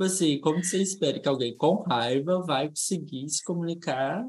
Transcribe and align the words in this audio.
Tipo 0.00 0.10
assim, 0.10 0.40
como 0.40 0.64
você 0.64 0.80
espera 0.80 1.20
que 1.20 1.28
alguém 1.28 1.54
com 1.54 1.82
raiva 1.82 2.40
vai 2.40 2.70
conseguir 2.70 3.28
se 3.28 3.44
comunicar 3.44 4.24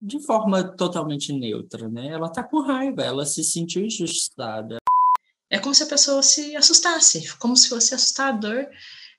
de 0.00 0.20
forma 0.26 0.64
totalmente 0.76 1.32
neutra, 1.32 1.88
né? 1.88 2.08
Ela 2.08 2.28
tá 2.28 2.42
com 2.42 2.60
raiva, 2.60 3.04
ela 3.04 3.24
se 3.24 3.44
sentiu 3.44 3.86
injustiçada. 3.86 4.78
É 5.48 5.60
como 5.60 5.76
se 5.76 5.84
a 5.84 5.86
pessoa 5.86 6.24
se 6.24 6.56
assustasse, 6.56 7.38
como 7.38 7.56
se 7.56 7.68
fosse 7.68 7.94
assustador 7.94 8.66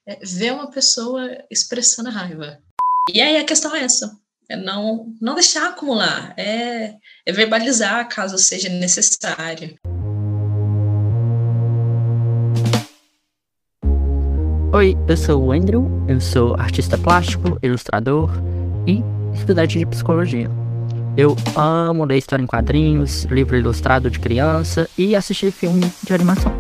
é, 0.05 0.19
ver 0.25 0.51
uma 0.51 0.69
pessoa 0.69 1.25
expressando 1.49 2.09
raiva. 2.09 2.61
E 3.13 3.21
aí 3.21 3.37
a 3.37 3.45
questão 3.45 3.73
é 3.73 3.85
essa, 3.85 4.19
é 4.49 4.57
não, 4.57 5.05
não 5.21 5.35
deixar 5.35 5.69
acumular, 5.69 6.37
é, 6.37 6.97
é 7.25 7.31
verbalizar 7.31 8.09
caso 8.09 8.37
seja 8.37 8.67
necessário. 8.67 9.79
Oi, 14.75 14.97
eu 15.07 15.15
sou 15.15 15.39
o 15.39 15.51
Andrew, 15.51 15.87
eu 16.07 16.19
sou 16.19 16.55
artista 16.55 16.97
plástico, 16.97 17.59
ilustrador 17.61 18.31
e 18.87 19.03
estudante 19.31 19.77
de 19.77 19.85
psicologia. 19.85 20.49
Eu 21.15 21.35
amo 21.55 22.03
ler 22.05 22.17
história 22.17 22.41
em 22.41 22.47
quadrinhos, 22.47 23.25
livro 23.25 23.55
ilustrado 23.55 24.09
de 24.09 24.17
criança 24.19 24.89
e 24.97 25.15
assistir 25.15 25.51
filme 25.51 25.93
de 26.01 26.11
animação. 26.11 26.51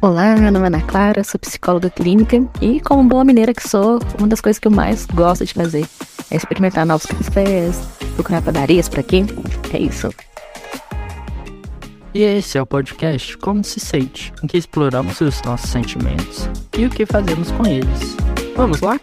Olá, 0.00 0.36
meu 0.36 0.52
nome 0.52 0.64
é 0.64 0.68
Ana 0.68 0.82
Clara, 0.82 1.24
sou 1.24 1.40
psicóloga 1.40 1.90
clínica 1.90 2.36
e, 2.60 2.80
como 2.80 3.08
boa 3.08 3.24
mineira 3.24 3.52
que 3.52 3.68
sou, 3.68 3.98
uma 4.20 4.28
das 4.28 4.40
coisas 4.40 4.60
que 4.60 4.68
eu 4.68 4.72
mais 4.72 5.04
gosto 5.06 5.44
de 5.44 5.52
fazer 5.52 5.84
é 6.32 6.36
experimentar 6.36 6.86
novos 6.86 7.04
cafés, 7.04 7.76
procurar 8.16 8.40
padarias 8.40 8.88
por 8.88 9.00
aqui. 9.00 9.24
É 9.72 9.78
isso. 9.78 10.08
E 12.14 12.22
esse 12.22 12.56
é 12.56 12.62
o 12.62 12.66
podcast 12.66 13.36
Como 13.36 13.62
Se 13.62 13.78
Sente, 13.78 14.32
em 14.42 14.46
que 14.46 14.56
exploramos 14.56 15.20
os 15.20 15.42
nossos 15.42 15.70
sentimentos 15.70 16.48
e 16.76 16.86
o 16.86 16.90
que 16.90 17.04
fazemos 17.04 17.50
com 17.52 17.66
eles. 17.66 18.16
Vamos 18.56 18.80
lá? 18.80 18.98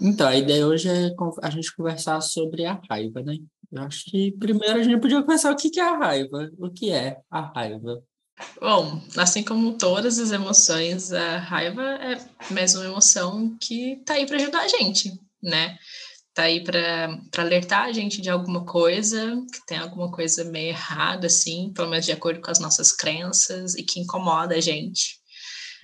Então, 0.00 0.26
a 0.26 0.36
ideia 0.36 0.66
hoje 0.66 0.88
é 0.88 1.10
a 1.40 1.50
gente 1.50 1.74
conversar 1.76 2.20
sobre 2.20 2.66
a 2.66 2.80
raiva, 2.90 3.22
né? 3.22 3.36
Eu 3.70 3.82
acho 3.82 4.04
que 4.06 4.32
primeiro 4.32 4.80
a 4.80 4.82
gente 4.82 5.00
podia 5.00 5.22
conversar 5.22 5.52
o 5.52 5.56
que 5.56 5.78
é 5.78 5.82
a 5.82 5.96
raiva, 5.96 6.50
o 6.58 6.68
que 6.68 6.90
é 6.90 7.18
a 7.30 7.40
raiva. 7.40 8.02
Bom, 8.60 9.02
assim 9.16 9.42
como 9.42 9.76
todas 9.76 10.18
as 10.18 10.30
emoções, 10.30 11.12
a 11.12 11.38
raiva 11.38 11.82
é 11.82 12.18
mais 12.52 12.74
uma 12.74 12.84
emoção 12.84 13.56
que 13.60 14.02
tá 14.04 14.14
aí 14.14 14.26
para 14.26 14.36
ajudar 14.36 14.60
a 14.60 14.68
gente, 14.68 15.12
né? 15.42 15.78
Tá 16.34 16.44
aí 16.44 16.64
para 16.64 17.20
alertar 17.36 17.82
a 17.82 17.92
gente 17.92 18.22
de 18.22 18.30
alguma 18.30 18.64
coisa, 18.64 19.36
que 19.52 19.66
tem 19.66 19.76
alguma 19.76 20.10
coisa 20.10 20.44
meio 20.44 20.68
errada, 20.68 21.26
assim, 21.26 21.72
pelo 21.74 21.90
menos 21.90 22.06
de 22.06 22.12
acordo 22.12 22.40
com 22.40 22.50
as 22.50 22.58
nossas 22.58 22.90
crenças 22.90 23.74
e 23.74 23.82
que 23.82 24.00
incomoda 24.00 24.54
a 24.54 24.60
gente. 24.60 25.20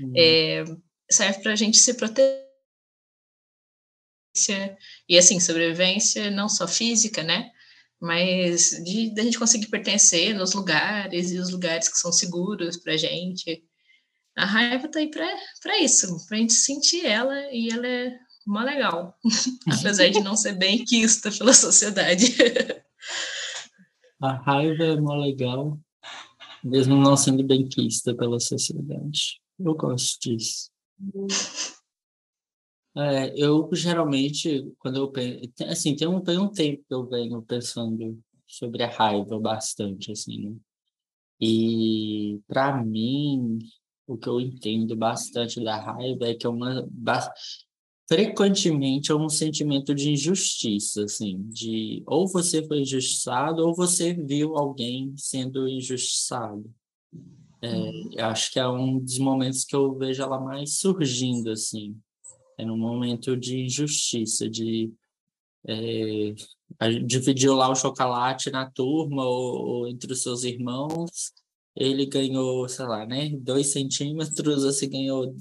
Uhum. 0.01 0.13
É, 0.17 0.65
serve 1.11 1.43
para 1.43 1.53
a 1.53 1.57
gente 1.57 1.77
se 1.77 1.95
proteger. 1.95 2.47
E 5.09 5.19
assim, 5.19 5.39
sobrevivência 5.41 6.31
não 6.31 6.49
só 6.49 6.67
física, 6.67 7.23
né? 7.23 7.51
Mas 8.01 8.71
de, 8.85 9.11
de 9.11 9.21
a 9.21 9.25
gente 9.25 9.39
conseguir 9.39 9.69
pertencer 9.69 10.35
nos 10.35 10.55
lugares 10.55 11.31
e 11.31 11.39
os 11.39 11.51
lugares 11.51 11.89
que 11.89 11.99
são 11.99 12.13
seguros 12.13 12.77
para 12.77 12.97
gente. 12.97 13.63
A 14.37 14.45
raiva 14.45 14.89
tá 14.89 15.01
aí 15.01 15.11
para 15.11 15.79
isso, 15.81 16.27
para 16.27 16.37
a 16.37 16.41
gente 16.41 16.53
sentir 16.53 17.05
ela 17.05 17.35
e 17.53 17.71
ela 17.71 17.87
é 17.87 18.17
mó 18.47 18.61
legal, 18.61 19.17
apesar 19.67 20.09
de 20.09 20.21
não 20.21 20.37
ser 20.37 20.53
bem 20.53 20.85
quista 20.85 21.31
pela 21.31 21.53
sociedade. 21.53 22.35
A 24.21 24.33
raiva 24.33 24.83
é 24.83 24.97
mó 24.97 25.15
legal, 25.15 25.79
mesmo 26.63 26.97
não 26.97 27.17
sendo 27.17 27.45
bem 27.45 27.69
quista 27.69 28.15
pela 28.17 28.41
sociedade. 28.41 29.41
Eu 29.59 29.75
gosto 29.75 30.21
disso. 30.21 30.71
É, 32.97 33.33
eu 33.37 33.69
geralmente, 33.73 34.73
quando 34.79 34.97
eu 34.97 35.11
penso, 35.11 35.51
assim, 35.67 35.95
tem 35.95 36.09
um, 36.09 36.21
tem 36.21 36.39
um 36.39 36.49
tempo 36.49 36.83
que 36.87 36.95
eu 36.95 37.07
venho 37.07 37.43
pensando 37.43 38.19
sobre 38.47 38.83
a 38.83 38.89
raiva 38.91 39.39
bastante, 39.39 40.11
assim, 40.11 40.49
né? 40.49 40.57
E 41.41 42.41
para 42.49 42.83
mim, 42.83 43.59
o 44.07 44.17
que 44.17 44.29
eu 44.29 44.41
entendo 44.41 44.97
bastante 44.97 45.63
da 45.63 45.77
raiva 45.77 46.27
é 46.27 46.35
que 46.35 46.47
é 46.47 46.51
uma 46.51 46.89
frequentemente 48.09 49.13
é 49.13 49.15
um 49.15 49.29
sentimento 49.29 49.95
de 49.95 50.11
injustiça, 50.11 51.05
assim, 51.05 51.43
de 51.51 52.03
ou 52.07 52.27
você 52.27 52.67
foi 52.67 52.81
injustiçado 52.81 53.65
ou 53.65 53.75
você 53.75 54.15
viu 54.15 54.57
alguém 54.57 55.13
sendo 55.17 55.69
injustiçado. 55.69 56.65
É, 57.61 57.75
uhum. 57.75 58.11
acho 58.21 58.53
que 58.53 58.59
é 58.59 58.67
um 58.67 58.99
dos 58.99 59.19
momentos 59.19 59.65
que 59.65 59.77
eu 59.77 59.95
vejo 59.95 60.23
ela 60.23 60.41
mais 60.41 60.79
surgindo, 60.79 61.51
assim. 61.51 61.95
É 62.59 62.65
num 62.65 62.77
momento 62.77 63.37
de 63.37 63.61
injustiça, 63.61 64.49
de 64.51 64.93
é, 65.67 66.35
dividiu 67.07 67.55
lá 67.55 67.69
o 67.71 67.75
chocolate 67.75 68.51
na 68.51 68.71
turma 68.71 69.25
ou, 69.25 69.67
ou, 69.67 69.89
entre 69.89 70.13
os 70.13 70.23
seus 70.23 70.45
irmãos, 70.45 71.33
ele 71.77 72.07
ganhou, 72.07 72.69
sei 72.69 72.85
lá, 72.87 73.07
né, 73.07 73.31
dois 73.39 73.69
centímetros, 73.69 74.65
você 74.65 74.87
ganhou 74.87 75.35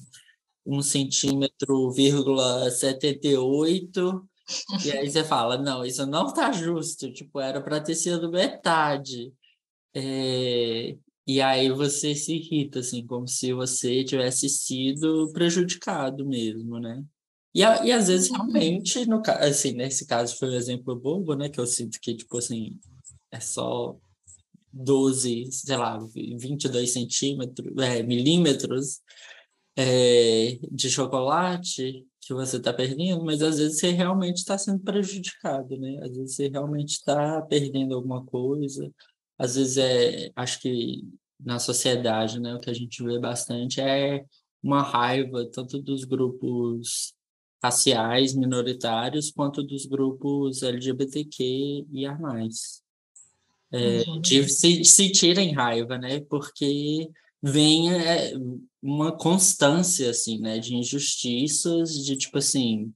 um 0.65 0.81
centímetro, 0.81 1.91
vírgula 1.91 2.69
setenta 2.71 3.27
e 3.27 3.37
oito, 3.37 4.27
e 4.85 4.91
aí 4.91 5.09
você 5.09 5.23
fala, 5.23 5.57
não, 5.57 5.85
isso 5.85 6.05
não 6.05 6.31
tá 6.33 6.51
justo, 6.51 7.11
tipo, 7.11 7.39
era 7.39 7.61
para 7.61 7.81
ter 7.81 7.95
sido 7.95 8.31
metade. 8.31 9.33
É, 9.93 10.95
e 11.27 11.41
aí 11.41 11.69
você 11.69 12.15
se 12.15 12.35
irrita, 12.35 12.79
assim, 12.79 13.05
como 13.05 13.27
se 13.27 13.51
você 13.51 14.01
tivesse 14.05 14.47
sido 14.47 15.29
prejudicado 15.33 16.25
mesmo, 16.25 16.79
né? 16.79 17.03
E, 17.53 17.59
e 17.59 17.91
às 17.91 18.07
vezes, 18.07 18.29
uhum. 18.29 18.37
realmente, 18.37 19.05
no, 19.05 19.21
assim, 19.25 19.73
nesse 19.73 20.07
caso 20.07 20.37
foi 20.37 20.49
um 20.49 20.55
exemplo 20.55 20.95
bobo, 20.95 21.35
né? 21.35 21.49
Que 21.49 21.59
eu 21.59 21.67
sinto 21.67 21.99
que, 21.99 22.15
tipo 22.15 22.37
assim, 22.37 22.79
é 23.29 23.41
só 23.41 23.97
12, 24.71 25.51
sei 25.51 25.75
lá, 25.75 25.97
22 25.97 26.93
centímetros, 26.93 27.77
é, 27.77 28.01
milímetros 28.03 29.01
é, 29.75 30.57
de 30.71 30.89
chocolate 30.89 32.05
que 32.21 32.33
você 32.33 32.57
está 32.57 32.73
perdendo, 32.73 33.23
mas 33.23 33.41
às 33.41 33.57
vezes 33.57 33.79
você 33.79 33.91
realmente 33.91 34.37
está 34.37 34.57
sendo 34.57 34.79
prejudicado, 34.79 35.77
né? 35.77 35.99
Às 36.03 36.15
vezes 36.15 36.35
você 36.35 36.47
realmente 36.47 36.91
está 36.91 37.41
perdendo 37.41 37.95
alguma 37.95 38.23
coisa, 38.25 38.89
às 39.37 39.55
vezes 39.55 39.77
é, 39.77 40.31
acho 40.35 40.59
que 40.61 41.03
na 41.39 41.59
sociedade, 41.59 42.39
né, 42.39 42.55
o 42.55 42.59
que 42.59 42.69
a 42.69 42.73
gente 42.73 43.03
vê 43.03 43.19
bastante 43.19 43.79
é 43.79 44.25
uma 44.61 44.81
raiva 44.81 45.45
tanto 45.51 45.81
dos 45.81 46.03
grupos 46.03 47.13
raciais 47.63 48.35
minoritários 48.35 49.31
quanto 49.31 49.63
dos 49.63 49.85
grupos 49.85 50.63
LGBTQ 50.63 51.85
e 51.91 52.05
a 52.05 52.17
mais. 52.17 52.81
É, 53.71 54.03
uhum. 54.07 54.21
De 54.21 54.47
se 54.47 54.83
sentirem 54.85 55.53
raiva, 55.53 55.97
né? 55.97 56.21
Porque 56.21 57.09
vem 57.41 57.93
é, 57.93 58.33
uma 58.81 59.11
constância, 59.11 60.09
assim, 60.09 60.39
né? 60.39 60.59
De 60.59 60.75
injustiças, 60.75 61.91
de 62.05 62.15
tipo 62.15 62.37
assim, 62.37 62.93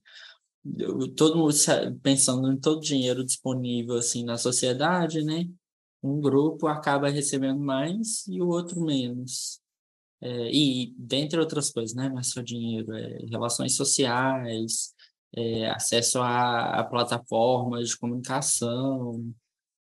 todo 1.16 1.36
mundo 1.36 1.54
pensando 2.02 2.50
em 2.50 2.58
todo 2.58 2.78
o 2.78 2.80
dinheiro 2.80 3.24
disponível, 3.24 3.96
assim, 3.96 4.24
na 4.24 4.38
sociedade, 4.38 5.22
né? 5.22 5.46
Um 6.02 6.20
grupo 6.20 6.66
acaba 6.66 7.08
recebendo 7.08 7.60
mais 7.60 8.26
e 8.26 8.40
o 8.42 8.48
outro 8.48 8.80
menos. 8.82 9.60
É, 10.20 10.50
e, 10.52 10.94
dentre 10.96 11.38
outras 11.40 11.70
coisas, 11.70 11.96
né? 11.96 12.08
Não 12.08 12.18
é 12.18 12.22
só 12.22 12.40
dinheiro, 12.42 12.92
é 12.94 13.18
relações 13.30 13.76
sociais, 13.76 14.94
é, 15.34 15.70
acesso 15.70 16.20
a, 16.20 16.80
a, 16.80 16.84
plataformas 16.84 17.88
de 17.90 17.98
comunicação, 17.98 19.34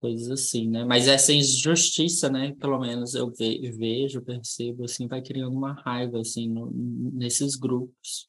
coisas 0.01 0.31
assim, 0.31 0.69
né? 0.69 0.85
Mas 0.85 1.09
essa 1.09 1.33
injustiça, 1.33 2.31
né? 2.31 2.55
Pelo 2.61 2.79
menos 2.79 3.15
eu 3.15 3.31
ve, 3.33 3.71
vejo, 3.73 4.23
percebo, 4.23 4.85
assim, 4.85 5.09
vai 5.09 5.23
criando 5.23 5.57
uma 5.57 5.73
raiva, 5.73 6.21
assim, 6.21 6.49
no, 6.49 6.71
nesses 7.13 7.57
grupos. 7.57 8.29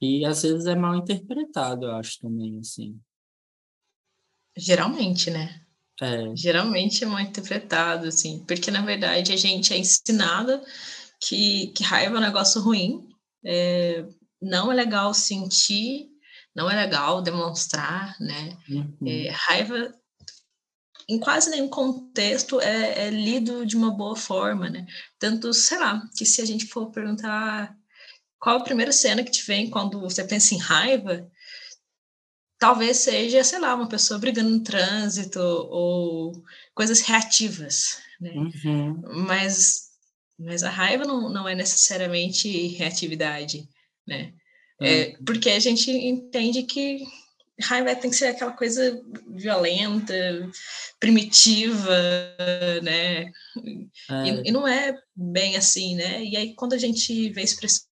E, 0.00 0.24
às 0.24 0.42
vezes, 0.42 0.66
é 0.66 0.74
mal 0.74 0.96
interpretado, 0.96 1.86
eu 1.86 1.92
acho, 1.92 2.18
também, 2.20 2.58
assim. 2.58 2.98
Geralmente, 4.56 5.30
né? 5.30 5.64
É. 6.00 6.34
Geralmente 6.34 7.04
é 7.04 7.06
mal 7.06 7.20
interpretado, 7.20 8.08
assim, 8.08 8.44
porque 8.46 8.70
na 8.70 8.82
verdade 8.82 9.32
a 9.32 9.36
gente 9.36 9.72
é 9.72 9.78
ensinado 9.78 10.60
que, 11.20 11.68
que 11.68 11.84
raiva 11.84 12.16
é 12.16 12.18
um 12.18 12.22
negócio 12.22 12.60
ruim, 12.60 13.06
é, 13.44 14.04
não 14.40 14.72
é 14.72 14.74
legal 14.74 15.12
sentir, 15.12 16.08
não 16.54 16.70
é 16.70 16.74
legal 16.74 17.22
demonstrar, 17.22 18.16
né? 18.18 18.56
Uhum. 18.68 18.96
É, 19.06 19.30
raiva 19.30 19.94
em 21.08 21.18
quase 21.18 21.50
nenhum 21.50 21.68
contexto 21.68 22.60
é, 22.60 23.06
é, 23.06 23.10
lido 23.10 23.66
de 23.66 23.76
uma 23.76 23.90
boa 23.90 24.16
forma, 24.16 24.70
né? 24.70 24.86
Tanto, 25.18 25.52
sei 25.52 25.78
lá, 25.78 26.02
que 26.16 26.24
se 26.24 26.40
a 26.40 26.44
gente 26.44 26.66
for 26.66 26.90
perguntar 26.90 27.76
qual 28.38 28.56
a 28.56 28.64
primeira 28.64 28.92
cena 28.92 29.22
que 29.22 29.30
te 29.30 29.44
vem 29.44 29.68
quando 29.68 30.00
você 30.00 30.24
pensa 30.24 30.54
em 30.54 30.58
raiva? 30.58 31.28
Talvez 32.60 32.98
seja, 32.98 33.42
sei 33.42 33.58
lá, 33.58 33.74
uma 33.74 33.88
pessoa 33.88 34.20
brigando 34.20 34.50
no 34.50 34.62
trânsito 34.62 35.40
ou 35.40 36.44
coisas 36.74 37.00
reativas, 37.00 37.98
né? 38.20 38.32
Uhum. 38.34 39.00
Mas, 39.26 39.88
mas 40.38 40.62
a 40.62 40.70
raiva 40.70 41.04
não, 41.04 41.30
não 41.30 41.48
é 41.48 41.54
necessariamente 41.54 42.48
reatividade, 42.68 43.66
né? 44.06 44.34
É, 44.82 45.08
Uhum. 45.18 45.24
porque 45.24 45.50
a 45.50 45.58
gente 45.58 45.90
entende 45.90 46.62
que 46.62 47.04
raiva 47.62 47.94
tem 47.94 48.10
que 48.10 48.16
ser 48.16 48.26
aquela 48.28 48.52
coisa 48.52 49.02
violenta, 49.28 50.14
primitiva, 50.98 51.92
né? 52.82 53.24
É, 53.24 53.30
E, 54.26 54.48
e 54.48 54.52
não 54.52 54.66
é 54.66 54.94
bem 55.14 55.56
assim, 55.56 55.94
né? 55.96 56.22
E 56.24 56.36
aí, 56.36 56.54
quando 56.54 56.74
a 56.74 56.78
gente 56.78 57.30
vê 57.30 57.42
expressão 57.42 57.84
é 57.84 57.89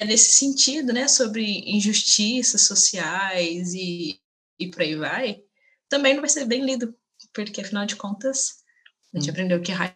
nesse 0.00 0.32
sentido, 0.32 0.92
né, 0.92 1.08
sobre 1.08 1.42
injustiças 1.70 2.62
sociais 2.62 3.74
e, 3.74 4.20
e 4.58 4.68
por 4.70 4.82
aí 4.82 4.96
vai, 4.96 5.42
também 5.88 6.14
não 6.14 6.20
vai 6.20 6.30
ser 6.30 6.44
bem 6.46 6.64
lido, 6.64 6.94
porque 7.32 7.60
afinal 7.60 7.86
de 7.86 7.96
contas, 7.96 8.64
a 9.14 9.18
gente 9.18 9.30
Hum. 9.30 9.32
aprendeu 9.32 9.62
que 9.62 9.72
raiva 9.72 9.94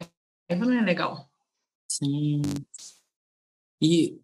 não 0.50 0.72
é 0.72 0.82
legal. 0.82 1.28
sim. 1.90 2.40
E, 3.80 4.18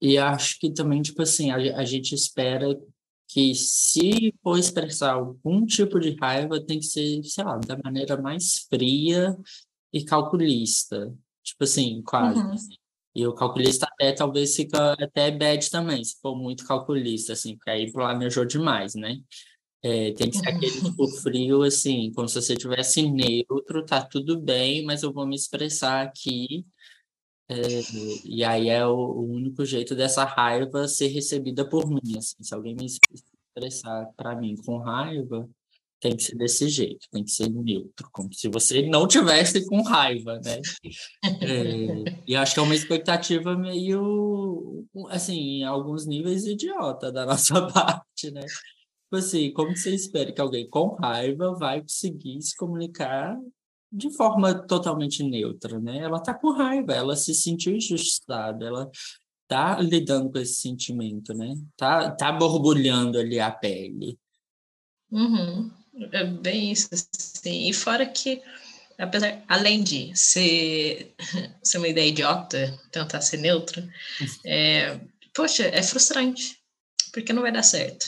e 0.00 0.18
acho 0.18 0.58
que 0.58 0.72
também, 0.72 1.02
tipo 1.02 1.22
assim, 1.22 1.50
a, 1.50 1.56
a 1.78 1.84
gente 1.84 2.14
espera 2.14 2.66
que 3.28 3.54
se 3.54 4.34
for 4.42 4.58
expressar 4.58 5.14
algum 5.14 5.64
tipo 5.64 5.98
de 5.98 6.14
raiva, 6.16 6.64
tem 6.64 6.78
que 6.78 6.84
ser, 6.86 7.22
sei 7.24 7.44
lá, 7.44 7.56
da 7.58 7.76
maneira 7.78 8.20
mais 8.20 8.58
fria 8.68 9.36
e 9.92 10.04
calculista. 10.04 11.12
Tipo 11.42 11.64
assim, 11.64 12.02
quase. 12.02 12.38
Uhum. 12.40 12.56
E 13.14 13.26
o 13.26 13.34
calculista 13.34 13.86
até 13.86 14.12
talvez 14.12 14.56
fica 14.56 14.94
até 14.94 15.30
bad 15.30 15.70
também, 15.70 16.02
se 16.02 16.18
for 16.20 16.34
muito 16.34 16.66
calculista, 16.66 17.34
assim, 17.34 17.56
porque 17.56 17.70
aí 17.70 17.92
planejou 17.92 18.44
demais, 18.44 18.94
né? 18.94 19.18
É, 19.82 20.12
tem 20.12 20.30
que 20.30 20.38
ser 20.38 20.48
aquele 20.48 20.70
tipo 20.80 21.08
frio, 21.08 21.62
assim, 21.62 22.12
como 22.12 22.28
se 22.28 22.40
você 22.40 22.56
tivesse 22.56 23.02
neutro, 23.02 23.84
tá 23.84 24.02
tudo 24.02 24.40
bem, 24.40 24.84
mas 24.84 25.02
eu 25.02 25.12
vou 25.12 25.26
me 25.26 25.36
expressar 25.36 26.02
aqui. 26.06 26.64
É, 27.48 27.56
e 28.24 28.44
aí 28.44 28.68
é 28.68 28.86
o, 28.86 28.94
o 28.94 29.30
único 29.30 29.64
jeito 29.64 29.94
dessa 29.94 30.24
raiva 30.24 30.88
ser 30.88 31.08
recebida 31.08 31.68
por 31.68 31.86
mim, 31.88 32.16
assim. 32.16 32.42
Se 32.42 32.54
alguém 32.54 32.74
me 32.74 32.86
expressar 32.86 34.06
para 34.16 34.34
mim 34.36 34.56
com 34.56 34.78
raiva, 34.78 35.48
tem 36.02 36.16
que 36.16 36.24
ser 36.24 36.36
desse 36.36 36.68
jeito, 36.68 37.06
tem 37.12 37.22
que 37.22 37.30
ser 37.30 37.48
neutro, 37.48 38.08
como 38.10 38.28
se 38.34 38.48
você 38.48 38.82
não 38.82 39.06
tivesse 39.06 39.64
com 39.66 39.82
raiva, 39.82 40.40
né? 40.44 40.60
É, 41.40 42.22
e 42.26 42.34
acho 42.34 42.54
que 42.54 42.60
é 42.60 42.62
uma 42.64 42.74
expectativa 42.74 43.56
meio, 43.56 44.84
assim, 45.10 45.60
em 45.60 45.64
alguns 45.64 46.04
níveis 46.04 46.44
idiota 46.44 47.12
da 47.12 47.24
nossa 47.24 47.68
parte, 47.68 48.32
né? 48.32 48.40
Tipo 48.40 49.16
assim, 49.16 49.52
como 49.52 49.76
você 49.76 49.94
espera 49.94 50.32
que 50.32 50.40
alguém 50.40 50.68
com 50.68 50.96
raiva 50.96 51.54
vai 51.54 51.80
conseguir 51.80 52.42
se 52.42 52.56
comunicar 52.56 53.38
de 53.92 54.10
forma 54.10 54.54
totalmente 54.66 55.22
neutra, 55.22 55.78
né? 55.78 55.98
Ela 55.98 56.18
tá 56.18 56.34
com 56.34 56.50
raiva, 56.50 56.94
ela 56.94 57.14
se 57.14 57.32
sentiu 57.32 57.76
injustiçada, 57.76 58.66
ela 58.66 58.90
tá 59.46 59.78
lidando 59.78 60.32
com 60.32 60.38
esse 60.38 60.54
sentimento, 60.54 61.32
né? 61.32 61.54
Tá, 61.76 62.10
tá 62.10 62.32
borbulhando 62.32 63.18
ali 63.20 63.38
a 63.38 63.52
pele. 63.52 64.18
Uhum. 65.12 65.81
É 66.12 66.24
bem 66.24 66.72
isso, 66.72 66.88
assim. 66.92 67.68
E 67.68 67.72
fora 67.72 68.06
que, 68.06 68.42
apesar, 68.98 69.42
além 69.46 69.82
de 69.82 70.16
ser, 70.16 71.14
ser 71.62 71.78
uma 71.78 71.88
ideia 71.88 72.08
idiota, 72.08 72.78
tentar 72.90 73.20
ser 73.20 73.38
neutra, 73.38 73.86
é, 74.44 74.98
poxa, 75.34 75.64
é 75.64 75.82
frustrante, 75.82 76.58
porque 77.12 77.32
não 77.32 77.42
vai 77.42 77.52
dar 77.52 77.62
certo. 77.62 78.06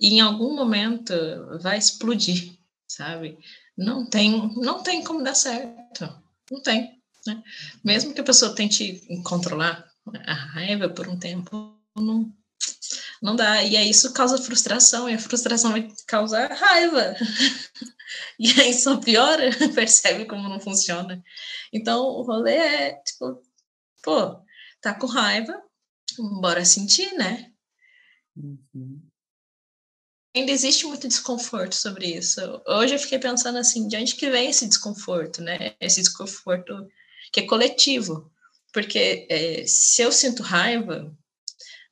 E 0.00 0.14
em 0.14 0.20
algum 0.20 0.54
momento 0.54 1.14
vai 1.60 1.78
explodir, 1.78 2.56
sabe? 2.88 3.38
Não 3.76 4.08
tem, 4.08 4.52
não 4.56 4.82
tem 4.82 5.04
como 5.04 5.22
dar 5.22 5.34
certo. 5.34 6.22
Não 6.50 6.62
tem. 6.62 6.98
Né? 7.26 7.42
Mesmo 7.84 8.14
que 8.14 8.20
a 8.20 8.24
pessoa 8.24 8.54
tente 8.54 9.02
controlar 9.24 9.86
a 10.24 10.32
raiva 10.32 10.88
por 10.88 11.08
um 11.08 11.18
tempo, 11.18 11.76
não, 11.96 12.32
não 13.22 13.36
dá. 13.36 13.62
E 13.62 13.76
aí 13.76 13.90
isso 13.90 14.12
causa 14.12 14.38
frustração, 14.38 15.08
e 15.08 15.14
a 15.14 15.18
frustração 15.18 15.72
vai 15.72 15.88
causar 16.06 16.50
raiva. 16.52 17.14
E 18.38 18.48
aí 18.60 18.72
só 18.72 18.98
piora, 18.98 19.50
percebe 19.74 20.26
como 20.26 20.48
não 20.48 20.60
funciona. 20.60 21.22
Então 21.72 22.04
o 22.04 22.22
rolê 22.22 22.54
é 22.54 22.92
tipo, 23.02 23.42
pô, 24.02 24.38
tá 24.80 24.94
com 24.94 25.06
raiva, 25.06 25.60
bora 26.40 26.64
sentir, 26.64 27.12
né? 27.14 27.50
Uhum. 28.36 29.02
Ainda 30.34 30.52
existe 30.52 30.86
muito 30.86 31.08
desconforto 31.08 31.74
sobre 31.74 32.14
isso. 32.14 32.40
Hoje 32.66 32.94
eu 32.94 32.98
fiquei 32.98 33.18
pensando 33.18 33.56
assim, 33.58 33.88
de 33.88 33.96
onde 33.96 34.14
que 34.14 34.30
vem 34.30 34.50
esse 34.50 34.66
desconforto, 34.66 35.40
né? 35.40 35.74
Esse 35.80 36.00
desconforto 36.00 36.86
que 37.32 37.40
é 37.40 37.46
coletivo. 37.46 38.30
Porque 38.72 39.26
é, 39.30 39.66
se 39.66 40.02
eu 40.02 40.12
sinto 40.12 40.42
raiva, 40.42 41.16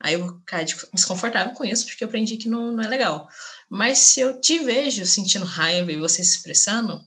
aí 0.05 0.13
eu 0.15 0.27
vou 0.27 0.39
ficar 0.41 0.63
desconfortável 0.93 1.55
com 1.55 1.65
isso, 1.65 1.87
porque 1.87 2.05
eu 2.05 2.09
aprendi 2.09 2.37
que 2.37 2.47
não, 2.47 2.73
não 2.73 2.85
é 2.85 2.89
legal. 2.89 3.27
Mas 3.71 3.99
se 3.99 4.21
eu 4.21 4.39
te 4.39 4.59
vejo 4.59 5.07
sentindo 5.07 5.47
raiva 5.47 5.91
e 5.91 5.97
você 5.97 6.23
se 6.23 6.37
expressando, 6.37 7.01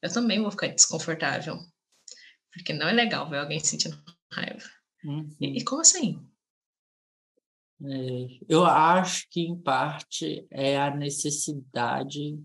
eu 0.00 0.10
também 0.10 0.40
vou 0.40 0.50
ficar 0.50 0.68
desconfortável. 0.68 1.58
Porque 2.50 2.72
não 2.72 2.88
é 2.88 2.92
legal 2.92 3.28
ver 3.28 3.40
alguém 3.40 3.60
sentindo 3.60 4.02
raiva. 4.32 4.64
Uhum. 5.04 5.28
E, 5.38 5.58
e 5.58 5.64
como 5.64 5.82
assim? 5.82 6.18
É, 7.82 8.38
eu 8.48 8.64
acho 8.64 9.28
que, 9.28 9.42
em 9.42 9.60
parte, 9.60 10.46
é 10.50 10.80
a 10.80 10.96
necessidade 10.96 12.42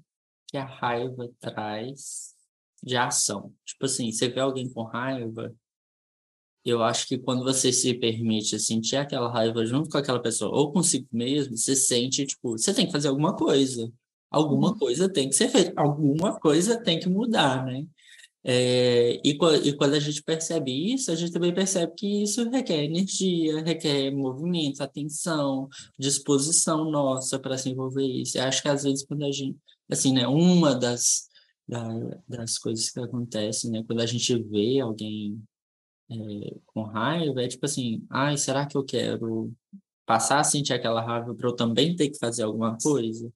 que 0.50 0.58
a 0.58 0.66
raiva 0.66 1.30
traz 1.40 2.34
de 2.84 2.98
ação. 2.98 3.56
Tipo 3.66 3.86
assim, 3.86 4.12
você 4.12 4.28
vê 4.28 4.42
alguém 4.42 4.70
com 4.70 4.84
raiva, 4.84 5.56
eu 6.66 6.84
acho 6.84 7.08
que 7.08 7.18
quando 7.18 7.44
você 7.44 7.72
se 7.72 7.94
permite 7.94 8.60
sentir 8.60 8.98
aquela 8.98 9.32
raiva 9.32 9.66
junto 9.66 9.90
com 9.90 9.98
aquela 9.98 10.20
pessoa 10.22 10.56
ou 10.56 10.72
consigo 10.72 11.08
mesmo, 11.12 11.56
você 11.58 11.76
sente, 11.76 12.26
tipo, 12.26 12.52
você 12.58 12.74
tem 12.74 12.86
que 12.88 12.92
fazer 12.92 13.08
alguma 13.10 13.36
coisa. 13.36 13.92
Alguma 14.32 14.70
Uhum. 14.72 14.80
coisa 14.80 15.08
tem 15.12 15.30
que 15.30 15.36
ser 15.36 15.50
feita, 15.50 15.74
alguma 15.78 16.38
coisa 16.40 16.82
tem 16.82 17.00
que 17.00 17.08
mudar, 17.08 17.66
né? 17.66 17.86
É, 18.44 19.20
e, 19.26 19.32
e 19.32 19.74
quando 19.74 19.94
a 19.96 20.00
gente 20.00 20.22
percebe 20.24 20.72
isso, 20.94 21.12
a 21.12 21.16
gente 21.16 21.32
também 21.32 21.54
percebe 21.54 21.94
que 21.98 22.24
isso 22.24 22.48
requer 22.50 22.84
energia, 22.84 23.64
requer 23.64 24.12
movimento, 24.12 24.82
atenção, 24.82 25.68
disposição 25.98 26.92
nossa 26.92 27.40
para 27.40 27.58
se 27.58 27.70
envolver 27.70 28.06
isso. 28.06 28.38
Eu 28.38 28.44
acho 28.44 28.62
que 28.62 28.68
às 28.70 28.84
vezes 28.84 29.04
quando 29.06 29.24
a 29.26 29.32
gente, 29.32 29.58
assim, 29.90 30.14
né, 30.14 30.28
uma 30.28 30.76
das, 30.76 31.28
da- 31.68 32.20
das 32.28 32.58
coisas 32.60 32.90
que 32.92 33.00
acontece, 33.00 33.70
né, 33.70 33.84
quando 33.88 34.02
a 34.02 34.06
gente 34.06 34.36
vê 34.44 34.80
alguém 34.80 35.42
é, 36.10 36.58
com 36.68 36.84
raiva, 36.84 37.44
é 37.44 37.48
tipo 37.48 37.66
assim, 37.66 38.06
ai, 38.10 38.38
será 38.38 38.66
que 38.66 38.78
eu 38.78 38.84
quero 38.86 39.52
passar 40.06 40.40
a 40.40 40.44
sentir 40.44 40.74
aquela 40.74 41.02
raiva 41.02 41.34
para 41.36 41.50
eu 41.50 41.56
também 41.56 41.96
ter 41.96 42.10
que 42.10 42.20
fazer 42.20 42.44
alguma 42.44 42.78
coisa? 42.82 43.32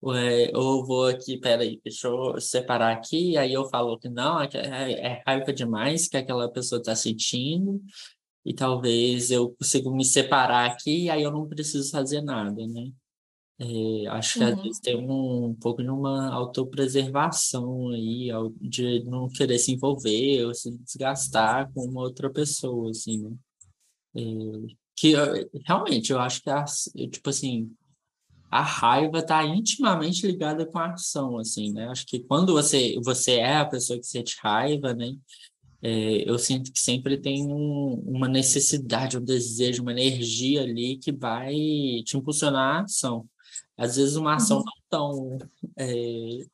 Ou, 0.00 0.14
é, 0.14 0.50
ou 0.54 0.84
vou 0.86 1.06
aqui, 1.08 1.38
peraí, 1.38 1.80
deixa 1.82 2.08
eu 2.08 2.40
separar 2.40 2.92
aqui, 2.92 3.36
aí 3.38 3.52
eu 3.52 3.64
falo 3.70 3.98
que 3.98 4.08
não, 4.08 4.40
é, 4.42 4.48
é 4.54 5.06
é 5.06 5.22
raiva 5.26 5.52
demais 5.52 6.08
que 6.08 6.16
aquela 6.16 6.50
pessoa 6.50 6.78
está 6.80 6.94
sentindo, 6.94 7.82
e 8.44 8.54
talvez 8.54 9.30
eu 9.30 9.50
consiga 9.58 9.90
me 9.90 10.04
separar 10.04 10.70
aqui, 10.70 11.08
aí 11.10 11.22
eu 11.22 11.32
não 11.32 11.48
preciso 11.48 11.90
fazer 11.90 12.20
nada, 12.22 12.66
né? 12.66 12.92
É, 13.58 14.06
acho 14.08 14.38
que 14.38 14.44
às 14.44 14.56
Uhum. 14.56 14.62
vezes 14.64 14.80
tem 14.80 14.96
um, 14.96 15.44
um 15.46 15.54
pouco 15.54 15.80
de 15.82 15.88
uma 15.88 16.32
autopreservação 16.34 17.88
aí, 17.90 18.28
de 18.60 19.04
não 19.04 19.28
querer 19.28 19.58
se 19.58 19.72
envolver 19.72 20.44
ou 20.46 20.54
se 20.54 20.76
desgastar 20.78 21.72
com 21.72 21.82
uma 21.84 22.00
outra 22.02 22.28
pessoa, 22.30 22.90
assim, 22.90 23.22
né? 23.22 23.36
É, 24.16 24.22
que 24.96 25.12
eu- 25.12 25.50
realmente 25.66 26.12
eu 26.12 26.18
acho 26.20 26.42
que, 26.42 26.50
a, 26.50 26.64
tipo 27.10 27.30
assim, 27.30 27.70
a 28.50 28.62
raiva 28.62 29.18
está 29.18 29.44
intimamente 29.44 30.26
ligada 30.26 30.66
com 30.66 30.78
a 30.78 30.92
ação, 30.94 31.38
assim, 31.38 31.72
né? 31.72 31.88
Acho 31.88 32.06
que 32.06 32.20
quando 32.20 32.52
você, 32.52 32.98
você 33.04 33.34
é 33.36 33.56
a 33.56 33.64
pessoa 33.66 33.98
que 33.98 34.06
sente 34.06 34.36
raiva, 34.42 34.94
né? 34.94 35.14
É, 35.82 36.28
eu 36.28 36.38
sinto 36.38 36.72
que 36.72 36.80
sempre 36.80 37.18
tem 37.18 37.46
um, 37.46 37.94
uma 38.06 38.28
necessidade, 38.28 39.18
um 39.18 39.24
desejo, 39.24 39.82
uma 39.82 39.92
energia 39.92 40.62
ali 40.62 40.96
que 40.98 41.12
vai 41.12 41.54
te 42.04 42.16
impulsionar 42.16 42.80
à 42.80 42.84
ação. 42.84 43.28
Às 43.76 43.96
vezes 43.96 44.16
uma 44.16 44.34
ação 44.36 44.58
Uhum. 44.58 44.64
não 44.64 45.38
tão... 45.38 45.38
é, 45.76 46.46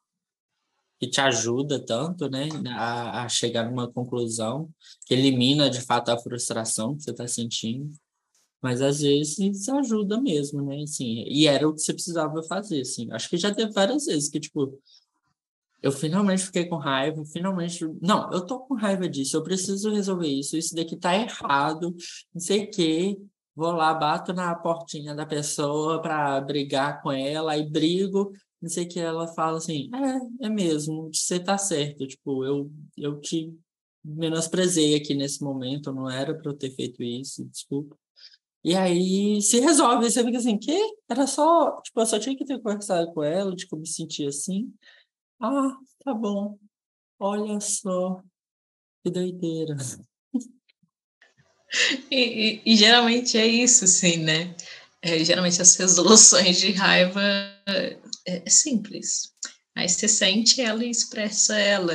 que 1.01 1.09
te 1.09 1.21
ajuda 1.21 1.81
tanto, 1.85 2.29
né? 2.29 2.49
A, 2.69 3.25
a 3.25 3.29
chegar 3.29 3.65
numa 3.71 3.91
conclusão 3.91 4.69
que 5.07 5.15
elimina, 5.15 5.71
de 5.71 5.81
fato, 5.81 6.11
a 6.11 6.19
frustração 6.19 6.95
que 6.95 7.03
você 7.03 7.11
está 7.11 7.27
sentindo. 7.27 7.91
Mas 8.61 8.83
às 8.83 9.01
vezes 9.01 9.67
ajuda 9.71 10.21
mesmo, 10.21 10.61
né? 10.61 10.83
Assim, 10.83 11.25
e 11.27 11.47
era 11.47 11.67
o 11.67 11.73
que 11.75 11.81
você 11.81 11.95
precisava 11.95 12.43
fazer, 12.43 12.83
assim. 12.83 13.11
Acho 13.13 13.31
que 13.31 13.39
já 13.39 13.55
teve 13.55 13.73
várias 13.73 14.05
vezes 14.05 14.29
que, 14.29 14.39
tipo, 14.39 14.79
eu 15.83 15.91
finalmente 15.91 16.45
fiquei 16.45 16.67
com 16.67 16.77
raiva, 16.77 17.25
finalmente. 17.25 17.87
Não, 18.03 18.31
eu 18.31 18.45
tô 18.45 18.61
com 18.61 18.75
raiva 18.75 19.09
disso, 19.09 19.35
eu 19.39 19.43
preciso 19.43 19.91
resolver 19.91 20.29
isso, 20.29 20.59
isso 20.59 20.75
daqui 20.75 20.95
tá 20.95 21.17
errado, 21.17 21.97
não 22.35 22.41
sei 22.41 22.65
o 22.65 22.71
quê. 22.71 23.17
Vou 23.55 23.73
lá, 23.73 23.93
bato 23.93 24.33
na 24.33 24.55
portinha 24.55 25.15
da 25.15 25.27
pessoa 25.27 26.01
para 26.01 26.41
brigar 26.41 27.03
com 27.03 27.11
ela, 27.11 27.53
aí 27.53 27.69
brigo, 27.69 28.33
não 28.61 28.69
sei 28.69 28.85
o 28.85 28.89
que. 28.89 29.01
Ela 29.01 29.29
fala 29.29 29.59
assim: 29.59 29.91
é, 30.41 30.47
é 30.47 30.49
mesmo, 30.49 31.11
você 31.13 31.39
tá 31.41 31.59
certo. 31.59 32.07
Tipo, 32.07 32.45
eu, 32.45 32.71
eu 32.97 33.21
te 33.21 33.53
menosprezei 34.05 34.95
aqui 34.95 35.15
nesse 35.15 35.43
momento, 35.43 35.93
não 35.93 36.09
era 36.09 36.35
para 36.35 36.51
eu 36.51 36.57
ter 36.57 36.71
feito 36.71 37.03
isso, 37.03 37.45
desculpa. 37.47 37.97
E 38.63 38.75
aí 38.77 39.41
se 39.41 39.59
resolve, 39.61 40.11
você 40.11 40.23
fica 40.23 40.39
assim, 40.39 40.59
que? 40.59 40.77
Era 41.09 41.27
só, 41.27 41.81
tipo, 41.83 42.01
eu 42.01 42.07
só 42.07 42.19
tinha 42.19 42.37
que 42.37 42.45
ter 42.45 42.61
conversado 42.61 43.13
com 43.13 43.23
ela, 43.23 43.57
tipo, 43.57 43.77
me 43.77 43.87
sentir 43.87 44.27
assim. 44.27 44.73
Ah, 45.41 45.77
tá 46.05 46.13
bom. 46.15 46.59
Olha 47.19 47.59
só, 47.61 48.23
que 49.03 49.11
doideira. 49.11 49.77
E, 52.11 52.17
e, 52.17 52.63
e 52.67 52.77
geralmente 52.77 53.39
é 53.39 53.47
isso, 53.47 53.87
sim, 53.87 54.19
né? 54.19 54.55
É, 55.03 55.25
geralmente 55.25 55.63
as 55.63 55.77
resoluções 55.77 56.59
de 56.59 56.73
raiva 56.73 57.21
é, 57.67 57.97
é 58.27 58.51
simples. 58.51 59.33
Aí 59.75 59.89
você 59.89 60.09
sente 60.09 60.61
ela 60.61 60.85
e 60.85 60.91
expressa 60.91 61.59
ela. 61.59 61.95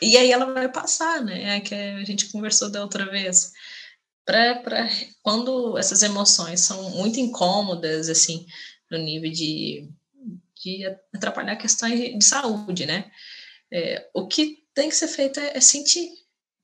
E 0.00 0.16
aí 0.16 0.30
ela 0.30 0.52
vai 0.52 0.70
passar, 0.70 1.22
né? 1.22 1.56
É 1.56 1.60
que 1.60 1.74
a 1.74 2.04
gente 2.04 2.30
conversou 2.30 2.70
da 2.70 2.82
outra 2.82 3.10
vez. 3.10 3.52
Pra, 4.24 4.54
pra, 4.56 4.88
quando 5.22 5.76
essas 5.76 6.02
emoções 6.02 6.60
são 6.60 6.90
muito 6.90 7.18
incômodas, 7.18 8.08
assim, 8.08 8.46
no 8.90 8.98
nível 8.98 9.30
de 9.30 9.88
de 10.62 10.86
atrapalhar 11.12 11.56
questões 11.56 11.98
de, 11.98 12.16
de 12.16 12.24
saúde, 12.24 12.86
né? 12.86 13.10
É, 13.70 14.08
o 14.14 14.28
que 14.28 14.58
tem 14.74 14.88
que 14.88 14.94
ser 14.94 15.08
feito 15.08 15.40
é, 15.40 15.56
é 15.56 15.60
sentir. 15.60 16.08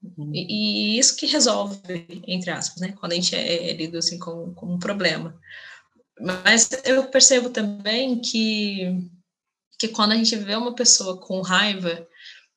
Uhum. 0.03 0.31
E, 0.33 0.97
e, 0.97 0.99
isso 0.99 1.17
que 1.17 1.27
resolve, 1.27 1.81
entre 2.27 2.51
aspas, 2.51 2.81
né? 2.81 2.95
Quando 2.99 3.13
a 3.13 3.15
gente 3.15 3.35
é, 3.35 3.71
é 3.71 3.73
lido 3.73 3.99
assim 3.99 4.19
como, 4.19 4.55
como 4.55 4.75
um 4.75 4.79
problema. 4.79 5.39
Mas 6.21 6.71
eu 6.85 7.05
percebo 7.09 7.51
também 7.51 8.21
que, 8.21 9.11
que 9.79 9.89
quando 9.89 10.13
a 10.13 10.17
gente 10.17 10.35
vê 10.37 10.55
uma 10.57 10.75
pessoa 10.75 11.21
com 11.21 11.41
raiva, 11.41 12.07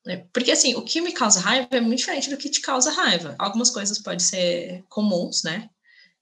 né? 0.06 0.26
porque 0.34 0.52
assim, 0.52 0.76
o 0.76 0.82
que 0.82 1.02
me 1.02 1.12
causa 1.12 1.40
raiva 1.40 1.68
é 1.72 1.82
muito 1.82 2.00
diferente 2.00 2.30
do 2.30 2.38
que 2.38 2.50
te 2.50 2.62
causa 2.62 2.92
raiva. 2.92 3.36
Algumas 3.38 3.70
coisas 3.70 4.00
podem 4.00 4.20
ser 4.20 4.84
comuns, 4.90 5.44
né? 5.44 5.70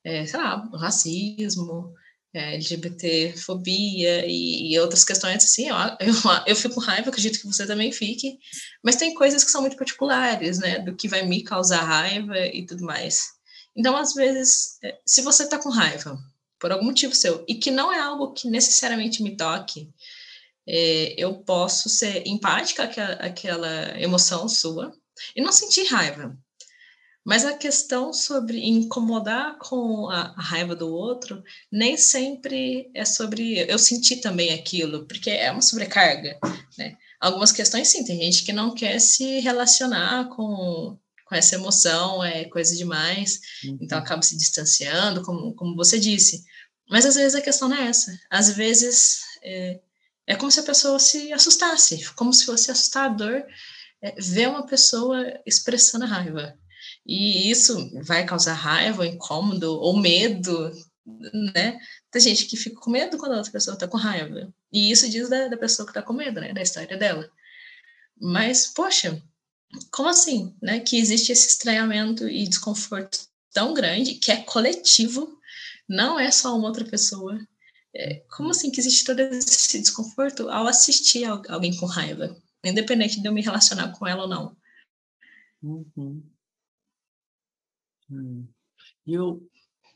É, 0.04 0.26
sei 0.26 0.40
lá, 0.40 0.70
racismo, 0.74 1.94
é, 2.34 2.56
LGBTfobia 2.56 4.26
e, 4.26 4.74
e, 4.74 4.80
outras 4.80 5.04
questões 5.04 5.44
assim, 5.44 5.70
eu, 5.70 5.76
eu, 6.00 6.14
eu 6.48 6.56
fico 6.56 6.76
com 6.76 6.82
raiva, 6.82 7.10
acredito 7.10 7.40
que 7.40 7.48
você 7.48 7.66
também 7.66 7.92
fique, 7.92 8.38
mas 8.84 8.96
tem 8.96 9.14
coisas 9.14 9.44
que 9.44 9.52
são 9.52 9.62
muito 9.62 9.78
particulares, 9.78 10.60
né, 10.60 10.80
do 10.80 10.96
que 10.96 11.08
vai 11.08 11.26
me 11.26 11.44
causar 11.44 11.84
raiva 11.84 12.38
e 12.38 12.66
tudo 12.66 12.84
mais. 12.84 13.28
Então, 13.76 13.96
às 13.96 14.14
vezes, 14.14 14.78
é, 14.84 14.98
se 15.06 15.22
você 15.22 15.44
está 15.44 15.58
com 15.58 15.70
raiva, 15.70 16.18
por 16.60 16.72
algum 16.72 16.86
motivo 16.86 17.16
seu, 17.16 17.46
e 17.48 17.56
que 17.56 17.72
não 17.72 17.92
é 17.92 18.00
algo 18.00 18.34
que 18.34 18.50
necessariamente 18.50 19.24
me 19.24 19.36
toque, 19.36 19.90
é, 20.68 21.16
eu 21.18 21.36
posso 21.40 21.90
ser 21.90 22.28
empática 22.28 22.84
àquela, 22.84 23.14
àquela 23.14 24.00
emoção 24.00 24.48
sua 24.48 24.92
e 25.36 25.42
não 25.42 25.52
sentir 25.52 25.86
raiva. 25.86 26.38
Mas 27.26 27.46
a 27.46 27.54
questão 27.54 28.14
sobre 28.14 28.60
incomodar 28.60 29.58
com 29.58 30.10
a, 30.10 30.34
a, 30.36 30.42
raiva 30.42 30.76
do 30.76 30.90
outro 30.90 31.44
nem 31.72 31.98
sempre 31.98 32.90
é 32.94 33.04
sobre 33.06 33.60
eu 33.70 33.78
sentir 33.78 34.18
também 34.18 34.54
aquilo, 34.54 35.06
porque 35.06 35.30
é 35.30 35.52
uma 35.52 35.62
sobrecarga, 35.62 36.40
né? 36.78 36.98
Algumas 37.20 37.52
questões 37.52 37.90
sim, 37.90 38.04
tem 38.06 38.18
gente 38.22 38.44
que 38.44 38.54
não 38.54 38.74
quer 38.74 39.00
se 39.00 39.40
relacionar 39.42 40.30
com, 40.30 40.98
com 41.26 41.36
essa 41.36 41.56
emoção, 41.56 42.24
é 42.24 42.46
coisa 42.46 42.76
demais, 42.76 43.42
então 43.64 43.72
uhum. 43.72 43.78
então 43.82 43.98
acaba 43.98 44.22
se 44.22 44.38
distanciando, 44.38 45.22
como, 45.22 45.54
como 45.54 45.76
você 45.76 46.00
disse. 46.00 46.44
Mas 46.90 47.06
às 47.06 47.16
vezes 47.16 47.36
a 47.36 47.42
questão 47.42 47.68
não 47.68 47.78
é 47.78 47.88
essa. 47.88 48.18
Às 48.30 48.50
vezes 48.52 49.22
é, 49.44 49.80
é 50.26 50.36
como 50.36 50.52
se 50.52 50.60
a 50.60 50.64
pessoa 50.64 50.98
se 50.98 51.32
assustasse, 51.34 52.06
como 52.16 52.34
se 52.34 52.46
fosse 52.46 52.72
assustador 52.72 53.44
é, 54.02 54.16
ver 54.20 54.50
uma 54.50 54.66
pessoa 54.66 55.24
expressando 55.46 56.06
a 56.06 56.08
raiva. 56.08 56.59
E 57.12 57.50
isso 57.50 57.90
vai 58.04 58.24
causar 58.24 58.54
raiva, 58.54 59.04
incômodo 59.04 59.74
ou 59.80 59.98
medo, 60.00 60.72
né? 61.56 61.80
Tem 62.12 62.22
gente 62.22 62.46
que 62.46 62.56
fica 62.56 62.80
com 62.80 62.92
medo 62.92 63.18
quando 63.18 63.32
a 63.32 63.38
outra 63.38 63.52
pessoa 63.52 63.74
está 63.74 63.88
com 63.88 63.98
raiva. 63.98 64.54
E 64.72 64.92
isso 64.92 65.10
diz 65.10 65.28
da, 65.28 65.48
da 65.48 65.58
pessoa 65.58 65.88
que 65.88 65.90
está 65.90 66.04
com 66.04 66.14
medo, 66.14 66.40
né? 66.40 66.54
Da 66.54 66.62
história 66.62 66.96
dela. 66.96 67.28
Mas, 68.22 68.68
poxa, 68.68 69.20
como 69.92 70.08
assim, 70.08 70.56
né? 70.62 70.82
Que 70.82 71.00
existe 71.00 71.32
esse 71.32 71.48
estranhamento 71.48 72.30
e 72.30 72.48
desconforto 72.48 73.28
tão 73.52 73.74
grande 73.74 74.14
que 74.14 74.32
é 74.32 74.44
coletivo, 74.44 75.36
não 75.88 76.20
é 76.20 76.30
só 76.30 76.56
uma 76.56 76.68
outra 76.68 76.86
pessoa. 76.86 77.40
É, 77.92 78.24
como 78.38 78.52
assim 78.52 78.70
que 78.70 78.80
existe 78.80 79.04
todo 79.04 79.20
esse 79.20 79.80
desconforto 79.80 80.48
ao 80.48 80.68
assistir 80.68 81.26
alguém 81.26 81.76
com 81.76 81.88
raiva, 81.88 82.40
independente 82.64 83.20
de 83.20 83.28
eu 83.28 83.34
me 83.34 83.42
relacionar 83.42 83.94
com 83.98 84.06
ela 84.06 84.22
ou 84.22 84.30
não? 84.30 84.58
Uhum. 85.64 86.24
Hum. 88.10 88.48
E 89.06 89.14
eu, 89.14 89.42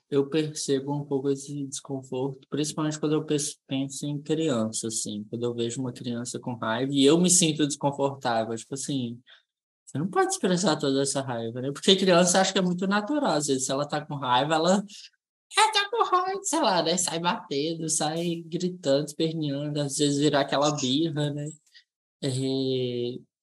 eu 0.09 0.29
percebo 0.29 0.93
um 0.93 1.05
pouco 1.05 1.29
esse 1.29 1.65
desconforto, 1.65 2.47
principalmente 2.49 2.99
quando 2.99 3.13
eu 3.13 3.25
penso 3.25 4.05
em 4.05 4.21
criança, 4.21 4.87
assim, 4.87 5.23
quando 5.29 5.43
eu 5.43 5.53
vejo 5.53 5.81
uma 5.81 5.93
criança 5.93 6.39
com 6.39 6.55
raiva 6.55 6.91
e 6.93 7.03
eu 7.03 7.19
me 7.19 7.29
sinto 7.29 7.65
desconfortável, 7.65 8.55
tipo 8.55 8.73
assim, 8.75 9.19
você 9.85 9.97
não 9.97 10.07
pode 10.07 10.31
expressar 10.31 10.75
toda 10.77 11.01
essa 11.01 11.21
raiva, 11.21 11.61
né? 11.61 11.71
Porque 11.71 11.95
criança 11.95 12.41
acha 12.41 12.51
que 12.51 12.59
é 12.59 12.61
muito 12.61 12.87
natural, 12.87 13.33
às 13.33 13.47
vezes, 13.47 13.65
se 13.65 13.71
ela 13.71 13.87
tá 13.87 14.05
com 14.05 14.15
raiva, 14.15 14.55
ela 14.55 14.83
é, 15.57 15.71
tá 15.71 15.89
com 15.89 16.03
raiva, 16.03 16.41
sei 16.43 16.61
lá, 16.61 16.81
né? 16.81 16.97
Sai 16.97 17.19
batendo, 17.19 17.89
sai 17.89 18.43
gritando, 18.45 19.05
esperneando, 19.05 19.79
às 19.81 19.97
vezes 19.97 20.17
virar 20.19 20.41
aquela 20.41 20.75
birra, 20.75 21.31
né? 21.31 21.47
É, 22.21 22.29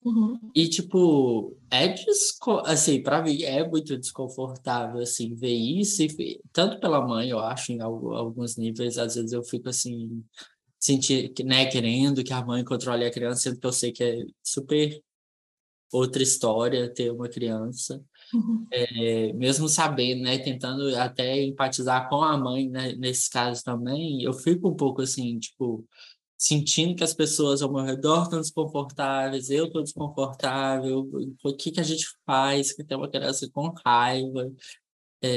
Uhum. 0.03 0.39
E, 0.55 0.69
tipo, 0.69 1.57
é 1.71 1.89
desco... 1.89 2.59
assim, 2.65 3.03
para 3.03 3.23
mim 3.23 3.43
é 3.43 3.67
muito 3.69 3.99
desconfortável, 3.99 5.01
assim, 5.01 5.35
ver 5.35 5.53
isso, 5.53 6.03
e 6.03 6.41
tanto 6.53 6.81
pela 6.81 7.07
mãe, 7.07 7.29
eu 7.29 7.39
acho, 7.39 7.73
em 7.73 7.81
alguns 7.81 8.57
níveis, 8.57 8.97
às 8.97 9.15
vezes 9.15 9.33
eu 9.33 9.43
fico, 9.43 9.69
assim, 9.69 10.25
sentir, 10.79 11.33
né, 11.45 11.67
querendo 11.67 12.25
que 12.25 12.33
a 12.33 12.45
mãe 12.45 12.65
controle 12.65 13.05
a 13.05 13.11
criança, 13.11 13.43
sendo 13.43 13.61
que 13.61 13.67
eu 13.67 13.73
sei 13.73 13.93
que 13.93 14.03
é 14.03 14.25
super 14.43 15.03
outra 15.93 16.23
história 16.23 16.89
ter 16.89 17.11
uma 17.11 17.29
criança, 17.29 18.03
uhum. 18.33 18.67
é, 18.73 19.33
mesmo 19.35 19.69
sabendo, 19.69 20.23
né, 20.23 20.39
tentando 20.39 20.97
até 20.97 21.43
empatizar 21.43 22.09
com 22.09 22.23
a 22.23 22.39
mãe, 22.39 22.71
né, 22.71 22.95
nesse 22.95 23.29
caso 23.29 23.63
também, 23.63 24.23
eu 24.23 24.33
fico 24.33 24.69
um 24.69 24.75
pouco, 24.75 25.03
assim, 25.03 25.39
tipo 25.39 25.85
sentindo 26.41 26.97
que 26.97 27.05
as 27.05 27.13
pessoas 27.13 27.61
ao 27.61 27.71
meu 27.71 27.85
redor 27.85 28.23
estão 28.23 28.41
desconfortáveis, 28.41 29.51
eu 29.51 29.67
estou 29.67 29.83
desconfortável, 29.83 31.07
o 31.45 31.55
que, 31.55 31.71
que 31.71 31.81
a 31.81 31.83
gente 31.83 32.07
faz 32.25 32.73
que 32.73 32.83
tem 32.83 32.97
uma 32.97 33.11
criança 33.11 33.47
com 33.53 33.69
raiva. 33.85 34.51
É, 35.23 35.29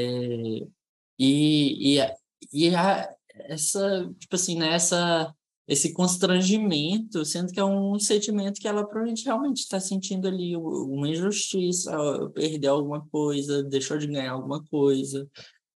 e, 1.19 1.97
e, 1.97 2.13
e 2.53 2.73
a, 2.73 3.13
essa, 3.35 4.09
tipo 4.17 4.35
assim, 4.35 4.57
né, 4.57 4.75
essa, 4.75 5.35
esse 5.67 5.91
constrangimento, 5.91 7.25
sendo 7.25 7.51
que 7.51 7.59
é 7.59 7.65
um 7.65 7.99
sentimento 7.99 8.61
que 8.61 8.67
ela 8.67 8.85
provavelmente 8.85 9.25
realmente 9.25 9.57
está 9.57 9.81
sentindo 9.81 10.25
ali 10.25 10.55
uma 10.55 11.09
injustiça, 11.09 11.91
perder 12.33 12.67
alguma 12.67 13.05
coisa, 13.09 13.61
deixou 13.61 13.97
de 13.97 14.07
ganhar 14.07 14.31
alguma 14.31 14.63
coisa. 14.63 15.29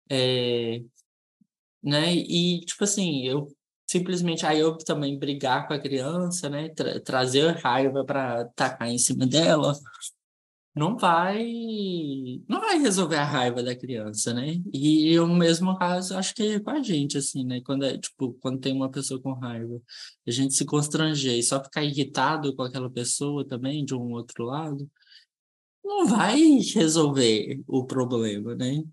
É, 0.07 0.83
né? 1.83 2.13
E, 2.15 2.61
tipo 2.61 2.83
assim, 2.83 3.25
eu 3.25 3.47
simplesmente 3.97 4.45
aí 4.45 4.59
eu 4.59 4.77
também 4.77 5.17
brigar 5.17 5.67
com 5.67 5.73
a 5.73 5.79
criança, 5.79 6.49
né, 6.49 6.69
tra 6.69 6.99
trazer 6.99 7.55
raiva 7.57 8.03
para 8.03 8.45
tacar 8.55 8.89
em 8.89 8.97
cima 8.97 9.25
dela, 9.25 9.73
não 10.75 10.97
vai 10.97 11.45
não 12.49 12.59
vai 12.59 12.77
resolver 12.79 13.15
a 13.15 13.23
raiva 13.23 13.63
da 13.63 13.75
criança, 13.75 14.33
né? 14.33 14.61
E 14.73 15.17
o 15.19 15.27
mesmo 15.27 15.77
caso 15.77 16.17
acho 16.17 16.35
que 16.35 16.43
é 16.43 16.59
com 16.59 16.71
a 16.71 16.81
gente 16.83 17.17
assim, 17.17 17.45
né? 17.45 17.61
Quando 17.61 17.85
é 17.85 17.97
tipo, 17.97 18.33
quando 18.41 18.59
tem 18.59 18.73
uma 18.73 18.91
pessoa 18.91 19.21
com 19.21 19.33
raiva, 19.33 19.81
a 20.27 20.31
gente 20.31 20.53
se 20.53 20.65
constranger 20.65 21.37
e 21.37 21.43
só 21.43 21.63
ficar 21.63 21.83
irritado 21.83 22.55
com 22.55 22.63
aquela 22.63 22.89
pessoa 22.89 23.47
também 23.47 23.85
de 23.85 23.95
um 23.95 24.11
outro 24.11 24.45
lado, 24.45 24.89
não 25.83 26.07
vai 26.07 26.39
resolver 26.73 27.61
o 27.67 27.85
problema, 27.85 28.55
né? 28.55 28.83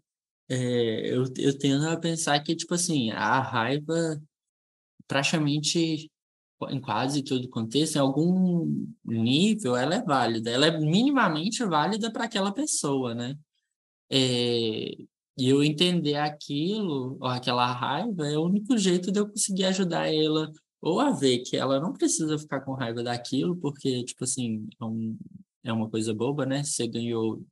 É, 0.48 1.14
eu, 1.14 1.24
eu 1.38 1.58
tendo 1.58 1.88
a 1.88 1.96
pensar 1.96 2.38
que, 2.40 2.54
tipo 2.54 2.74
assim, 2.74 3.10
a 3.10 3.40
raiva 3.40 4.20
praticamente 5.12 6.10
em 6.70 6.80
quase 6.80 7.22
todo 7.22 7.48
contexto, 7.48 7.96
em 7.96 7.98
algum 7.98 8.86
nível, 9.04 9.76
ela 9.76 9.96
é 9.96 10.02
válida. 10.02 10.50
Ela 10.50 10.66
é 10.68 10.78
minimamente 10.78 11.64
válida 11.64 12.10
para 12.10 12.24
aquela 12.24 12.52
pessoa, 12.52 13.14
né? 13.14 13.36
É, 14.10 14.94
e 15.38 15.48
eu 15.48 15.62
entender 15.62 16.16
aquilo, 16.16 17.18
ou 17.20 17.26
aquela 17.26 17.66
raiva, 17.72 18.26
é 18.28 18.38
o 18.38 18.44
único 18.44 18.76
jeito 18.78 19.10
de 19.10 19.18
eu 19.20 19.28
conseguir 19.28 19.64
ajudar 19.64 20.12
ela 20.12 20.50
ou 20.80 21.00
a 21.00 21.10
ver 21.10 21.40
que 21.40 21.56
ela 21.56 21.80
não 21.80 21.92
precisa 21.92 22.38
ficar 22.38 22.60
com 22.62 22.74
raiva 22.74 23.02
daquilo, 23.02 23.56
porque, 23.56 24.04
tipo 24.04 24.24
assim, 24.24 24.68
é, 24.80 24.84
um, 24.84 25.18
é 25.64 25.72
uma 25.72 25.90
coisa 25.90 26.14
boba, 26.14 26.46
né? 26.46 26.64
Você 26.64 26.86
ganhou. 26.88 27.42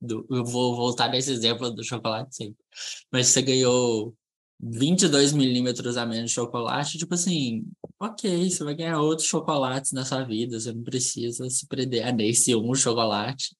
Do, 0.00 0.26
eu 0.30 0.44
vou 0.44 0.76
voltar 0.76 1.08
nesse 1.08 1.32
exemplo 1.32 1.70
do 1.70 1.84
chocolate 1.84 2.34
sempre. 2.34 2.64
Mas 3.12 3.28
você 3.28 3.42
ganhou 3.42 4.14
22 4.58 5.32
milímetros 5.32 5.96
a 5.96 6.06
menos 6.06 6.30
de 6.30 6.34
chocolate, 6.34 6.98
tipo 6.98 7.14
assim, 7.14 7.64
ok, 8.00 8.50
você 8.50 8.64
vai 8.64 8.74
ganhar 8.74 9.00
outros 9.00 9.28
chocolates 9.28 9.92
na 9.92 10.04
sua 10.04 10.24
vida, 10.24 10.58
você 10.58 10.72
não 10.72 10.82
precisa 10.82 11.48
se 11.50 11.66
prender 11.66 12.06
a 12.06 12.12
nesse 12.12 12.54
um 12.54 12.74
chocolate. 12.74 13.56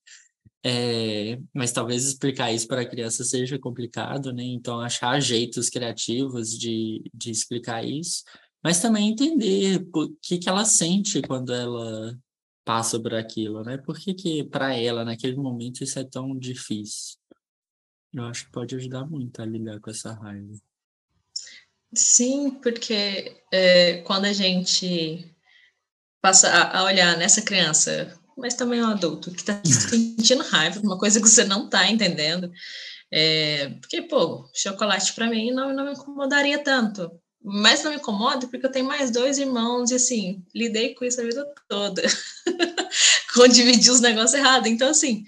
É, 0.65 1.39
mas 1.55 1.71
talvez 1.71 2.05
explicar 2.05 2.53
isso 2.53 2.67
para 2.67 2.81
a 2.81 2.89
criança 2.89 3.23
seja 3.23 3.59
complicado, 3.59 4.33
né? 4.33 4.43
Então, 4.43 4.81
achar 4.81 5.21
jeitos 5.21 5.69
criativos 5.69 6.59
de, 6.59 7.05
de 7.15 7.31
explicar 7.31 7.85
isso, 7.85 8.25
mas 8.65 8.81
também 8.81 9.11
entender 9.11 9.87
o 9.95 10.09
que, 10.21 10.39
que 10.39 10.49
ela 10.49 10.65
sente 10.65 11.23
quando 11.23 11.53
ela 11.55 12.19
passa 12.65 13.01
por 13.01 13.15
aquilo, 13.15 13.63
né? 13.63 13.79
Por 13.79 13.97
que, 13.97 14.13
que 14.13 14.43
para 14.43 14.75
ela, 14.75 15.05
naquele 15.05 15.37
momento, 15.37 15.85
isso 15.85 16.01
é 16.01 16.05
tão 16.05 16.37
difícil? 16.37 17.17
Eu 18.13 18.25
acho 18.25 18.47
que 18.47 18.51
pode 18.51 18.75
ajudar 18.75 19.07
muito 19.07 19.41
a 19.41 19.47
lidar 19.47 19.79
com 19.79 19.91
essa 19.91 20.15
raiva. 20.15 20.59
Sim, 21.97 22.51
porque 22.63 23.37
é, 23.53 23.99
quando 23.99 24.27
a 24.27 24.33
gente 24.33 25.31
passa 26.21 26.49
a, 26.49 26.81
a 26.81 26.85
olhar 26.85 27.17
nessa 27.17 27.43
criança 27.43 28.19
mas 28.37 28.55
também 28.55 28.83
um 28.83 28.89
adulto 28.89 29.31
que 29.31 29.41
está 29.41 29.61
sentindo 29.65 30.43
raiva 30.43 30.81
uma 30.81 30.99
coisa 30.99 31.21
que 31.21 31.29
você 31.29 31.45
não 31.45 31.65
está 31.65 31.91
entendendo. 31.91 32.53
É, 33.11 33.71
porque, 33.81 34.03
pô, 34.03 34.49
chocolate 34.55 35.15
para 35.15 35.29
mim 35.29 35.51
não, 35.53 35.73
não 35.73 35.85
me 35.85 35.93
incomodaria 35.93 36.59
tanto. 36.59 37.11
Mas 37.43 37.83
não 37.83 37.93
me 37.93 37.97
incomoda 37.97 38.47
porque 38.49 38.67
eu 38.67 38.71
tenho 38.71 38.85
mais 38.85 39.11
dois 39.11 39.39
irmãos 39.39 39.91
e, 39.91 39.95
assim, 39.95 40.45
lidei 40.55 40.95
com 40.95 41.05
isso 41.05 41.21
a 41.21 41.25
vida 41.25 41.47
toda. 41.69 42.03
com 43.35 43.49
dividir 43.49 43.93
os 43.93 44.01
negócios 44.01 44.35
errados. 44.35 44.69
Então, 44.69 44.89
assim, 44.91 45.25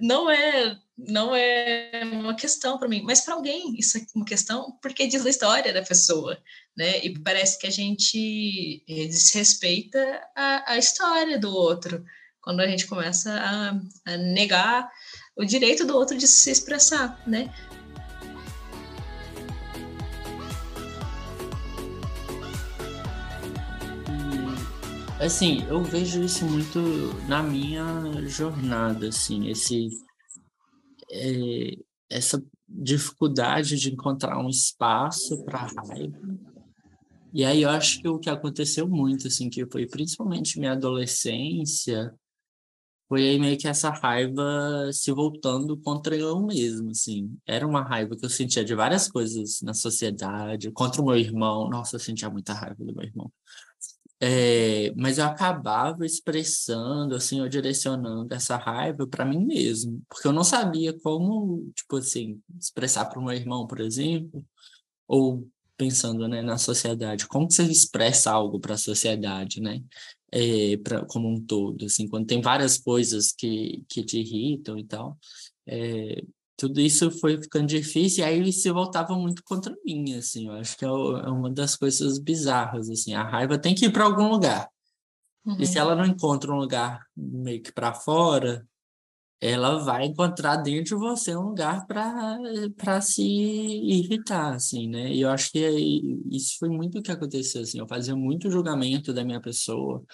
não 0.00 0.28
é 0.28 0.76
não 1.08 1.34
é 1.34 2.02
uma 2.04 2.34
questão 2.34 2.78
para 2.78 2.88
mim, 2.88 3.02
mas 3.02 3.20
para 3.22 3.34
alguém 3.34 3.74
isso 3.78 3.98
é 3.98 4.06
uma 4.14 4.24
questão 4.24 4.78
porque 4.82 5.06
diz 5.06 5.24
a 5.24 5.30
história 5.30 5.72
da 5.72 5.82
pessoa, 5.82 6.38
né? 6.76 7.04
E 7.04 7.18
parece 7.18 7.58
que 7.58 7.66
a 7.66 7.70
gente 7.70 8.84
eh, 8.88 9.06
desrespeita 9.06 9.98
a, 10.36 10.72
a 10.72 10.78
história 10.78 11.38
do 11.38 11.54
outro 11.54 12.04
quando 12.40 12.60
a 12.60 12.66
gente 12.66 12.86
começa 12.86 13.32
a, 13.32 14.12
a 14.12 14.16
negar 14.16 14.90
o 15.36 15.44
direito 15.44 15.86
do 15.86 15.96
outro 15.96 16.16
de 16.16 16.26
se 16.26 16.50
expressar, 16.50 17.22
né? 17.26 17.52
assim, 25.22 25.64
eu 25.68 25.82
vejo 25.82 26.22
isso 26.22 26.44
muito 26.44 26.80
na 27.28 27.42
minha 27.42 27.86
jornada, 28.26 29.08
assim, 29.08 29.48
esse 29.48 29.88
é, 31.12 31.76
essa 32.10 32.42
dificuldade 32.68 33.76
de 33.76 33.92
encontrar 33.92 34.38
um 34.38 34.48
espaço 34.48 35.44
para 35.44 35.66
raiva. 35.66 36.18
E 37.34 37.44
aí 37.44 37.62
eu 37.62 37.70
acho 37.70 38.00
que 38.00 38.08
o 38.08 38.18
que 38.18 38.28
aconteceu 38.28 38.88
muito, 38.88 39.26
assim, 39.26 39.48
que 39.48 39.66
foi 39.66 39.86
principalmente 39.86 40.58
minha 40.58 40.72
adolescência, 40.72 42.14
foi 43.08 43.28
aí 43.28 43.38
meio 43.38 43.58
que 43.58 43.68
essa 43.68 43.90
raiva 43.90 44.90
se 44.92 45.12
voltando 45.12 45.76
contra 45.76 46.16
eu 46.16 46.40
mesmo, 46.40 46.90
assim. 46.90 47.36
Era 47.46 47.66
uma 47.66 47.82
raiva 47.82 48.16
que 48.16 48.24
eu 48.24 48.30
sentia 48.30 48.64
de 48.64 48.74
várias 48.74 49.06
coisas 49.06 49.60
na 49.62 49.74
sociedade, 49.74 50.70
contra 50.72 51.02
o 51.02 51.06
meu 51.06 51.16
irmão. 51.16 51.68
Nossa, 51.68 51.96
eu 51.96 52.00
sentia 52.00 52.30
muita 52.30 52.54
raiva 52.54 52.82
do 52.82 52.94
meu 52.94 53.04
irmão. 53.04 53.30
É, 54.24 54.92
mas 54.96 55.18
eu 55.18 55.24
acabava 55.24 56.06
expressando, 56.06 57.16
assim, 57.16 57.40
ou 57.40 57.48
direcionando 57.48 58.32
essa 58.32 58.56
raiva 58.56 59.04
para 59.06 59.24
mim 59.24 59.44
mesmo, 59.44 60.00
porque 60.08 60.28
eu 60.28 60.32
não 60.32 60.44
sabia 60.44 60.96
como, 61.00 61.72
tipo 61.74 61.96
assim, 61.96 62.40
expressar 62.56 63.06
para 63.06 63.18
o 63.18 63.24
meu 63.24 63.34
irmão, 63.34 63.66
por 63.66 63.80
exemplo, 63.80 64.44
ou 65.08 65.48
pensando, 65.76 66.28
né, 66.28 66.42
na 66.42 66.58
sociedade, 66.58 67.26
como 67.26 67.50
você 67.50 67.64
expressa 67.64 68.30
algo 68.30 68.60
para 68.60 68.74
a 68.74 68.78
sociedade, 68.78 69.60
né? 69.60 69.82
é, 70.32 70.78
pra, 70.78 71.04
como 71.04 71.28
um 71.28 71.40
todo, 71.44 71.84
assim, 71.84 72.08
quando 72.08 72.26
tem 72.26 72.40
várias 72.40 72.78
coisas 72.78 73.32
que, 73.32 73.84
que 73.88 74.02
te 74.02 74.18
irritam 74.18 74.78
e 74.78 74.84
tal, 74.84 75.18
é, 75.66 76.22
tudo 76.62 76.80
isso 76.80 77.10
foi 77.10 77.42
ficando 77.42 77.66
difícil 77.66 78.22
e 78.22 78.24
aí 78.24 78.52
se 78.52 78.70
voltava 78.70 79.14
muito 79.16 79.42
contra 79.42 79.74
mim, 79.84 80.14
assim, 80.14 80.46
eu 80.46 80.52
acho 80.52 80.76
que 80.76 80.84
é, 80.84 80.88
o, 80.88 81.16
é 81.16 81.28
uma 81.28 81.50
das 81.50 81.74
coisas 81.74 82.20
bizarras, 82.20 82.88
assim, 82.88 83.14
a 83.14 83.24
raiva 83.24 83.58
tem 83.58 83.74
que 83.74 83.86
ir 83.86 83.92
para 83.92 84.04
algum 84.04 84.28
lugar, 84.28 84.68
uhum. 85.44 85.56
e 85.58 85.66
se 85.66 85.76
uhum. 85.76 85.84
ela 85.84 85.96
não 85.96 86.06
encontra 86.06 86.52
um 86.52 86.58
lugar 86.58 87.04
meio 87.16 87.60
que 87.60 87.72
para 87.72 87.92
fora, 87.92 88.64
ela 89.40 89.78
vai 89.78 90.04
encontrar 90.04 90.54
dentro 90.54 90.96
de 90.96 91.02
você 91.04 91.34
um 91.34 91.48
lugar 91.48 91.84
para 91.84 93.00
se 93.00 93.24
irritar, 93.24 94.54
assim, 94.54 94.88
né? 94.88 95.12
E 95.12 95.22
eu 95.22 95.30
acho 95.30 95.50
que 95.50 95.58
isso 96.30 96.58
foi 96.60 96.68
muito 96.68 97.00
o 97.00 97.02
que 97.02 97.10
aconteceu, 97.10 97.62
assim. 97.62 97.80
Eu 97.80 97.88
fazia 97.88 98.14
muito 98.14 98.48
julgamento 98.52 99.12
da 99.12 99.24
minha 99.24 99.40
pessoa, 99.40 100.04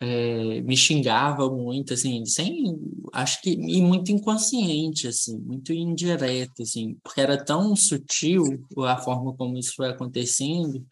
é, 0.00 0.60
me 0.62 0.76
xingava 0.76 1.50
muito, 1.50 1.94
assim, 1.94 2.24
sem, 2.24 2.78
acho 3.12 3.42
que, 3.42 3.50
e 3.50 3.80
muito 3.82 4.12
inconsciente, 4.12 5.08
assim, 5.08 5.38
muito 5.38 5.72
indireto, 5.72 6.62
assim, 6.62 6.94
porque 7.02 7.20
era 7.20 7.42
tão 7.42 7.74
sutil 7.74 8.44
a 8.86 8.96
forma 8.98 9.34
como 9.36 9.58
isso 9.58 9.74
foi 9.74 9.88
acontecendo, 9.88 10.86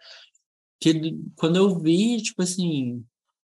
que 0.80 1.16
quando 1.36 1.56
eu 1.56 1.78
vi, 1.78 2.20
tipo 2.22 2.42
assim, 2.42 3.04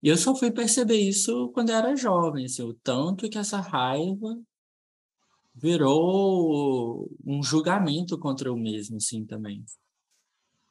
eu 0.02 0.16
só 0.16 0.34
fui 0.36 0.50
perceber 0.50 0.96
isso 0.96 1.50
quando 1.52 1.70
eu 1.70 1.76
era 1.76 1.96
jovem, 1.96 2.44
assim, 2.44 2.62
o 2.62 2.74
tanto 2.74 3.28
que 3.28 3.38
essa 3.38 3.60
raiva 3.60 4.38
virou 5.54 7.10
um 7.24 7.42
julgamento 7.42 8.18
contra 8.18 8.48
eu 8.48 8.56
mesmo, 8.56 8.96
assim, 8.96 9.24
também. 9.24 9.64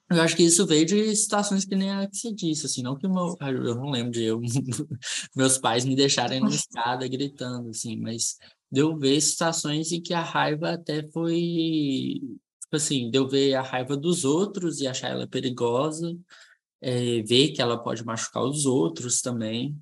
Eu 0.09 0.21
acho 0.21 0.37
que 0.37 0.43
isso 0.43 0.65
veio 0.65 0.85
de 0.85 1.15
situações 1.15 1.65
que 1.65 1.75
nem 1.75 1.91
a 1.91 2.07
que 2.07 2.15
você 2.15 2.33
disse, 2.33 2.65
assim, 2.65 2.81
não 2.81 2.97
que 2.97 3.07
meu, 3.07 3.35
eu 3.41 3.75
não 3.75 3.91
lembro 3.91 4.11
de 4.11 4.23
eu, 4.23 4.39
meus 5.35 5.57
pais 5.57 5.83
me 5.83 5.95
deixarem 5.95 6.39
na 6.39 6.49
escada 6.49 7.05
gritando, 7.07 7.69
assim, 7.69 7.97
mas 7.97 8.37
deu 8.71 8.97
ver 8.97 9.19
situações 9.19 9.91
em 9.91 10.01
que 10.01 10.13
a 10.13 10.21
raiva 10.21 10.71
até 10.71 11.05
foi, 11.11 12.21
tipo 12.61 12.75
assim, 12.75 13.11
deu 13.11 13.27
ver 13.27 13.55
a 13.55 13.61
raiva 13.61 13.97
dos 13.97 14.23
outros 14.23 14.79
e 14.79 14.87
achar 14.87 15.09
ela 15.09 15.27
perigosa, 15.27 16.17
é, 16.81 17.21
ver 17.23 17.51
que 17.51 17.61
ela 17.61 17.77
pode 17.77 18.05
machucar 18.05 18.43
os 18.43 18.65
outros 18.65 19.21
também, 19.21 19.77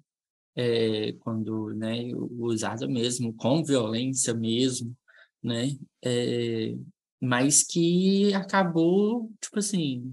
é, 0.56 1.14
quando 1.20 1.70
né, 1.76 2.12
usada 2.40 2.88
mesmo, 2.88 3.34
com 3.34 3.64
violência 3.64 4.34
mesmo, 4.34 4.96
né? 5.44 5.78
É, 6.04 6.74
mas 7.22 7.64
que 7.64 8.34
acabou, 8.34 9.32
tipo 9.42 9.60
assim, 9.60 10.04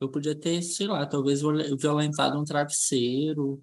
eu 0.00 0.10
podia 0.10 0.34
ter, 0.34 0.62
sei 0.62 0.86
lá, 0.86 1.06
talvez 1.06 1.42
violentado 1.78 2.38
um 2.40 2.44
travesseiro, 2.44 3.60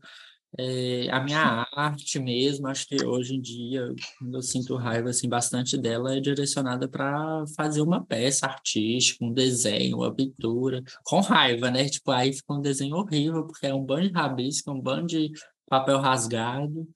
é, 0.57 1.09
a 1.11 1.19
minha 1.19 1.67
arte 1.75 2.19
mesmo, 2.19 2.67
acho 2.67 2.87
que 2.87 3.03
hoje 3.05 3.35
em 3.35 3.41
dia, 3.41 3.93
quando 4.19 4.35
eu 4.35 4.41
sinto 4.41 4.75
raiva, 4.75 5.09
assim, 5.09 5.27
bastante 5.27 5.77
dela 5.77 6.15
é 6.15 6.19
direcionada 6.19 6.87
para 6.87 7.43
fazer 7.55 7.81
uma 7.81 8.03
peça 8.05 8.45
artística, 8.45 9.23
um 9.23 9.33
desenho, 9.33 9.97
uma 9.97 10.13
pintura, 10.13 10.81
com 11.03 11.19
raiva, 11.21 11.69
né? 11.71 11.87
Tipo, 11.89 12.11
aí 12.11 12.33
fica 12.33 12.53
um 12.53 12.61
desenho 12.61 12.95
horrível, 12.95 13.45
porque 13.45 13.67
é 13.67 13.73
um 13.73 13.83
bando 13.83 14.07
de 14.07 14.13
rabisco, 14.13 14.71
um 14.71 14.81
bando 14.81 15.07
de 15.07 15.31
papel 15.69 15.99
rasgado, 15.99 16.87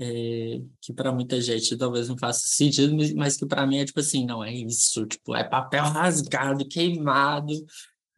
é, 0.00 0.62
que 0.80 0.94
para 0.94 1.12
muita 1.12 1.40
gente 1.42 1.76
talvez 1.76 2.08
não 2.08 2.16
faça 2.16 2.48
sentido, 2.48 2.96
mas 3.16 3.36
que 3.36 3.44
para 3.46 3.66
mim 3.66 3.78
é 3.78 3.84
tipo 3.84 4.00
assim, 4.00 4.24
não 4.24 4.42
é 4.42 4.52
isso, 4.52 5.04
tipo, 5.06 5.36
é 5.36 5.44
papel 5.44 5.84
rasgado, 5.84 6.66
queimado, 6.66 7.52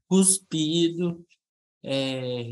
cuspido, 0.09 1.27
é, 1.83 2.45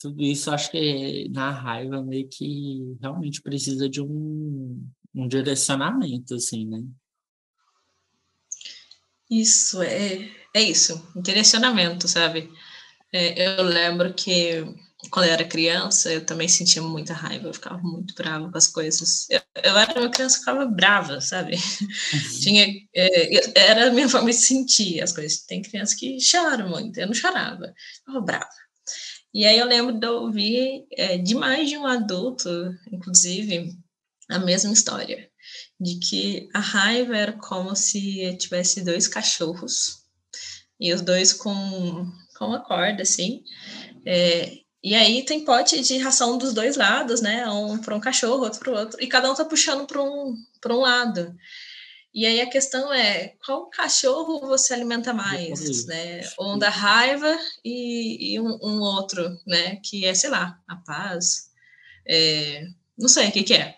tudo 0.00 0.20
isso 0.24 0.50
acho 0.50 0.72
que 0.72 1.28
na 1.28 1.52
raiva 1.52 2.02
meio 2.02 2.28
que 2.28 2.96
realmente 3.00 3.40
precisa 3.40 3.88
de 3.88 4.02
um, 4.02 4.84
um 5.14 5.28
direcionamento, 5.28 6.34
assim, 6.34 6.66
né? 6.66 6.82
Isso, 9.30 9.80
é, 9.82 10.28
é 10.52 10.62
isso, 10.62 11.08
um 11.14 11.22
direcionamento, 11.22 12.08
sabe? 12.08 12.50
É, 13.12 13.58
eu 13.58 13.62
lembro 13.62 14.12
que 14.12 14.64
quando 15.10 15.26
eu 15.26 15.32
era 15.32 15.44
criança, 15.44 16.12
eu 16.12 16.24
também 16.24 16.48
sentia 16.48 16.82
muita 16.82 17.14
raiva, 17.14 17.48
eu 17.48 17.54
ficava 17.54 17.78
muito 17.82 18.14
brava 18.14 18.50
com 18.50 18.58
as 18.58 18.66
coisas. 18.66 19.28
Eu, 19.30 19.40
eu 19.62 19.76
era 19.78 20.00
uma 20.00 20.10
criança 20.10 20.36
que 20.36 20.40
ficava 20.40 20.66
brava, 20.66 21.20
sabe? 21.20 21.54
Uhum. 21.56 22.20
Tinha, 22.40 22.66
é, 22.94 23.60
era 23.70 23.88
a 23.88 23.90
minha 23.92 24.08
forma 24.08 24.30
de 24.30 24.36
sentir 24.36 25.00
as 25.02 25.12
coisas. 25.12 25.40
Tem 25.40 25.62
criança 25.62 25.96
que 25.96 26.18
chora 26.18 26.66
muito, 26.66 26.98
eu 26.98 27.06
não 27.06 27.14
chorava, 27.14 27.66
eu 27.66 27.74
ficava 27.98 28.20
brava. 28.20 28.48
E 29.34 29.44
aí 29.44 29.58
eu 29.58 29.66
lembro 29.66 29.98
de 29.98 30.06
ouvir 30.06 30.86
é, 30.92 31.18
de 31.18 31.34
mais 31.34 31.68
de 31.68 31.76
um 31.76 31.86
adulto, 31.86 32.48
inclusive, 32.90 33.76
a 34.30 34.38
mesma 34.38 34.72
história, 34.72 35.28
de 35.78 35.98
que 35.98 36.48
a 36.54 36.60
raiva 36.60 37.16
era 37.16 37.32
como 37.32 37.76
se 37.76 38.36
tivesse 38.38 38.82
dois 38.82 39.06
cachorros, 39.06 40.04
e 40.80 40.92
os 40.92 41.00
dois 41.02 41.32
com, 41.32 42.10
com 42.38 42.46
uma 42.46 42.62
corda, 42.62 43.02
assim, 43.02 43.42
É, 44.06 44.65
e 44.82 44.94
aí 44.94 45.24
tem 45.24 45.44
pote 45.44 45.80
de 45.80 45.98
ração 45.98 46.38
dos 46.38 46.52
dois 46.52 46.76
lados, 46.76 47.20
né? 47.20 47.48
Um 47.48 47.78
para 47.78 47.94
um 47.94 48.00
cachorro, 48.00 48.44
outro 48.44 48.60
para 48.60 48.70
o 48.70 48.76
outro, 48.76 49.02
e 49.02 49.06
cada 49.06 49.30
um 49.30 49.34
tá 49.34 49.44
puxando 49.44 49.86
para 49.86 50.02
um, 50.02 50.36
um 50.66 50.80
lado. 50.80 51.34
E 52.14 52.24
aí 52.24 52.40
a 52.40 52.48
questão 52.48 52.92
é 52.94 53.34
qual 53.44 53.68
cachorro 53.68 54.40
você 54.40 54.72
alimenta 54.72 55.12
mais, 55.12 55.84
né? 55.86 56.22
Um 56.40 56.58
da 56.58 56.70
raiva 56.70 57.38
e, 57.62 58.32
e 58.32 58.40
um, 58.40 58.58
um, 58.62 58.80
outro, 58.80 59.38
né? 59.46 59.76
Que 59.84 60.06
é, 60.06 60.14
sei 60.14 60.30
lá, 60.30 60.58
a 60.66 60.76
paz. 60.76 61.50
É, 62.08 62.66
não 62.96 63.08
sei 63.08 63.28
o 63.28 63.32
que, 63.32 63.42
que 63.42 63.54
é. 63.54 63.76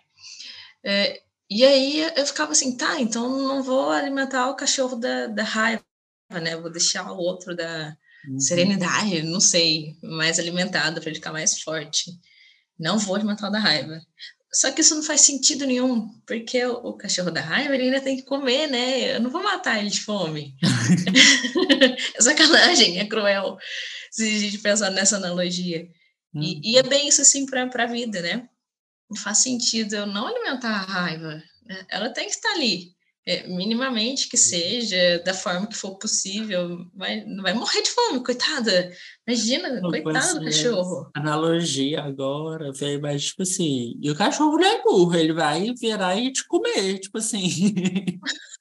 é. 0.84 1.22
E 1.50 1.64
aí 1.64 2.00
eu 2.16 2.26
ficava 2.26 2.52
assim, 2.52 2.76
tá, 2.76 3.00
então 3.00 3.28
não 3.28 3.62
vou 3.62 3.90
alimentar 3.90 4.50
o 4.50 4.56
cachorro 4.56 4.94
da, 4.94 5.26
da 5.26 5.42
raiva, 5.42 5.82
né? 6.30 6.56
Vou 6.56 6.70
deixar 6.70 7.11
o 7.11 7.18
outro 7.18 7.56
da 7.56 7.96
uhum. 8.26 8.40
serenidade, 8.40 9.22
não 9.22 9.40
sei, 9.40 9.96
mais 10.02 10.38
alimentado 10.38 11.00
para 11.00 11.11
ele 11.11 11.18
ficar 11.18 11.33
mais 11.33 11.61
forte. 11.61 12.11
Não 12.78 12.98
vou 12.98 13.16
alimentar 13.16 13.50
da 13.50 13.59
raiva. 13.59 14.00
Só 14.52 14.72
que 14.72 14.81
isso 14.81 14.94
não 14.94 15.02
faz 15.02 15.20
sentido 15.20 15.66
nenhum, 15.66 16.09
porque 16.26 16.64
o, 16.64 16.72
o, 16.72 16.96
cachorro 16.96 17.31
da 17.31 17.40
raiva 17.40 17.74
ele 17.74 17.85
ainda 17.85 18.00
tem 18.00 18.16
que 18.16 18.22
comer, 18.22 18.66
né? 18.66 19.16
Eu 19.16 19.20
não 19.20 19.31
vou 19.31 19.42
matar 19.42 19.78
ele 19.78 19.90
de 19.90 20.00
fome. 20.00 20.57
é 22.14 22.20
sacanagem, 22.20 22.98
é 22.98 23.07
cruel 23.07 23.59
se 24.11 24.24
a 24.24 24.38
gente 24.38 24.59
pensar 24.59 24.90
nessa 24.90 25.16
analogia. 25.16 25.87
Hum. 26.35 26.40
E, 26.42 26.72
e, 26.72 26.78
é 26.78 26.83
bem 26.83 27.09
isso 27.09 27.20
assim 27.20 27.44
para 27.44 27.62
a 27.64 27.87
vida, 27.87 28.22
né? 28.22 28.48
Não 29.11 29.16
faz 29.18 29.38
sentido 29.38 29.94
eu 29.94 30.07
não 30.07 30.26
alimentar 30.26 30.70
a 30.70 30.85
raiva. 30.85 31.42
Né? 31.66 31.87
Ela 31.90 32.11
tem 32.11 32.24
que 32.24 32.33
estar 32.33 32.52
ali 32.52 32.96
é, 33.28 33.46
minimamente 33.46 34.26
que 34.26 34.38
seja, 34.38 35.22
da 35.22 35.34
forma 35.34 35.66
que 35.66 35.76
for 35.76 35.98
possível, 35.98 36.86
vai, 36.94 37.22
não 37.26 37.42
vai 37.42 37.52
morrer 37.52 37.82
de 37.82 37.90
fome, 37.90 38.24
coitada. 38.24 38.90
Imagina, 39.26 39.82
não, 39.82 39.90
coitado 39.90 40.38
do 40.38 40.46
cachorro. 40.46 41.10
Analogia 41.14 42.02
agora, 42.02 42.72
velho, 42.72 43.02
mas 43.02 43.26
tipo 43.26 43.42
assim, 43.42 43.98
e 44.00 44.10
o 44.10 44.16
cachorro 44.16 44.56
não 44.56 44.66
é 44.66 44.82
burro, 44.82 45.14
ele 45.14 45.34
vai 45.34 45.74
virar 45.74 46.16
e 46.16 46.32
te 46.32 46.46
comer, 46.48 47.00
tipo 47.00 47.18
assim. 47.18 47.74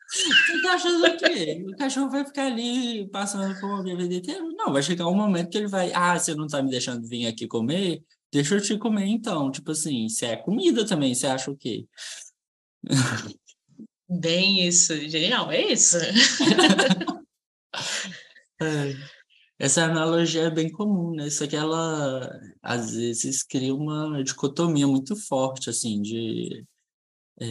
Você 0.10 0.62
tá 0.62 0.74
achando 0.74 1.06
o 1.06 1.18
quê? 1.18 1.66
O 1.66 1.78
cachorro 1.78 2.10
vai 2.10 2.26
ficar 2.26 2.48
ali 2.48 3.10
passando 3.10 3.58
fome 3.62 3.94
a 3.94 3.96
vida 3.96 4.16
inteira? 4.16 4.42
Não, 4.58 4.74
vai 4.74 4.84
chegar 4.84 5.08
um 5.08 5.16
momento 5.16 5.50
que 5.50 5.58
ele 5.58 5.68
vai, 5.68 5.94
ah, 5.94 6.20
você 6.20 6.36
não 6.36 6.46
tá 6.46 6.62
me 6.62 6.70
deixando 6.70 7.08
vir 7.08 7.26
aqui 7.26 7.48
comer? 7.48 8.04
Deixa 8.34 8.56
eu 8.56 8.62
te 8.62 8.78
comer 8.78 9.06
então. 9.06 9.50
Tipo 9.50 9.72
assim, 9.72 10.10
se 10.10 10.26
é 10.26 10.36
comida 10.36 10.86
também, 10.86 11.16
você 11.16 11.26
acha 11.26 11.50
o 11.50 11.56
quê? 11.56 11.86
Bem 14.10 14.66
isso, 14.66 14.96
genial, 15.10 15.52
é 15.52 15.74
isso. 15.74 15.98
é, 18.62 18.94
essa 19.60 19.84
analogia 19.86 20.44
é 20.44 20.50
bem 20.50 20.72
comum, 20.72 21.16
né? 21.16 21.30
Só 21.30 21.46
que 21.48 21.56
ela, 21.56 22.30
às 22.62 22.94
vezes, 22.96 23.44
cria 23.44 23.76
uma 23.76 24.24
dicotomia 24.24 24.88
muito 24.88 25.16
forte, 25.16 25.70
assim, 25.70 26.02
de... 26.02 26.66
É, 27.40 27.46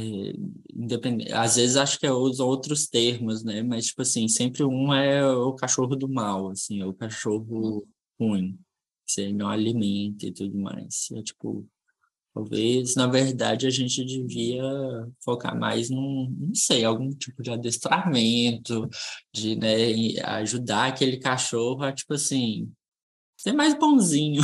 independente, 0.74 1.32
às 1.32 1.56
vezes 1.56 1.76
acho 1.76 1.98
que 2.00 2.06
é 2.06 2.12
os 2.12 2.40
outros 2.40 2.88
termos, 2.88 3.44
né? 3.44 3.62
Mas, 3.62 3.86
tipo 3.86 4.02
assim, 4.02 4.26
sempre 4.28 4.64
um 4.64 4.92
é 4.92 5.24
o 5.26 5.54
cachorro 5.54 5.94
do 5.94 6.08
mal, 6.08 6.50
assim, 6.50 6.80
é 6.80 6.86
o 6.86 6.94
cachorro 6.94 7.86
ruim, 8.18 8.58
que 9.06 9.12
você 9.12 9.32
não 9.32 9.48
alimenta 9.48 10.26
e 10.26 10.32
tudo 10.32 10.58
mais. 10.58 11.08
É, 11.12 11.22
tipo, 11.22 11.68
Talvez, 12.36 12.94
na 12.96 13.06
verdade, 13.06 13.66
a 13.66 13.70
gente 13.70 14.04
devia 14.04 14.62
focar 15.24 15.58
mais 15.58 15.88
num, 15.88 16.30
não 16.38 16.54
sei, 16.54 16.84
algum 16.84 17.08
tipo 17.08 17.42
de 17.42 17.50
adestramento, 17.50 18.86
de 19.32 19.56
né, 19.56 20.20
ajudar 20.22 20.88
aquele 20.88 21.16
cachorro 21.16 21.82
a, 21.82 21.94
tipo 21.94 22.12
assim, 22.12 22.70
ser 23.38 23.54
mais 23.54 23.72
bonzinho. 23.72 24.42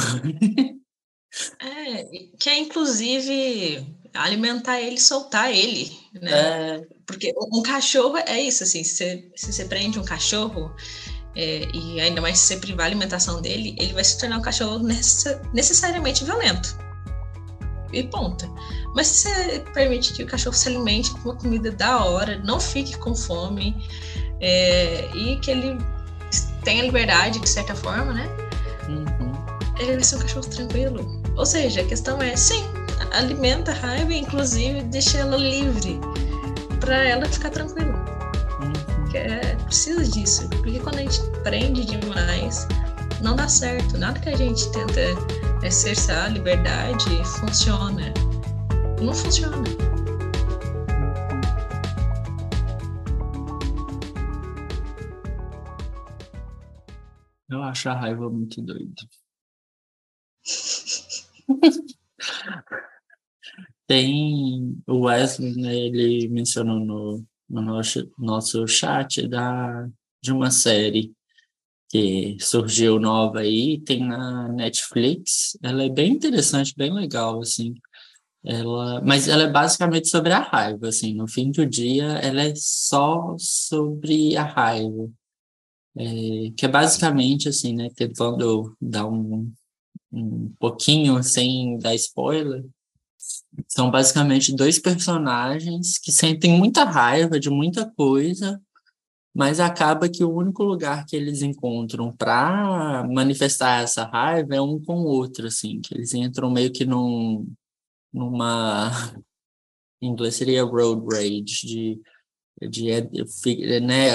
É, 1.60 2.04
que 2.38 2.50
é 2.50 2.58
inclusive 2.58 3.86
alimentar 4.12 4.80
ele, 4.80 5.00
soltar 5.00 5.50
ele, 5.50 5.90
né? 6.12 6.76
É... 6.76 6.86
Porque 7.06 7.32
um 7.52 7.62
cachorro 7.62 8.18
é 8.18 8.38
isso, 8.38 8.64
assim, 8.64 8.84
se 8.84 8.96
você, 8.96 9.32
se 9.34 9.52
você 9.52 9.64
prende 9.64 9.98
um 9.98 10.04
cachorro, 10.04 10.74
é, 11.34 11.66
e 11.74 12.00
ainda 12.00 12.20
mais 12.20 12.38
se 12.38 12.48
você 12.48 12.56
privar 12.58 12.84
a 12.84 12.86
alimentação 12.86 13.40
dele, 13.40 13.74
ele 13.78 13.94
vai 13.94 14.04
se 14.04 14.18
tornar 14.18 14.38
um 14.38 14.42
cachorro 14.42 14.78
necessariamente 15.54 16.22
violento 16.22 16.81
e 17.92 18.02
ponta. 18.04 18.48
Mas 18.94 19.06
se 19.06 19.28
você 19.28 19.60
permite 19.72 20.12
que 20.12 20.22
o 20.22 20.26
cachorro 20.26 20.54
se 20.54 20.68
alimente 20.68 21.10
com 21.10 21.30
uma 21.30 21.36
comida 21.36 21.70
da 21.70 22.04
hora, 22.04 22.38
não 22.44 22.60
fique 22.60 22.96
com 22.98 23.14
fome 23.14 23.76
é, 24.40 25.08
e 25.14 25.36
que 25.36 25.50
ele 25.50 25.78
tenha 26.64 26.82
liberdade 26.82 27.38
de 27.38 27.48
certa 27.48 27.74
forma, 27.74 28.12
né? 28.12 28.28
Uhum. 28.88 29.32
Ele 29.78 29.92
vai 29.92 30.04
ser 30.04 30.16
um 30.16 30.20
cachorro 30.20 30.46
tranquilo. 30.46 31.22
Ou 31.36 31.46
seja, 31.46 31.80
a 31.80 31.84
questão 31.84 32.20
é, 32.20 32.36
sim, 32.36 32.64
alimenta 33.12 33.72
a 33.72 33.74
raiva, 33.74 34.12
inclusive 34.12 34.82
deixa 34.82 35.18
ela 35.18 35.36
livre 35.36 35.98
para 36.80 36.96
ela 36.96 37.26
ficar 37.26 37.50
tranquila. 37.50 37.94
Uhum. 38.60 39.10
É, 39.14 39.56
precisa 39.64 40.04
disso, 40.04 40.48
porque 40.48 40.78
quando 40.78 40.96
a 40.96 41.02
gente 41.02 41.20
prende 41.42 41.84
demais, 41.84 42.66
não 43.20 43.36
dá 43.36 43.48
certo. 43.48 43.96
Nada 43.98 44.18
que 44.18 44.28
a 44.28 44.36
gente 44.36 44.70
tenta 44.72 45.00
exercer 45.62 46.16
a 46.16 46.28
liberdade 46.28 47.24
funciona. 47.24 48.12
Não 49.00 49.14
funciona. 49.14 49.64
Eu 57.48 57.62
acho 57.62 57.88
a 57.88 57.94
raiva 57.94 58.28
muito 58.28 58.60
doida. 58.60 58.92
Tem 63.86 64.82
o 64.86 65.02
Wesley, 65.06 65.54
né, 65.56 65.74
ele 65.76 66.28
mencionou 66.28 66.80
no, 66.80 67.24
no 67.48 67.62
nosso, 67.62 68.10
nosso 68.18 68.66
chat 68.66 69.28
da, 69.28 69.88
de 70.22 70.32
uma 70.32 70.50
série 70.50 71.14
que 71.92 72.38
surgiu 72.40 72.98
nova 72.98 73.40
aí, 73.40 73.78
tem 73.80 74.00
na 74.00 74.48
Netflix. 74.48 75.58
Ela 75.62 75.84
é 75.84 75.90
bem 75.90 76.12
interessante, 76.12 76.74
bem 76.74 76.90
legal, 76.90 77.42
assim. 77.42 77.74
Ela, 78.42 79.02
mas 79.02 79.28
ela 79.28 79.42
é 79.44 79.50
basicamente 79.50 80.08
sobre 80.08 80.32
a 80.32 80.40
raiva, 80.40 80.88
assim. 80.88 81.14
No 81.14 81.28
fim 81.28 81.50
do 81.50 81.66
dia, 81.66 82.04
ela 82.22 82.42
é 82.44 82.54
só 82.56 83.36
sobre 83.38 84.34
a 84.38 84.42
raiva. 84.42 85.10
É, 85.94 86.50
que 86.56 86.64
é 86.64 86.68
basicamente, 86.68 87.50
assim, 87.50 87.74
né, 87.74 87.90
tentando 87.94 88.74
dar 88.80 89.06
um, 89.06 89.52
um 90.10 90.50
pouquinho 90.58 91.22
sem 91.22 91.76
dar 91.78 91.94
spoiler, 91.94 92.64
são 93.68 93.90
basicamente 93.90 94.56
dois 94.56 94.78
personagens 94.78 95.98
que 95.98 96.10
sentem 96.10 96.56
muita 96.56 96.84
raiva 96.84 97.38
de 97.38 97.50
muita 97.50 97.90
coisa, 97.90 98.58
mas 99.34 99.60
acaba 99.60 100.08
que 100.08 100.22
o 100.22 100.34
único 100.34 100.62
lugar 100.62 101.06
que 101.06 101.16
eles 101.16 101.42
encontram 101.42 102.12
para 102.14 103.06
manifestar 103.10 103.82
essa 103.82 104.04
raiva 104.04 104.54
é 104.54 104.60
um 104.60 104.78
com 104.82 104.96
o 105.00 105.06
outro, 105.06 105.46
assim, 105.46 105.80
que 105.80 105.94
eles 105.94 106.12
entram 106.12 106.50
meio 106.50 106.70
que 106.70 106.84
num, 106.84 107.46
numa, 108.12 108.90
em 110.02 110.08
inglês 110.08 110.36
seria 110.36 110.64
road 110.64 111.02
rage, 111.10 111.66
de, 111.66 112.00
de 112.68 113.80
né, 113.80 114.08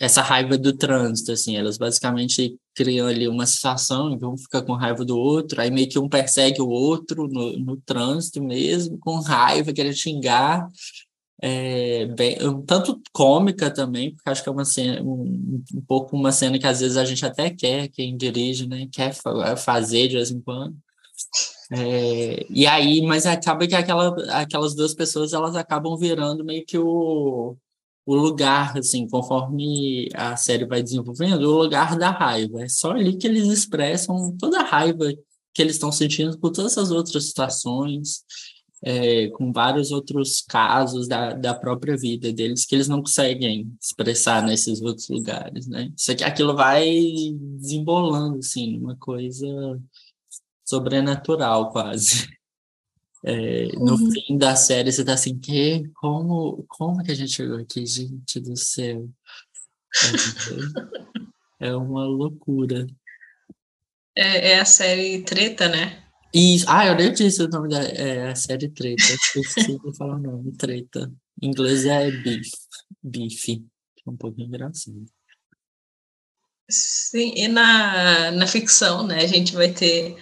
essa 0.00 0.22
raiva 0.22 0.56
do 0.56 0.72
trânsito, 0.74 1.32
assim, 1.32 1.56
elas 1.56 1.76
basicamente 1.76 2.58
criam 2.74 3.08
ali 3.08 3.28
uma 3.28 3.44
situação 3.46 4.10
em 4.10 4.18
que 4.18 4.24
um 4.24 4.38
fica 4.38 4.62
com 4.62 4.72
raiva 4.72 5.04
do 5.04 5.18
outro, 5.18 5.60
aí 5.60 5.70
meio 5.70 5.88
que 5.88 5.98
um 5.98 6.08
persegue 6.08 6.62
o 6.62 6.68
outro 6.68 7.28
no, 7.28 7.58
no 7.58 7.76
trânsito 7.76 8.42
mesmo, 8.42 8.98
com 8.98 9.20
raiva, 9.20 9.72
querendo 9.72 9.94
xingar, 9.94 10.66
é, 11.42 12.06
bem, 12.06 12.36
tanto 12.66 13.00
cômica 13.12 13.70
também, 13.70 14.14
porque 14.14 14.28
acho 14.28 14.42
que 14.42 14.48
é 14.48 14.52
uma 14.52 14.64
cena, 14.64 15.02
um, 15.02 15.62
um, 15.74 15.80
pouco 15.86 16.14
uma 16.14 16.32
cena 16.32 16.58
que 16.58 16.66
às 16.66 16.80
vezes 16.80 16.98
a 16.98 17.04
gente 17.04 17.24
até 17.24 17.48
quer, 17.48 17.88
quem 17.88 18.16
dirige, 18.16 18.68
né, 18.68 18.86
quer 18.92 19.14
fazer 19.56 20.08
de 20.08 20.16
vez 20.16 20.30
em 20.30 20.40
quando. 20.40 20.76
É, 21.72 22.46
e 22.50 22.66
aí, 22.66 23.00
mas 23.02 23.26
acaba 23.26 23.66
que 23.66 23.74
aquela, 23.74 24.14
aquelas 24.40 24.74
duas 24.74 24.94
pessoas 24.94 25.32
elas 25.32 25.56
acabam 25.56 25.96
virando 25.96 26.44
meio 26.44 26.64
que 26.66 26.76
o, 26.76 27.56
o 28.04 28.14
lugar, 28.14 28.76
assim, 28.76 29.08
conforme 29.08 30.08
a 30.14 30.36
série 30.36 30.66
vai 30.66 30.82
desenvolvendo, 30.82 31.42
o 31.44 31.62
lugar 31.62 31.96
da 31.96 32.10
raiva. 32.10 32.62
É 32.62 32.68
só 32.68 32.92
ali 32.92 33.16
que 33.16 33.26
eles 33.26 33.48
expressam 33.48 34.36
toda 34.38 34.60
a 34.60 34.64
raiva 34.64 35.06
que 35.54 35.62
eles 35.62 35.76
estão 35.76 35.92
sentindo 35.92 36.38
por 36.38 36.50
todas 36.50 36.72
essas 36.72 36.90
outras 36.90 37.26
situações 37.28 38.24
é, 38.82 39.28
com 39.30 39.52
vários 39.52 39.90
outros 39.90 40.40
casos 40.40 41.06
da, 41.06 41.34
da 41.34 41.54
própria 41.54 41.96
vida 41.96 42.32
deles 42.32 42.64
que 42.64 42.74
eles 42.74 42.88
não 42.88 43.00
conseguem 43.00 43.70
expressar 43.80 44.42
nesses 44.42 44.80
outros 44.80 45.08
lugares, 45.08 45.66
né? 45.66 45.92
Isso 45.96 46.12
aqui, 46.12 46.24
aquilo 46.24 46.56
vai 46.56 46.88
desembolando, 47.58 48.38
assim, 48.38 48.78
uma 48.78 48.96
coisa 48.96 49.46
sobrenatural 50.64 51.70
quase. 51.70 52.28
É, 53.22 53.66
no 53.76 53.96
uhum. 53.96 54.10
fim 54.10 54.38
da 54.38 54.56
série 54.56 54.90
você 54.90 55.04
tá 55.04 55.12
assim, 55.12 55.38
que, 55.38 55.86
como, 55.96 56.64
como 56.66 57.04
que 57.04 57.12
a 57.12 57.14
gente 57.14 57.32
chegou 57.32 57.58
aqui, 57.58 57.84
gente 57.84 58.40
do 58.40 58.56
céu? 58.56 59.06
É, 61.60 61.68
é 61.68 61.76
uma 61.76 62.06
loucura. 62.06 62.86
É, 64.16 64.52
é 64.52 64.60
a 64.60 64.64
série 64.64 65.22
Treta, 65.22 65.68
né? 65.68 66.02
Isso. 66.32 66.64
Ah, 66.68 66.86
eu 66.86 66.94
nem 66.94 67.12
disse 67.12 67.42
o 67.42 67.48
nome 67.48 67.68
da 67.68 67.82
é, 67.82 68.30
a 68.30 68.34
série 68.34 68.68
Treta. 68.68 69.02
Esqueci 69.02 69.78
de 69.78 69.96
falar 69.96 70.16
o 70.16 70.20
nome. 70.20 70.52
Treta. 70.52 71.12
Em 71.42 71.48
inglês 71.48 71.84
é 71.84 72.10
Beef. 72.10 72.50
Beef. 73.02 73.48
É 73.48 74.10
um 74.10 74.16
pouquinho 74.16 74.48
engraçado. 74.48 75.04
Sim, 76.70 77.32
e 77.34 77.48
na, 77.48 78.30
na 78.30 78.46
ficção, 78.46 79.04
né, 79.04 79.24
a 79.24 79.26
gente 79.26 79.54
vai 79.54 79.72
ter, 79.72 80.16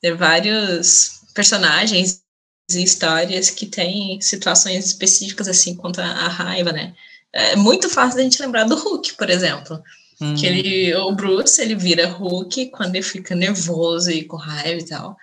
ter 0.00 0.14
vários 0.14 1.22
personagens 1.34 2.22
e 2.70 2.82
histórias 2.82 3.48
que 3.48 3.66
têm 3.66 4.20
situações 4.20 4.84
específicas, 4.84 5.48
assim, 5.48 5.74
quanto 5.74 6.00
a 6.00 6.28
raiva, 6.28 6.72
né? 6.72 6.94
É 7.32 7.56
muito 7.56 7.88
fácil 7.88 8.20
a 8.20 8.22
gente 8.22 8.40
lembrar 8.42 8.64
do 8.64 8.76
Hulk, 8.76 9.14
por 9.14 9.30
exemplo. 9.30 9.82
Hum. 10.20 10.34
Que 10.34 10.46
ele, 10.46 10.94
o 10.96 11.12
Bruce, 11.12 11.60
ele 11.60 11.74
vira 11.74 12.08
Hulk 12.08 12.70
quando 12.70 12.94
ele 12.94 13.04
fica 13.04 13.34
nervoso 13.34 14.10
e 14.10 14.24
com 14.24 14.36
raiva 14.36 14.80
e 14.80 14.86
tal. 14.86 15.16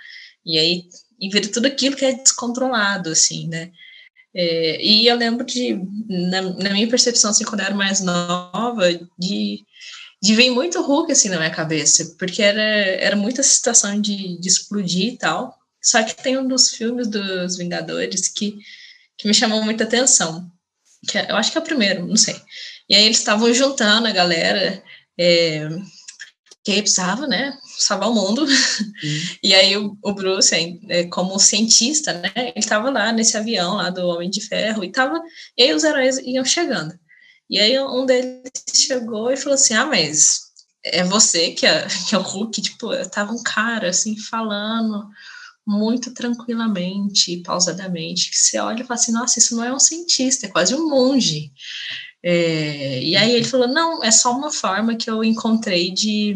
E 0.45 0.58
aí, 0.58 0.84
e 1.19 1.29
vira 1.29 1.47
tudo 1.47 1.67
aquilo 1.67 1.95
que 1.95 2.06
é 2.06 2.13
descontrolado, 2.13 3.10
assim, 3.10 3.47
né? 3.47 3.71
É, 4.36 4.84
e 4.84 5.08
eu 5.08 5.15
lembro 5.15 5.45
de, 5.45 5.79
na, 6.10 6.41
na, 6.41 6.69
minha 6.71 6.88
percepção, 6.89 7.32
assim, 7.32 7.45
quando 7.45 7.62
eu 7.62 7.67
era 7.67 7.75
mais 7.75 8.01
nova, 8.01 8.91
de, 9.17 9.63
de 10.21 10.36
vir 10.36 10.49
muito 10.49 10.82
Hulk, 10.82 11.12
assim, 11.12 11.29
na 11.29 11.38
minha 11.38 11.51
cabeça, 11.51 12.15
porque 12.17 12.41
era, 12.41 12.62
era 12.62 13.15
muita 13.15 13.43
situação 13.43 14.01
de, 14.01 14.39
de 14.39 14.47
explodir 14.47 15.13
e 15.13 15.17
tal. 15.17 15.56
Só 15.82 16.01
que 16.01 16.15
tem 16.15 16.38
um 16.38 16.47
dos 16.47 16.69
filmes 16.69 17.08
dos 17.08 17.58
Vingadores 17.58 18.29
que, 18.29 18.58
que 19.17 19.27
me 19.27 19.34
chamou 19.34 19.62
muita 19.63 19.84
atenção, 19.84 20.49
que 21.08 21.17
é, 21.17 21.29
eu 21.29 21.36
acho 21.36 21.51
que 21.51 21.58
é 21.58 21.62
o 21.62 21.63
primeiro, 21.63 22.08
não 22.08 22.17
sei. 22.17 22.36
E 22.89 22.95
aí 22.95 23.03
eles 23.06 23.19
estavam 23.19 23.53
juntando 23.53 24.08
a 24.08 24.12
galera, 24.12 24.84
é, 25.17 25.67
que 26.63 26.82
precisava, 26.82 27.28
né, 27.28 27.58
salvar 27.78 28.10
o 28.10 28.13
mundo. 28.13 28.43
Uhum. 28.43 28.47
E 29.43 29.54
aí 29.54 29.76
o, 29.76 29.97
o 30.02 30.13
Bruce, 30.13 30.56
é, 30.88 31.04
como 31.06 31.38
cientista, 31.38 32.13
né, 32.13 32.32
ele 32.36 32.54
estava 32.56 32.89
lá 32.89 33.12
nesse 33.12 33.36
avião 33.36 33.76
lá 33.76 33.89
do 33.89 34.08
Homem 34.08 34.30
de 34.30 34.41
Ferro 34.41 34.84
e 34.84 34.91
tava, 34.91 35.21
e 35.58 35.63
aí 35.63 35.73
os 35.73 35.84
heróis 35.84 36.17
iam 36.19 36.45
chegando. 36.45 36.97
E 37.49 37.60
aí 37.60 37.78
um 37.80 38.06
deles 38.06 38.52
chegou 38.73 39.30
e 39.32 39.38
falou 39.38 39.56
assim: 39.56 39.73
"Ah, 39.73 39.86
mas 39.86 40.54
é 40.84 41.04
você 41.04 41.52
que 41.52 41.65
é, 41.65 41.88
que 42.08 42.15
é 42.15 42.17
o 42.17 42.21
Hulk, 42.21 42.62
tipo, 42.62 42.89
tava 43.10 43.34
um 43.34 43.43
cara 43.43 43.89
assim 43.89 44.17
falando 44.17 45.08
muito 45.65 46.13
tranquilamente, 46.13 47.38
pausadamente, 47.38 48.30
que 48.30 48.38
você 48.38 48.60
olha 48.60 48.82
e 48.82 48.86
fala 48.86 48.99
assim, 48.99 49.13
nossa, 49.13 49.39
isso 49.39 49.56
não 49.56 49.63
é 49.63 49.73
um 49.73 49.80
cientista, 49.80 50.45
é 50.45 50.49
quase 50.49 50.76
um 50.76 50.89
monge. 50.89 51.52
É, 52.23 53.03
e 53.03 53.15
aí 53.17 53.33
ele 53.33 53.43
falou, 53.43 53.67
não, 53.67 54.03
é 54.03 54.12
só 54.12 54.31
uma 54.31 54.51
forma 54.51 54.95
que 54.95 55.09
eu 55.09 55.23
encontrei 55.23 55.91
de, 55.91 56.36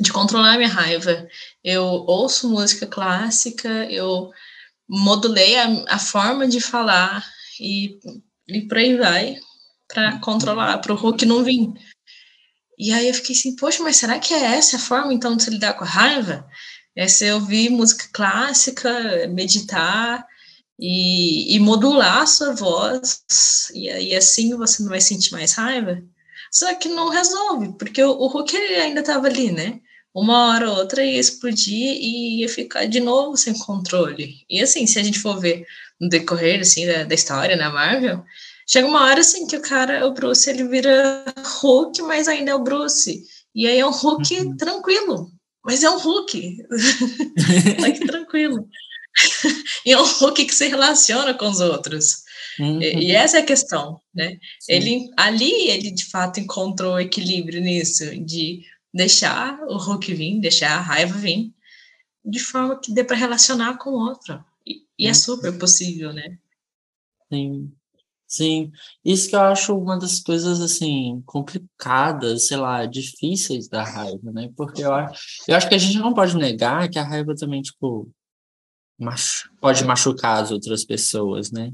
de 0.00 0.12
controlar 0.12 0.56
minha 0.56 0.68
raiva. 0.68 1.26
Eu 1.62 1.84
ouço 1.84 2.48
música 2.48 2.86
clássica, 2.86 3.68
eu 3.90 4.30
modulei 4.88 5.58
a, 5.58 5.66
a 5.88 5.98
forma 5.98 6.46
de 6.46 6.60
falar 6.60 7.24
e, 7.60 7.98
e 8.48 8.62
por 8.68 8.78
aí 8.78 8.96
vai, 8.96 9.36
para 9.88 10.18
controlar, 10.20 10.78
para 10.78 10.92
o 10.92 10.96
Hulk 10.96 11.26
não 11.26 11.42
vir. 11.42 11.72
E 12.78 12.92
aí 12.92 13.08
eu 13.08 13.14
fiquei 13.14 13.34
assim, 13.34 13.56
poxa, 13.56 13.82
mas 13.82 13.96
será 13.96 14.18
que 14.18 14.32
é 14.34 14.56
essa 14.56 14.76
a 14.76 14.80
forma 14.80 15.12
então 15.12 15.36
de 15.36 15.42
se 15.42 15.50
lidar 15.50 15.74
com 15.74 15.84
a 15.84 15.88
raiva? 15.88 16.48
é 16.94 17.08
você 17.08 17.32
ouvir 17.32 17.70
música 17.70 18.06
clássica, 18.12 19.26
meditar 19.28 20.26
e, 20.84 21.54
e 21.54 21.60
modular 21.60 22.22
a 22.22 22.26
sua 22.26 22.52
voz, 22.56 23.22
e 23.72 23.88
aí 23.88 24.16
assim 24.16 24.56
você 24.56 24.82
não 24.82 24.90
vai 24.90 25.00
sentir 25.00 25.30
mais 25.30 25.52
raiva. 25.52 26.02
Só 26.50 26.74
que 26.74 26.88
não 26.88 27.08
resolve, 27.08 27.72
porque 27.78 28.02
o, 28.02 28.10
o 28.10 28.26
Hulk 28.26 28.56
ainda 28.56 28.98
estava 28.98 29.28
ali, 29.28 29.52
né? 29.52 29.78
Uma 30.12 30.48
hora 30.48 30.68
ou 30.68 30.78
outra 30.78 31.04
ia 31.04 31.20
explodir 31.20 31.72
e 31.72 32.40
ia 32.40 32.48
ficar 32.48 32.86
de 32.86 32.98
novo 32.98 33.36
sem 33.36 33.56
controle. 33.56 34.44
E 34.50 34.60
assim, 34.60 34.84
se 34.84 34.98
a 34.98 35.04
gente 35.04 35.20
for 35.20 35.38
ver 35.38 35.64
no 36.00 36.08
decorrer 36.08 36.60
assim, 36.60 36.84
da, 36.84 37.04
da 37.04 37.14
história 37.14 37.54
na 37.54 37.70
Marvel, 37.70 38.24
chega 38.66 38.88
uma 38.88 39.04
hora 39.04 39.20
assim 39.20 39.46
que 39.46 39.56
o 39.56 39.62
cara, 39.62 40.04
o 40.04 40.12
Bruce, 40.12 40.50
ele 40.50 40.64
vira 40.66 41.24
Hulk, 41.60 42.02
mas 42.02 42.26
ainda 42.26 42.50
é 42.50 42.54
o 42.56 42.64
Bruce. 42.64 43.22
E 43.54 43.68
aí 43.68 43.78
é 43.78 43.86
um 43.86 43.92
Hulk 43.92 44.34
uhum. 44.34 44.56
tranquilo, 44.56 45.30
mas 45.64 45.84
é 45.84 45.90
um 45.90 45.98
Hulk. 45.98 46.56
que 47.94 48.00
tranquilo. 48.04 48.68
e 49.84 49.92
é 49.92 50.00
um 50.00 50.04
Hulk 50.04 50.44
que 50.44 50.54
se 50.54 50.68
relaciona 50.68 51.34
com 51.34 51.48
os 51.48 51.60
outros. 51.60 52.22
Uhum. 52.58 52.82
E, 52.82 53.06
e, 53.06 53.10
essa 53.12 53.38
é 53.38 53.40
a 53.40 53.46
questão, 53.46 54.00
né? 54.14 54.38
Ele 54.68 55.10
ali 55.16 55.70
ele 55.70 55.90
de 55.90 56.06
fato 56.06 56.40
encontrou 56.40 57.00
equilíbrio 57.00 57.60
nisso 57.60 58.04
de 58.24 58.62
deixar 58.92 59.58
o 59.68 59.76
Hulk 59.76 60.12
vir, 60.14 60.40
deixar 60.40 60.76
a 60.76 60.80
raiva 60.80 61.16
vir, 61.18 61.52
de 62.24 62.38
forma 62.40 62.78
que 62.78 62.92
dê 62.92 63.02
para 63.02 63.16
relacionar 63.16 63.78
com 63.78 63.90
o 63.90 64.08
outro. 64.08 64.42
E, 64.66 64.82
e 64.98 65.06
é 65.06 65.10
uhum. 65.10 65.14
super 65.14 65.58
possível, 65.58 66.12
né? 66.12 66.38
Sim. 67.32 67.72
Sim, 68.32 68.72
isso 69.04 69.28
que 69.28 69.36
eu 69.36 69.42
acho 69.42 69.76
uma 69.76 69.98
das 69.98 70.18
coisas, 70.18 70.58
assim, 70.62 71.22
complicadas, 71.26 72.46
sei 72.46 72.56
lá, 72.56 72.86
difíceis 72.86 73.68
da 73.68 73.84
raiva, 73.84 74.32
né? 74.32 74.48
Porque 74.56 74.82
eu 74.82 74.90
acho, 74.90 75.22
eu 75.46 75.54
acho 75.54 75.68
que 75.68 75.74
a 75.74 75.78
gente 75.78 75.98
não 75.98 76.14
pode 76.14 76.34
negar 76.38 76.88
que 76.88 76.98
a 76.98 77.04
raiva 77.04 77.34
também, 77.34 77.60
tipo, 77.60 78.10
machu 79.02 79.50
pode 79.60 79.84
machucar 79.84 80.42
as 80.42 80.50
outras 80.50 80.84
pessoas, 80.84 81.50
né? 81.50 81.72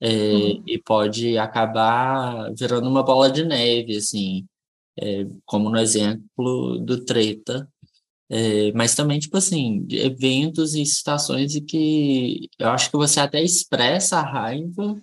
É, 0.00 0.32
uhum. 0.32 0.62
E 0.66 0.78
pode 0.82 1.38
acabar 1.38 2.52
virando 2.54 2.88
uma 2.88 3.02
bola 3.02 3.30
de 3.30 3.44
neve, 3.44 3.96
assim, 3.96 4.44
é, 4.98 5.26
como 5.46 5.70
no 5.70 5.78
exemplo 5.78 6.78
do 6.78 7.04
treta. 7.04 7.68
É, 8.28 8.72
mas 8.72 8.94
também, 8.94 9.18
tipo 9.18 9.36
assim, 9.36 9.86
eventos 9.90 10.74
e 10.74 10.84
situações 10.84 11.54
em 11.54 11.64
que 11.64 12.48
eu 12.58 12.68
acho 12.70 12.90
que 12.90 12.96
você 12.96 13.20
até 13.20 13.42
expressa 13.42 14.18
a 14.18 14.22
raiva 14.22 15.00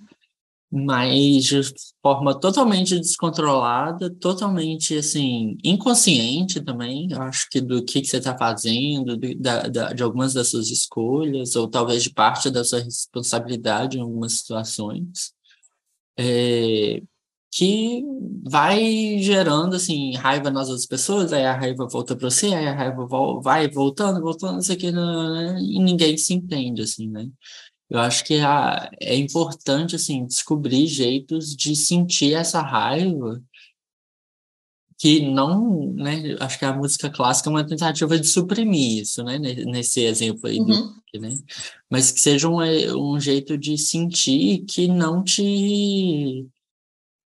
mas 0.72 1.44
de 1.44 1.62
forma 2.02 2.40
totalmente 2.40 2.98
descontrolada, 2.98 4.10
totalmente 4.10 4.96
assim 4.98 5.58
inconsciente 5.64 6.62
também, 6.62 7.10
acho 7.14 7.50
que 7.50 7.60
do 7.60 7.84
que, 7.84 8.02
que 8.02 8.08
você 8.08 8.18
está 8.18 8.38
fazendo, 8.38 9.18
de, 9.18 9.36
da, 9.36 9.68
da, 9.68 9.94
de 9.94 10.02
algumas 10.02 10.34
das 10.34 10.50
suas 10.50 10.70
escolhas, 10.70 11.56
ou 11.56 11.68
talvez 11.68 12.04
de 12.04 12.12
parte 12.14 12.50
da 12.50 12.64
sua 12.64 12.80
responsabilidade 12.80 13.98
em 13.98 14.02
algumas 14.02 14.34
situações, 14.40 15.34
é, 16.18 17.02
que 17.52 18.04
vai 18.50 19.20
gerando 19.20 19.76
assim 19.76 20.14
raiva 20.16 20.50
nas 20.50 20.70
outras 20.70 20.86
pessoas, 20.88 21.34
aí 21.34 21.46
a 21.46 21.54
raiva 21.58 21.86
volta 21.88 22.16
para 22.16 22.30
você, 22.30 22.48
aí 22.48 22.68
a 22.68 22.74
raiva 22.74 23.06
vai 23.42 23.70
voltando, 23.70 24.22
voltando, 24.22 24.62
isso 24.62 24.72
aqui, 24.72 24.92
né, 24.92 25.60
e 25.60 25.80
ninguém 25.80 26.18
se 26.18 26.34
entende 26.34 26.82
assim, 26.82 27.10
né? 27.10 27.28
Eu 27.92 28.00
acho 28.00 28.24
que 28.24 28.40
a, 28.40 28.90
é 29.02 29.16
importante 29.18 29.98
assim 29.98 30.26
descobrir 30.26 30.88
jeitos 30.88 31.54
de 31.54 31.76
sentir 31.76 32.34
essa 32.34 32.62
raiva 32.62 33.44
que 34.98 35.20
não, 35.30 35.92
né, 35.94 36.38
acho 36.40 36.58
que 36.58 36.64
a 36.64 36.74
música 36.74 37.10
clássica 37.10 37.50
é 37.50 37.52
uma 37.52 37.68
tentativa 37.68 38.18
de 38.18 38.28
suprimir 38.28 39.02
isso, 39.02 39.24
né, 39.24 39.38
nesse 39.38 40.06
exemplo 40.06 40.48
aí 40.48 40.60
do, 40.60 40.72
uhum. 40.72 40.94
né, 41.16 41.38
mas 41.90 42.12
que 42.12 42.22
seja 42.22 42.48
um, 42.48 42.60
um 42.96 43.20
jeito 43.20 43.58
de 43.58 43.78
sentir 43.78 44.64
que 44.66 44.88
não 44.88 45.22
te, 45.22 46.48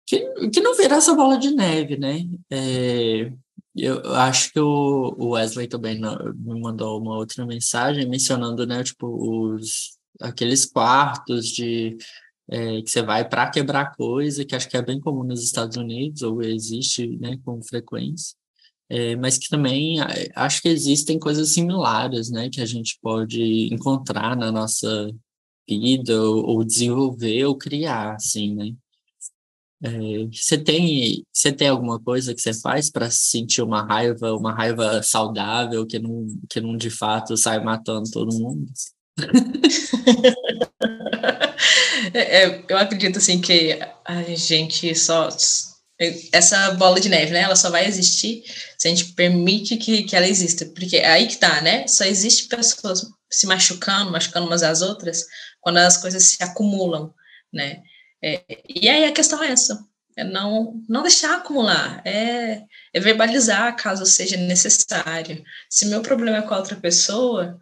que, 0.07 0.51
que 0.51 0.61
não 0.61 0.77
vira 0.77 0.97
essa 0.97 1.15
bola 1.15 1.39
de 1.39 1.51
neve, 1.53 1.97
né, 1.97 2.29
é, 2.51 3.33
eu 3.75 4.15
acho 4.17 4.53
que 4.53 4.61
o 4.61 5.31
Wesley 5.31 5.67
também 5.67 5.99
me 5.99 6.61
mandou 6.61 7.01
uma 7.01 7.17
outra 7.17 7.47
mensagem 7.47 8.07
mencionando, 8.07 8.67
né, 8.67 8.83
tipo, 8.83 9.07
os 9.07 10.02
aqueles 10.23 10.65
quartos 10.65 11.49
de 11.49 11.97
é, 12.51 12.83
que 12.83 12.91
você 12.91 13.03
vai 13.03 13.29
para 13.29 13.51
quebrar 13.51 13.95
coisa, 13.97 14.45
que 14.45 14.55
acho 14.55 14.69
que 14.69 14.77
é 14.77 14.83
bem 14.83 15.01
comum 15.01 15.25
nos 15.25 15.43
Estados 15.43 15.77
Unidos, 15.77 16.23
ou 16.23 16.43
existe 16.43 17.17
né, 17.19 17.39
com 17.45 17.63
frequência, 17.63 18.37
é, 18.89 19.17
mas 19.17 19.39
que 19.39 19.49
também 19.49 19.97
acho 20.35 20.63
que 20.63 20.69
existem 20.69 21.19
coisas 21.19 21.55
similares, 21.55 22.31
né, 22.31 22.51
que 22.51 22.61
a 22.61 22.67
gente 22.67 22.99
pode 23.03 23.73
encontrar 23.73 24.37
na 24.37 24.53
nossa 24.53 25.11
vida, 25.69 26.21
ou, 26.23 26.45
ou 26.47 26.65
desenvolver, 26.65 27.45
ou 27.47 27.57
criar, 27.57 28.17
assim, 28.17 28.55
né. 28.55 28.75
É, 29.85 29.91
você 30.33 30.57
tem 30.57 31.25
você 31.33 31.53
tem 31.53 31.69
alguma 31.69 31.99
coisa 31.99 32.33
que 32.33 32.41
você 32.41 32.55
faz 32.55 32.89
para 32.89 33.11
sentir 33.11 33.63
uma 33.63 33.83
raiva, 33.85 34.33
uma 34.33 34.55
raiva 34.55 35.03
saudável 35.03 35.85
que 35.85 35.99
não 35.99 36.25
que 36.49 36.61
não 36.61 36.77
de 36.77 36.89
fato 36.89 37.37
sai 37.37 37.61
matando 37.65 38.09
todo 38.09 38.33
mundo? 38.33 38.71
É, 42.15 42.45
é, 42.45 42.65
eu 42.69 42.77
acredito 42.77 43.19
assim 43.19 43.41
que 43.41 43.79
a 44.05 44.23
gente 44.23 44.95
só 44.95 45.29
essa 46.33 46.73
bola 46.73 47.01
de 47.01 47.09
neve, 47.09 47.33
né? 47.33 47.43
Ela 47.43 47.55
só 47.55 47.71
vai 47.71 47.87
existir 47.87 48.43
se 48.77 48.89
a 48.89 48.91
gente 48.91 49.13
permite 49.13 49.77
que, 49.77 50.03
que 50.03 50.17
ela 50.17 50.27
exista, 50.27 50.67
porque 50.67 50.97
é 50.97 51.09
aí 51.09 51.29
que 51.29 51.37
tá, 51.37 51.61
né? 51.61 51.87
Só 51.87 52.05
existe 52.05 52.49
pessoas 52.49 53.07
se 53.31 53.47
machucando, 53.47 54.11
machucando 54.11 54.47
umas 54.47 54.63
às 54.63 54.83
outras, 54.83 55.27
quando 55.61 55.79
as 55.79 55.97
coisas 55.97 56.23
se 56.25 56.43
acumulam, 56.43 57.15
né? 57.53 57.83
É, 58.23 58.43
e 58.69 58.89
aí 58.89 59.05
a 59.05 59.13
questão 59.13 59.43
é 59.43 59.53
essa: 59.53 59.79
é 60.17 60.25
não, 60.25 60.81
não 60.89 61.03
deixar 61.03 61.37
acumular, 61.37 62.03
é, 62.05 62.63
é 62.93 63.01
verbalizar 63.01 63.77
caso 63.77 64.05
seja 64.05 64.37
necessário. 64.37 65.43
Se 65.71 65.87
meu 65.87 66.03
problema 66.03 66.39
é 66.39 66.43
com 66.43 66.55
a 66.55 66.59
outra 66.59 66.77
pessoa, 66.77 67.61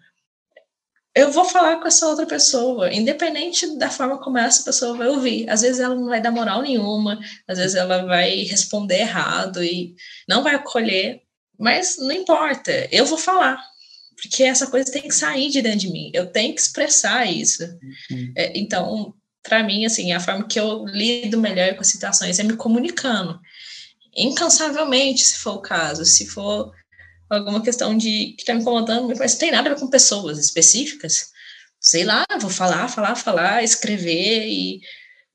eu 1.15 1.33
vou 1.33 1.45
falar 1.45 1.81
com 1.81 1.89
essa 1.89 2.07
outra 2.07 2.25
pessoa, 2.25 2.93
independente 2.93 3.77
da 3.77 3.91
forma 3.91 4.19
como 4.19 4.39
essa 4.39 4.63
pessoa 4.63 4.97
vai 4.97 5.09
ouvir. 5.09 5.49
Às 5.51 5.63
vezes 5.63 5.81
ela 5.81 5.95
não 5.95 6.07
vai 6.07 6.21
dar 6.21 6.31
moral 6.31 6.63
nenhuma, 6.63 7.19
às 7.49 7.59
vezes 7.59 7.75
ela 7.75 8.05
vai 8.07 8.43
responder 8.45 9.01
errado 9.01 9.63
e 9.63 9.95
não 10.29 10.43
vai 10.43 10.55
acolher, 10.55 11.23
mas 11.59 11.97
não 11.99 12.13
importa, 12.13 12.89
eu 12.93 13.05
vou 13.05 13.19
falar, 13.19 13.61
porque 14.17 14.43
essa 14.45 14.69
coisa 14.69 14.91
tem 14.91 15.03
que 15.03 15.15
sair 15.15 15.51
de 15.51 15.61
dentro 15.61 15.81
de 15.81 15.91
mim, 15.91 16.11
eu 16.15 16.27
tenho 16.27 16.55
que 16.55 16.61
expressar 16.61 17.27
isso. 17.27 17.65
Uhum. 18.11 18.33
É, 18.37 18.59
então, 18.59 19.15
para 19.43 19.63
mim, 19.63 19.85
assim, 19.85 20.13
a 20.13 20.21
forma 20.21 20.47
que 20.47 20.61
eu 20.61 20.85
lido 20.87 21.39
melhor 21.39 21.75
com 21.75 21.81
as 21.81 21.89
situações 21.89 22.39
é 22.39 22.45
me 22.45 22.57
comunicando, 22.57 23.41
incansavelmente, 24.17 25.25
se 25.25 25.39
for 25.39 25.57
o 25.57 25.63
caso, 25.63 26.05
se 26.05 26.27
for 26.27 26.73
alguma 27.31 27.63
questão 27.63 27.97
de 27.97 28.35
que 28.37 28.43
está 28.43 28.55
me 28.55 28.61
incomodando, 28.61 29.15
mas 29.19 29.33
não 29.33 29.39
tem 29.39 29.51
nada 29.51 29.71
a 29.71 29.75
ver 29.75 29.81
com 29.81 29.89
pessoas 29.89 30.39
específicas, 30.39 31.31
sei 31.81 32.05
lá, 32.05 32.25
vou 32.41 32.51
falar, 32.51 32.89
falar, 32.89 33.15
falar, 33.15 33.63
escrever 33.63 34.47
e, 34.47 34.81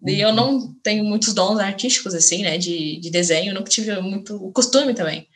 e 0.05 0.19
eu 0.21 0.33
não 0.33 0.73
tenho 0.83 1.03
muitos 1.03 1.33
dons 1.33 1.59
artísticos 1.59 2.13
assim, 2.13 2.43
né, 2.43 2.57
de, 2.57 2.99
de 2.99 3.09
desenho, 3.09 3.53
nunca 3.53 3.69
tive 3.69 3.99
muito 4.01 4.51
costume 4.51 4.93
também. 4.93 5.27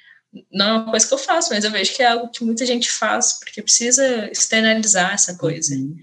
Não 0.51 0.65
é 0.65 0.73
uma 0.73 0.91
coisa 0.91 1.07
que 1.07 1.13
eu 1.13 1.17
faço, 1.17 1.49
mas 1.51 1.63
eu 1.63 1.71
vejo 1.71 1.95
que 1.95 2.03
é 2.03 2.07
algo 2.07 2.29
que 2.29 2.43
muita 2.43 2.65
gente 2.65 2.91
faz 2.91 3.39
porque 3.39 3.63
precisa 3.63 4.29
externalizar 4.31 5.13
essa 5.13 5.35
coisa. 5.35 5.73
Uhum. 5.73 5.95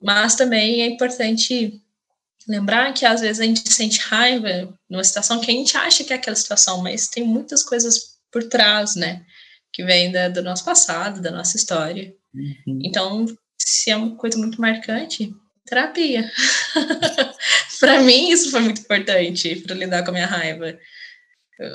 Mas 0.00 0.36
também 0.36 0.80
é 0.80 0.86
importante 0.86 1.82
lembrar 2.48 2.94
que 2.94 3.04
às 3.04 3.20
vezes 3.20 3.40
a 3.40 3.44
gente 3.44 3.70
sente 3.70 3.98
raiva 4.00 4.74
numa 4.88 5.04
situação 5.04 5.38
que 5.38 5.50
a 5.50 5.54
gente 5.54 5.76
acha 5.76 6.02
que 6.02 6.14
é 6.14 6.16
aquela 6.16 6.36
situação, 6.36 6.80
mas 6.80 7.08
tem 7.08 7.22
muitas 7.24 7.62
coisas 7.62 8.16
por 8.32 8.44
trás, 8.44 8.94
né? 8.94 9.24
Que 9.72 9.84
vem 9.84 10.10
da, 10.10 10.28
do 10.28 10.42
nosso 10.42 10.64
passado, 10.64 11.20
da 11.20 11.30
nossa 11.30 11.56
história. 11.56 12.14
Uhum. 12.34 12.80
Então, 12.84 13.26
se 13.58 13.90
é 13.90 13.96
uma 13.96 14.16
coisa 14.16 14.38
muito 14.38 14.60
marcante, 14.60 15.34
terapia. 15.66 16.30
para 17.80 18.00
mim, 18.00 18.30
isso 18.30 18.50
foi 18.50 18.60
muito 18.60 18.80
importante 18.80 19.56
para 19.56 19.74
lidar 19.74 20.02
com 20.02 20.10
a 20.10 20.14
minha 20.14 20.26
raiva. 20.26 20.78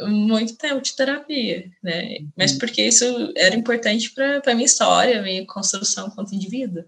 Muito 0.08 0.58
tempo 0.58 0.82
de 0.82 0.96
terapia, 0.96 1.70
né? 1.84 2.18
Uhum. 2.20 2.32
Mas 2.38 2.54
porque 2.54 2.82
isso 2.82 3.34
era 3.36 3.56
importante 3.56 4.12
para 4.12 4.42
a 4.46 4.56
minha 4.56 4.66
história, 4.66 5.22
minha 5.22 5.46
construção 5.46 6.10
quanto 6.10 6.34
indivíduo. 6.34 6.86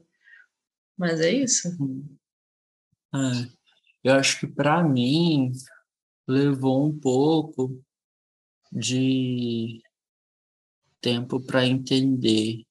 Mas 0.97 1.19
é 1.19 1.31
isso. 1.31 1.69
Uhum. 1.79 2.15
Ah, 3.13 3.45
eu 4.03 4.13
acho 4.13 4.39
que 4.39 4.47
para 4.47 4.83
mim 4.83 5.51
levou 6.27 6.87
um 6.87 6.97
pouco 6.97 7.81
de 8.71 9.81
tempo 11.05 11.39
para 11.39 11.67
entender 11.67 12.63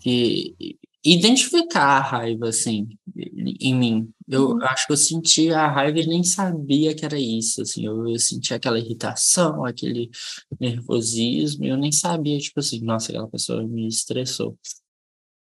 que 0.00 0.56
identificar 1.04 1.98
a 1.98 2.00
raiva 2.00 2.48
assim 2.48 2.88
em 3.14 3.74
mim. 3.74 4.10
Eu 4.26 4.52
uhum. 4.52 4.62
acho 4.62 4.86
que 4.86 4.92
eu 4.92 4.96
senti 4.96 5.52
a 5.52 5.68
raiva 5.70 5.98
e 5.98 6.06
nem 6.06 6.24
sabia 6.24 6.94
que 6.94 7.04
era 7.04 7.18
isso, 7.20 7.60
assim. 7.60 7.84
Eu, 7.84 8.08
eu 8.08 8.18
senti 8.18 8.54
aquela 8.54 8.78
irritação, 8.78 9.64
aquele 9.64 10.10
nervosismo, 10.58 11.66
eu 11.66 11.76
nem 11.76 11.92
sabia, 11.92 12.38
tipo 12.38 12.60
assim, 12.60 12.80
nossa, 12.80 13.12
aquela 13.12 13.28
pessoa 13.28 13.62
me 13.66 13.86
estressou. 13.86 14.58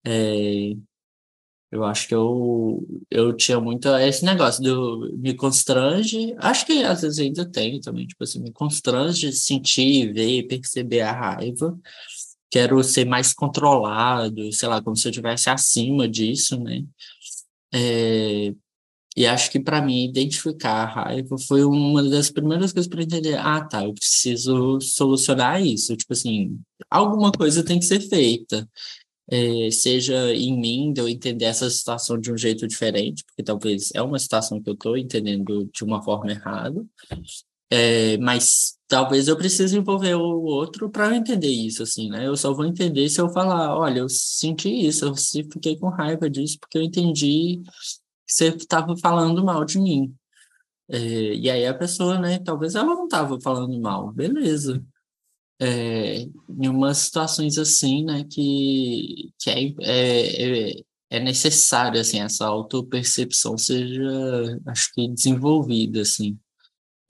É, 0.05 0.73
eu 1.73 1.85
acho 1.85 2.07
que 2.07 2.15
eu, 2.15 2.87
eu 3.11 3.33
tinha 3.35 3.59
muito 3.59 3.89
esse 3.97 4.23
negócio 4.27 4.63
do 4.63 5.11
me 5.17 5.35
constrange, 5.35 6.35
acho 6.39 6.67
que 6.67 6.83
às 6.85 7.01
vezes 7.01 7.19
ainda 7.19 7.47
tenho 7.47 7.81
também, 7.81 8.07
tipo 8.07 8.23
assim, 8.23 8.41
me 8.41 8.53
constrange 8.53 9.33
sentir, 9.33 10.13
ver, 10.13 10.43
perceber 10.47 11.01
a 11.01 11.13
raiva. 11.13 11.79
Quero 12.51 12.83
ser 12.85 13.07
mais 13.07 13.33
controlado, 13.33 14.53
sei 14.53 14.69
lá, 14.69 14.83
como 14.83 14.95
se 14.95 15.09
eu 15.09 15.11
estivesse 15.11 15.49
acima 15.49 16.07
disso, 16.07 16.61
né? 16.61 16.85
É, 17.75 18.55
e 19.17 19.27
acho 19.27 19.51
que 19.51 19.59
para 19.61 19.81
mim 19.81 20.05
identificar 20.05 20.83
a 20.83 20.87
raiva 20.87 21.39
foi 21.39 21.65
uma 21.65 22.03
das 22.03 22.31
primeiras 22.31 22.73
coisas 22.73 22.89
para 22.89 23.03
entender, 23.03 23.39
ah, 23.39 23.63
tá, 23.65 23.85
eu 23.85 23.95
preciso 23.95 24.79
solucionar 24.81 25.63
isso, 25.65 25.97
tipo 25.97 26.13
assim, 26.13 26.59
alguma 26.91 27.33
coisa 27.33 27.65
tem 27.65 27.79
que 27.79 27.87
ser 27.87 28.01
feita 28.01 28.69
é, 29.33 29.71
seja 29.71 30.35
em 30.35 30.55
mim, 30.61 30.93
de 30.93 31.01
eu 31.01 31.09
entender 31.09 31.47
essa 31.47 31.71
situação 31.71 32.19
de 32.19 32.31
um 32.31 32.37
jeito 32.37 32.69
diferente, 32.69 33.25
porque 33.25 33.43
talvez 33.43 33.91
é 33.95 34.03
uma 34.03 34.19
situação 34.19 34.61
que 34.63 34.69
eu 34.69 34.75
estou 34.75 34.95
entendendo 34.95 35.71
de 35.73 35.83
uma 35.85 36.03
forma 36.03 36.31
errada, 36.31 36.85
é, 37.71 38.19
mas 38.19 38.77
talvez 38.87 39.29
eu 39.29 39.37
precise 39.37 39.79
envolver 39.79 40.15
o 40.17 40.43
outro 40.43 40.91
para 40.91 41.07
eu 41.07 41.15
entender 41.15 41.49
isso, 41.49 41.83
assim, 41.83 42.11
né? 42.11 42.27
Eu 42.27 42.37
só 42.37 42.53
vou 42.53 42.67
entender 42.67 43.09
se 43.09 43.23
eu 43.23 43.31
falar, 43.31 43.75
olha, 43.75 44.01
eu 44.01 44.09
senti 44.11 44.69
isso, 44.69 45.07
eu 45.07 45.15
fiquei 45.51 45.79
com 45.79 45.89
raiva 45.89 46.29
disso, 46.29 46.59
porque 46.61 46.77
eu 46.77 46.83
entendi 46.83 47.63
que 48.27 48.35
você 48.35 48.49
estava 48.49 48.95
falando 48.99 49.43
mal 49.43 49.65
de 49.65 49.79
mim. 49.79 50.15
É, 50.91 50.99
e 51.35 51.49
aí 51.49 51.67
a 51.67 51.73
pessoa, 51.73 52.19
né, 52.21 52.39
talvez 52.39 52.75
ela 52.75 52.95
não 52.95 53.05
estava 53.05 53.41
falando 53.41 53.81
mal, 53.81 54.13
beleza 54.13 54.85
é, 55.63 56.23
em 56.49 56.69
umas 56.69 56.99
situações 56.99 57.57
assim, 57.57 58.05
né, 58.05 58.25
que, 58.29 59.33
que 59.39 59.51
é, 59.51 59.75
é, 59.81 60.83
é, 61.11 61.21
necessário, 61.21 62.01
assim, 62.01 62.21
essa 62.21 62.47
autopercepção 62.47 63.57
seja, 63.57 64.03
acho 64.67 64.93
que, 64.93 65.09
desenvolvida, 65.09 66.01
assim. 66.01 66.37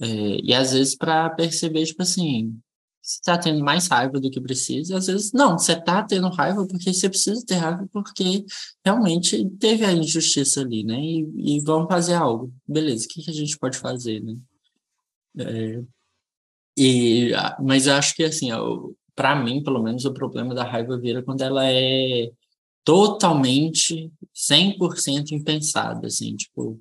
É, 0.01 0.07
e 0.43 0.53
às 0.55 0.73
vezes 0.73 0.95
para 0.95 1.31
perceber, 1.31 1.87
tipo 1.87 2.03
assim, 2.03 2.61
você 3.01 3.19
está 3.21 3.39
tendo 3.39 3.65
mais 3.65 3.89
raiva 3.89 4.21
do 4.21 4.31
que 4.31 4.41
precisa, 4.41 4.93
e 4.93 4.97
às 4.97 5.07
vezes 5.07 5.33
não, 5.33 5.59
você 5.59 5.73
está 5.73 6.03
tendo 6.03 6.29
raiva 6.29 6.67
porque 6.67 6.93
você 6.93 7.09
precisa 7.09 7.45
ter 7.47 7.55
raiva 7.57 7.89
porque 7.91 8.45
realmente 8.85 9.49
teve 9.59 9.85
a 9.85 9.93
injustiça 9.93 10.61
ali, 10.61 10.85
né? 10.85 11.01
E, 11.01 11.57
e 11.59 11.61
vamos 11.65 11.89
fazer 11.89 12.15
algo. 12.15 12.53
Beleza, 12.69 13.07
o 13.07 13.09
que, 13.09 13.23
que 13.23 13.31
a 13.31 13.35
gente 13.35 13.59
pode 13.59 13.79
fazer, 13.79 14.23
né? 14.23 14.37
É, 15.39 15.83
e, 16.77 17.33
mas 17.61 17.87
eu 17.87 17.95
acho 17.95 18.15
que, 18.15 18.25
assim, 18.25 18.49
para 19.15 19.37
mim, 19.37 19.63
pelo 19.63 19.83
menos, 19.83 20.05
o 20.05 20.13
problema 20.15 20.55
da 20.55 20.65
raiva 20.65 20.99
vira 20.99 21.23
quando 21.23 21.43
ela 21.43 21.65
é 21.67 22.31
totalmente, 22.85 24.11
100% 24.35 25.33
impensada, 25.33 26.07
assim, 26.07 26.35
tipo, 26.37 26.81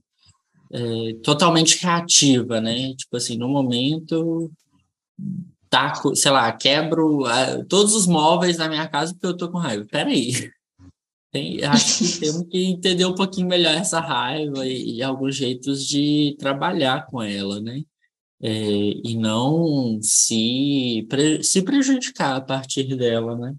é, 0.72 1.14
totalmente 1.24 1.82
reativa, 1.84 2.62
né? 2.62 2.94
Tipo 2.96 3.18
assim, 3.18 3.38
no 3.38 3.50
momento, 3.50 4.52
taco, 5.70 6.16
sei 6.16 6.32
lá, 6.32 6.52
quebro 6.52 7.24
uh, 7.24 7.66
todos 7.68 7.96
os 7.96 8.08
móveis 8.08 8.58
da 8.58 8.68
minha 8.70 8.88
casa 8.88 9.14
porque 9.14 9.28
eu 9.28 9.38
tô 9.38 9.50
com 9.50 9.58
raiva. 9.58 9.86
Peraí. 9.90 10.32
Tem, 11.32 11.64
acho 11.64 11.98
que 11.98 12.20
temos 12.20 12.44
que 12.50 12.66
entender 12.66 13.06
um 13.06 13.16
pouquinho 13.16 13.48
melhor 13.48 13.74
essa 13.74 14.02
raiva 14.02 14.68
e, 14.68 14.98
e 14.98 15.04
alguns 15.04 15.34
jeitos 15.34 15.88
de 15.88 16.36
trabalhar 16.38 17.06
com 17.06 17.22
ela, 17.22 17.62
né? 17.62 17.84
É, 18.44 18.50
e 18.50 19.16
não 19.16 20.00
se, 20.02 21.06
pre, 21.10 21.44
se 21.44 21.62
prejudicar 21.62 22.38
a 22.38 22.42
partir 22.42 22.96
dela, 22.96 23.38
né? 23.38 23.54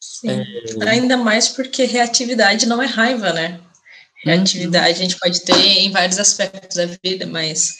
Sim. 0.00 0.30
É... 0.30 0.88
Ainda 0.88 1.16
mais 1.16 1.48
porque 1.48 1.84
reatividade 1.84 2.66
não 2.66 2.80
é 2.80 2.86
raiva, 2.86 3.32
né? 3.32 3.60
Reatividade 4.24 4.98
uhum. 4.98 5.06
a 5.06 5.08
gente 5.08 5.18
pode 5.18 5.42
ter 5.42 5.56
em 5.56 5.90
vários 5.90 6.18
aspectos 6.18 6.76
da 6.76 6.86
vida, 7.04 7.26
mas 7.26 7.74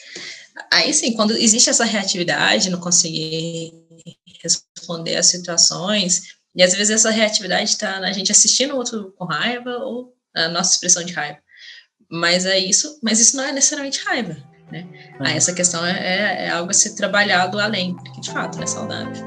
aí 0.73 0.93
sim, 0.93 1.13
quando 1.15 1.37
existe 1.37 1.71
essa 1.71 1.85
reatividade, 1.85 2.71
não 2.71 2.81
conseguir 2.81 3.73
responder 4.43 5.17
às 5.17 5.27
situações, 5.27 6.37
e 6.55 6.63
às 6.63 6.75
vezes 6.75 6.91
essa 6.91 7.11
reatividade 7.11 7.71
está 7.71 8.01
na 8.01 8.13
gente 8.13 8.33
assistindo 8.33 8.75
o 8.75 8.77
outro 8.77 9.15
com 9.17 9.25
raiva 9.25 9.79
ou 9.79 10.15
a 10.35 10.49
nossa 10.49 10.75
expressão 10.75 11.05
de 11.05 11.13
raiva. 11.13 11.39
Mas 12.11 12.47
é 12.47 12.59
isso, 12.59 12.99
mas 13.03 13.21
isso 13.21 13.37
não 13.37 13.45
é 13.45 13.53
necessariamente 13.53 14.01
raiva. 14.01 14.37
Né? 14.85 14.89
Ah, 15.21 15.31
essa 15.31 15.55
questão 15.55 15.85
é, 15.85 15.93
é, 15.93 16.47
é, 16.47 16.51
algo 16.51 16.71
a 16.71 16.75
ser 16.75 16.95
trabalhado 16.95 17.59
além, 17.59 17.95
porque 17.95 18.21
de 18.21 18.31
fato 18.31 18.63
é 18.63 18.67
saudável. 18.67 19.25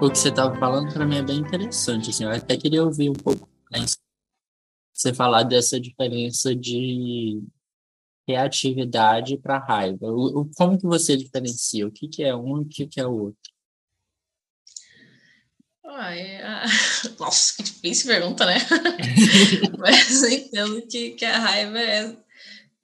O 0.00 0.10
que 0.10 0.18
você 0.18 0.30
estava 0.30 0.58
falando 0.58 0.92
para 0.92 1.06
mim 1.06 1.18
é 1.18 1.22
bem 1.22 1.38
interessante. 1.38 2.10
Assim, 2.10 2.24
eu 2.24 2.30
até 2.30 2.56
queria 2.56 2.82
ouvir 2.82 3.08
um 3.08 3.12
pouco 3.12 3.48
mais 3.70 3.96
você 4.92 5.14
falar 5.14 5.44
dessa 5.44 5.80
diferença 5.80 6.54
de 6.56 7.40
reatividade 8.32 9.36
para 9.36 9.58
raiva. 9.58 10.06
O, 10.06 10.40
o, 10.40 10.50
como 10.54 10.78
que 10.78 10.86
você 10.86 11.16
diferencia? 11.16 11.86
O 11.86 11.90
que, 11.90 12.08
que 12.08 12.22
é 12.22 12.34
um 12.34 12.60
e 12.60 12.64
o 12.64 12.68
que, 12.68 12.86
que 12.86 13.00
é 13.00 13.06
o 13.06 13.12
outro? 13.12 13.52
Ah, 15.84 16.16
é... 16.16 16.42
Nossa, 17.20 17.56
que 17.56 17.62
difícil 17.62 18.06
pergunta, 18.06 18.46
né? 18.46 18.56
Mas 19.78 20.22
eu 20.22 20.30
entendo 20.30 20.86
que, 20.86 21.10
que 21.10 21.24
a 21.24 21.38
raiva 21.38 21.78
é, 21.78 22.16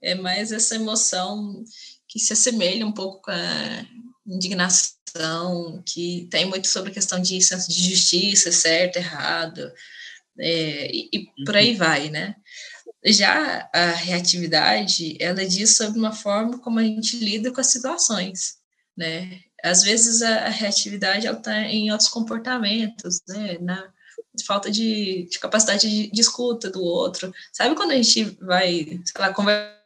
é 0.02 0.14
mais 0.14 0.52
essa 0.52 0.74
emoção 0.74 1.64
que 2.06 2.18
se 2.18 2.32
assemelha 2.32 2.86
um 2.86 2.92
pouco 2.92 3.22
com 3.22 3.30
a 3.30 3.86
indignação, 4.26 5.82
que 5.86 6.28
tem 6.30 6.44
muito 6.44 6.68
sobre 6.68 6.90
a 6.90 6.94
questão 6.94 7.20
de 7.20 7.40
senso 7.40 7.68
de 7.68 7.90
justiça, 7.90 8.52
certo, 8.52 8.96
errado, 8.96 9.72
é, 10.38 10.90
e, 10.94 11.08
e 11.12 11.44
por 11.44 11.56
aí 11.56 11.72
uhum. 11.72 11.78
vai, 11.78 12.10
né? 12.10 12.36
Já 13.04 13.68
a 13.72 13.90
reatividade, 13.92 15.16
ela 15.20 15.46
diz 15.46 15.76
sobre 15.76 15.98
uma 15.98 16.12
forma 16.12 16.58
como 16.58 16.78
a 16.78 16.82
gente 16.82 17.16
lida 17.18 17.52
com 17.52 17.60
as 17.60 17.68
situações, 17.68 18.58
né? 18.96 19.40
Às 19.62 19.82
vezes 19.82 20.22
a, 20.22 20.48
reatividade 20.48 21.26
está 21.26 21.62
em 21.62 21.90
outros 21.90 22.08
comportamentos, 22.08 23.20
né? 23.28 23.58
Na 23.60 23.92
falta 24.46 24.70
de, 24.70 25.28
de 25.30 25.38
capacidade 25.38 25.88
de, 25.88 26.10
de, 26.10 26.20
escuta 26.20 26.70
do 26.70 26.82
outro. 26.82 27.32
Sabe 27.52 27.74
quando 27.74 27.92
a 27.92 27.96
gente 27.96 28.24
vai, 28.40 28.84
sei 29.04 29.20
lá, 29.20 29.32
conversar 29.32 29.78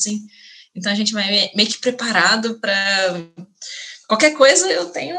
assim? 0.00 0.26
Então 0.74 0.92
a 0.92 0.94
gente 0.94 1.12
vai 1.12 1.50
meio 1.54 1.68
que 1.68 1.78
preparado 1.78 2.58
para 2.58 3.14
qualquer 4.06 4.34
coisa 4.34 4.70
eu 4.70 4.86
tenho 4.90 5.18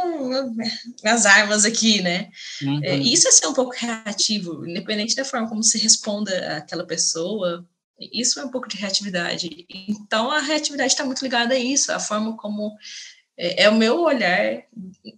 minhas 1.04 1.26
armas 1.26 1.66
aqui, 1.66 2.02
né? 2.02 2.30
Uhum. 2.62 2.82
É, 2.84 2.96
isso 2.98 3.28
é 3.28 3.32
ser 3.32 3.48
um 3.48 3.54
pouco 3.54 3.76
reativo, 3.76 4.66
independente 4.66 5.16
da 5.16 5.26
forma 5.26 5.50
como 5.50 5.64
se 5.64 5.78
responda 5.78 6.58
aquela 6.58 6.86
pessoa, 6.86 7.66
isso 8.00 8.40
é 8.40 8.46
um 8.46 8.50
pouco 8.50 8.68
de 8.68 8.78
reatividade. 8.78 9.66
Então 9.70 10.30
a 10.32 10.40
reatividade 10.40 10.94
está 10.94 11.06
muito 11.06 11.24
ligada 11.24 11.54
a 11.54 11.60
isso, 11.60 11.92
a 11.92 12.00
forma 12.00 12.36
como 12.38 12.76
é, 13.38 13.64
é, 13.64 13.70
o 13.70 13.76
meu 13.76 14.02
olhar 14.02 14.64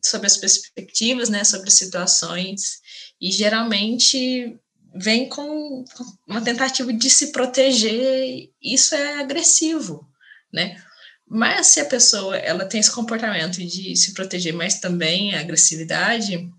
sobre 0.03 0.27
as 0.27 0.37
perspectivas, 0.37 1.29
né, 1.29 1.43
sobre 1.43 1.69
situações, 1.69 2.81
e 3.19 3.31
geralmente 3.31 4.57
vem 4.95 5.29
com 5.29 5.85
uma 6.25 6.41
tentativa 6.41 6.91
de 6.91 7.09
se 7.09 7.31
proteger, 7.31 8.49
isso 8.61 8.95
é 8.95 9.19
agressivo, 9.19 10.07
né? 10.51 10.81
Mas 11.29 11.67
se 11.67 11.79
a 11.81 11.85
pessoa 11.85 12.37
ela 12.37 12.65
tem 12.65 12.79
esse 12.79 12.91
comportamento 12.91 13.57
de 13.57 13.95
se 13.95 14.13
proteger, 14.13 14.53
mas 14.53 14.79
também 14.79 15.35
a 15.35 15.41
agressividade, 15.41 16.49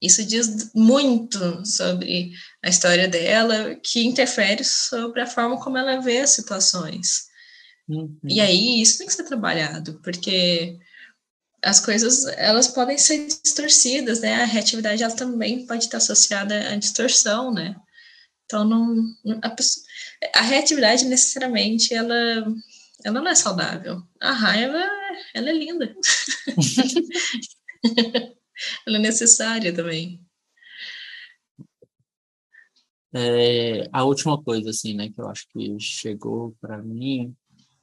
isso 0.00 0.24
diz 0.24 0.70
muito 0.74 1.64
sobre 1.64 2.32
a 2.62 2.68
história 2.68 3.08
dela, 3.08 3.74
que 3.82 4.04
interfere 4.04 4.62
sobre 4.64 5.22
a 5.22 5.26
forma 5.26 5.58
como 5.58 5.78
ela 5.78 6.00
vê 6.00 6.18
as 6.18 6.30
situações. 6.30 7.28
Uhum. 7.88 8.18
E 8.28 8.40
aí 8.40 8.80
isso 8.80 8.98
tem 8.98 9.06
que 9.06 9.12
ser 9.12 9.24
trabalhado, 9.24 10.00
porque 10.02 10.78
as 11.62 11.80
coisas 11.80 12.24
elas 12.36 12.68
podem 12.68 12.96
ser 12.96 13.26
distorcidas, 13.26 14.20
né? 14.20 14.42
A 14.42 14.46
reatividade 14.46 15.02
ela 15.02 15.14
também 15.14 15.66
pode 15.66 15.84
estar 15.84 15.98
associada 15.98 16.70
à 16.70 16.76
distorção, 16.76 17.52
né? 17.52 17.74
Então 18.44 18.64
não 18.64 18.96
a, 19.42 19.54
a 20.38 20.42
reatividade 20.42 21.04
necessariamente 21.04 21.92
ela 21.92 22.46
ela 23.04 23.20
não 23.20 23.30
é 23.30 23.34
saudável. 23.34 24.02
A 24.20 24.32
raiva, 24.32 24.78
ela 25.34 25.50
é 25.50 25.52
linda. 25.52 25.94
ela 28.86 28.98
é 28.98 29.00
necessária 29.00 29.74
também. 29.74 30.20
É, 33.12 33.88
a 33.92 34.04
última 34.04 34.40
coisa, 34.40 34.70
assim, 34.70 34.94
né, 34.94 35.08
que 35.10 35.20
eu 35.20 35.28
acho 35.28 35.46
que 35.52 35.78
chegou 35.80 36.56
para 36.60 36.80
mim, 36.80 37.34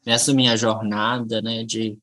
nessa 0.05 0.34
minha 0.34 0.55
jornada, 0.55 1.41
né, 1.41 1.65
de, 1.65 1.97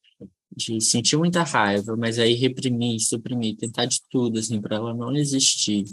de 0.55 0.81
sentir 0.81 1.17
muita 1.17 1.43
raiva, 1.43 1.97
mas 1.97 2.19
aí 2.19 2.35
reprimir, 2.35 3.01
suprimir, 3.01 3.57
tentar 3.57 3.87
de 3.87 4.01
tudo, 4.11 4.39
assim, 4.39 4.61
para 4.61 4.77
ela 4.77 4.93
não 4.93 5.17
existir, 5.17 5.85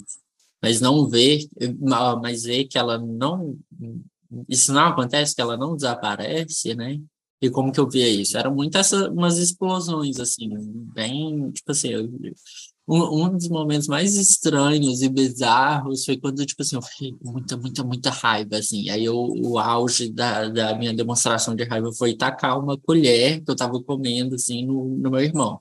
mas 0.61 0.81
não 0.81 1.07
ver, 1.07 1.47
mas 2.21 2.43
ver 2.43 2.65
que 2.65 2.77
ela 2.77 2.97
não, 2.97 3.57
isso 4.49 4.73
não 4.73 4.87
acontece, 4.87 5.33
que 5.33 5.41
ela 5.41 5.55
não 5.55 5.75
desaparece, 5.75 6.75
né, 6.75 6.99
e 7.41 7.49
como 7.49 7.71
que 7.71 7.79
eu 7.79 7.89
via 7.89 8.07
isso? 8.07 8.37
Eram 8.37 8.53
muitas 8.53 8.91
umas 8.91 9.37
explosões, 9.37 10.19
assim, 10.19 10.49
bem, 10.93 11.51
tipo 11.51 11.71
assim, 11.71 11.89
eu, 11.89 12.09
um, 12.87 13.25
um 13.25 13.37
dos 13.37 13.47
momentos 13.47 13.87
mais 13.87 14.15
estranhos 14.15 15.01
e 15.01 15.09
bizarros 15.09 16.03
foi 16.05 16.17
quando, 16.17 16.45
tipo 16.45 16.61
assim, 16.61 16.75
eu 16.75 16.81
fiquei 16.81 17.13
com 17.13 17.31
muita, 17.31 17.57
muita, 17.57 17.83
muita 17.83 18.09
raiva, 18.09 18.57
assim. 18.57 18.89
Aí 18.89 19.05
eu, 19.05 19.15
o 19.15 19.57
auge 19.57 20.11
da, 20.11 20.49
da 20.49 20.77
minha 20.77 20.93
demonstração 20.93 21.55
de 21.55 21.63
raiva 21.63 21.91
foi 21.93 22.15
tacar 22.15 22.59
uma 22.59 22.77
colher 22.77 23.41
que 23.43 23.49
eu 23.51 23.55
tava 23.55 23.81
comendo, 23.81 24.35
assim, 24.35 24.65
no, 24.65 24.97
no 24.97 25.09
meu 25.11 25.21
irmão. 25.21 25.59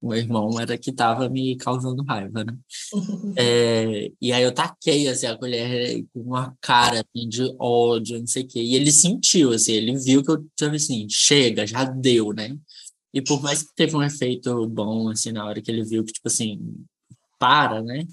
O 0.00 0.08
meu 0.10 0.18
irmão 0.18 0.60
era 0.60 0.78
que 0.78 0.92
tava 0.92 1.28
me 1.28 1.56
causando 1.56 2.04
raiva, 2.04 2.44
né? 2.44 2.56
É, 3.36 4.10
e 4.20 4.32
aí 4.32 4.42
eu 4.42 4.54
taquei, 4.54 5.08
assim, 5.08 5.26
a 5.26 5.36
colher 5.36 6.04
com 6.12 6.20
uma 6.20 6.56
cara, 6.60 7.00
assim, 7.00 7.28
de 7.28 7.54
ódio, 7.58 8.18
não 8.18 8.26
sei 8.26 8.44
o 8.44 8.48
quê. 8.48 8.60
E 8.60 8.74
ele 8.74 8.92
sentiu, 8.92 9.52
assim, 9.52 9.72
ele 9.72 9.96
viu 9.96 10.22
que 10.22 10.30
eu 10.30 10.44
tava 10.56 10.76
assim, 10.76 11.06
chega, 11.10 11.66
já 11.66 11.84
deu, 11.84 12.32
né? 12.32 12.56
E 13.12 13.22
por 13.22 13.42
mais 13.42 13.62
que 13.62 13.74
teve 13.74 13.96
um 13.96 14.02
efeito 14.02 14.66
bom, 14.68 15.08
assim, 15.08 15.32
na 15.32 15.44
hora 15.44 15.60
que 15.62 15.70
ele 15.70 15.84
viu 15.84 16.04
que, 16.04 16.12
tipo 16.12 16.28
assim, 16.28 16.60
para, 17.38 17.82
né? 17.82 18.04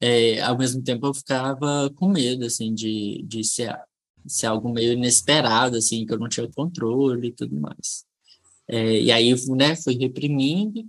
É, 0.00 0.40
ao 0.42 0.58
mesmo 0.58 0.82
tempo 0.82 1.06
eu 1.06 1.14
ficava 1.14 1.90
com 1.96 2.08
medo, 2.08 2.44
assim, 2.44 2.74
de, 2.74 3.22
de 3.26 3.44
ser, 3.44 3.76
ser 4.26 4.46
algo 4.46 4.72
meio 4.72 4.94
inesperado, 4.94 5.76
assim, 5.76 6.04
que 6.06 6.12
eu 6.12 6.18
não 6.18 6.28
tinha 6.28 6.50
controle 6.50 7.28
e 7.28 7.32
tudo 7.32 7.54
mais. 7.60 8.04
É, 8.68 9.00
e 9.00 9.12
aí, 9.12 9.34
né, 9.56 9.76
fui 9.76 9.96
reprimindo, 9.96 10.84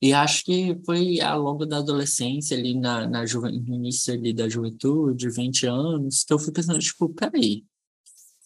e 0.00 0.12
acho 0.12 0.44
que 0.44 0.78
foi 0.84 1.20
ao 1.20 1.40
longo 1.40 1.64
da 1.64 1.78
adolescência, 1.78 2.56
ali 2.56 2.74
na, 2.74 3.08
na 3.08 3.24
no 3.24 3.74
início 3.74 4.12
ali 4.12 4.32
da 4.32 4.48
juventude, 4.48 5.30
20 5.30 5.66
anos, 5.66 6.22
que 6.22 6.32
eu 6.32 6.38
fui 6.38 6.52
pensando, 6.52 6.78
tipo, 6.78 7.08
peraí, 7.08 7.64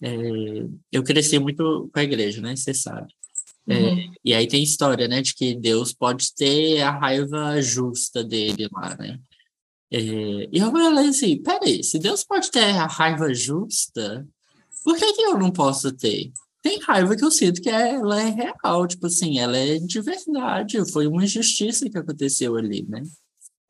é, 0.02 0.66
eu 0.92 1.02
cresci 1.02 1.38
muito 1.38 1.90
com 1.92 2.00
a 2.00 2.04
igreja, 2.04 2.40
né, 2.40 2.54
você 2.54 2.72
sabe. 2.72 3.12
É, 3.68 3.78
uhum. 3.78 4.12
e 4.24 4.34
aí 4.34 4.46
tem 4.46 4.62
história, 4.62 5.06
né, 5.06 5.22
de 5.22 5.34
que 5.34 5.54
Deus 5.54 5.92
pode 5.92 6.34
ter 6.34 6.80
a 6.82 6.90
raiva 6.90 7.60
justa 7.60 8.24
dele 8.24 8.68
lá, 8.72 8.96
né? 8.96 9.20
É, 9.92 9.98
e 10.00 10.58
eu 10.58 10.70
falei 10.70 11.08
assim, 11.08 11.42
peraí, 11.42 11.82
se 11.82 11.98
Deus 11.98 12.22
pode 12.22 12.50
ter 12.50 12.64
a 12.64 12.86
raiva 12.86 13.34
justa, 13.34 14.26
por 14.84 14.96
que, 14.96 15.12
que 15.12 15.22
eu 15.22 15.36
não 15.36 15.50
posso 15.50 15.92
ter? 15.92 16.32
Tem 16.62 16.78
raiva 16.80 17.16
que 17.16 17.24
eu 17.24 17.30
sinto 17.30 17.60
que 17.60 17.70
é, 17.70 17.94
ela 17.94 18.20
é 18.20 18.28
real, 18.28 18.86
tipo 18.86 19.06
assim, 19.06 19.38
ela 19.38 19.56
é 19.56 19.78
de 19.78 20.00
verdade, 20.00 20.90
foi 20.92 21.06
uma 21.06 21.24
injustiça 21.24 21.88
que 21.88 21.96
aconteceu 21.96 22.56
ali, 22.56 22.84
né? 22.88 23.02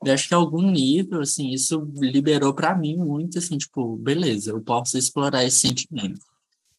Eu 0.04 0.14
acho 0.14 0.28
que 0.28 0.34
algum 0.34 0.70
nível, 0.70 1.20
assim, 1.20 1.50
isso 1.50 1.86
liberou 1.96 2.54
para 2.54 2.74
mim 2.76 2.96
muito, 2.96 3.38
assim, 3.38 3.58
tipo, 3.58 3.96
beleza, 3.96 4.50
eu 4.50 4.60
posso 4.60 4.96
explorar 4.98 5.44
esse 5.44 5.60
sentimento. 5.60 6.20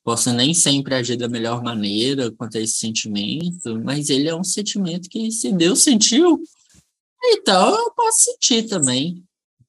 Posso 0.03 0.33
nem 0.33 0.53
sempre 0.53 0.95
agir 0.95 1.15
da 1.15 1.29
melhor 1.29 1.63
maneira 1.63 2.31
quanto 2.31 2.57
a 2.57 2.61
esse 2.61 2.79
sentimento, 2.79 3.79
mas 3.83 4.09
ele 4.09 4.27
é 4.27 4.35
um 4.35 4.43
sentimento 4.43 5.07
que, 5.07 5.31
se 5.31 5.51
Deus 5.53 5.83
sentiu, 5.83 6.41
então 7.23 7.75
eu 7.77 7.91
posso 7.91 8.23
sentir 8.23 8.67
também. 8.67 9.23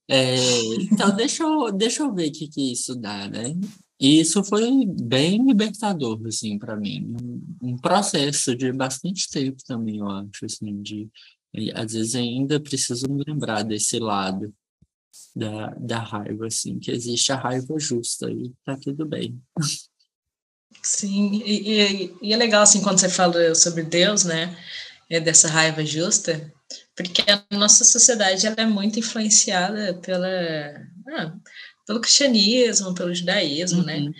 É, 0.08 0.36
então, 0.80 1.14
deixa 1.14 1.42
eu, 1.42 1.70
deixa 1.72 2.02
eu 2.02 2.12
ver 2.14 2.28
o 2.28 2.32
que, 2.32 2.48
que 2.48 2.72
isso 2.72 2.96
dá, 2.96 3.28
né? 3.28 3.54
E 4.02 4.18
isso 4.18 4.42
foi 4.42 4.84
bem 4.84 5.46
libertador, 5.46 6.20
assim, 6.26 6.58
para 6.58 6.74
mim. 6.74 7.14
Um, 7.62 7.76
processo 7.76 8.56
de 8.56 8.72
bastante 8.72 9.30
tempo 9.30 9.62
também, 9.64 9.98
eu 9.98 10.10
acho, 10.10 10.44
assim, 10.44 10.82
de... 10.82 11.08
Às 11.72 11.92
vezes 11.92 12.16
ainda 12.16 12.58
preciso 12.58 13.06
me 13.08 13.22
lembrar 13.24 13.62
desse 13.62 14.00
lado 14.00 14.52
da, 15.36 15.68
da 15.74 15.98
raiva, 16.00 16.48
assim, 16.48 16.80
que 16.80 16.90
existe 16.90 17.30
a 17.30 17.36
raiva 17.36 17.78
justa 17.78 18.28
e 18.28 18.52
tá 18.64 18.76
tudo 18.76 19.06
bem. 19.06 19.40
Sim, 20.82 21.40
e, 21.44 21.70
e, 21.70 22.16
e, 22.22 22.32
é 22.32 22.36
legal, 22.36 22.62
assim, 22.62 22.82
quando 22.82 22.98
você 22.98 23.08
fala 23.08 23.54
sobre 23.54 23.84
Deus, 23.84 24.24
né, 24.24 24.58
é 25.08 25.20
dessa 25.20 25.46
raiva 25.46 25.84
justa, 25.84 26.52
porque 26.96 27.22
a 27.30 27.56
nossa 27.56 27.84
sociedade, 27.84 28.48
ela 28.48 28.56
é 28.58 28.66
muito 28.66 28.98
influenciada 28.98 29.94
pela, 29.94 30.26
ah, 31.08 31.36
pelo 31.86 32.00
cristianismo, 32.00 32.94
pelo 32.94 33.14
judaísmo, 33.14 33.82
né, 33.82 33.96
uhum. 33.96 34.04
né, 34.06 34.12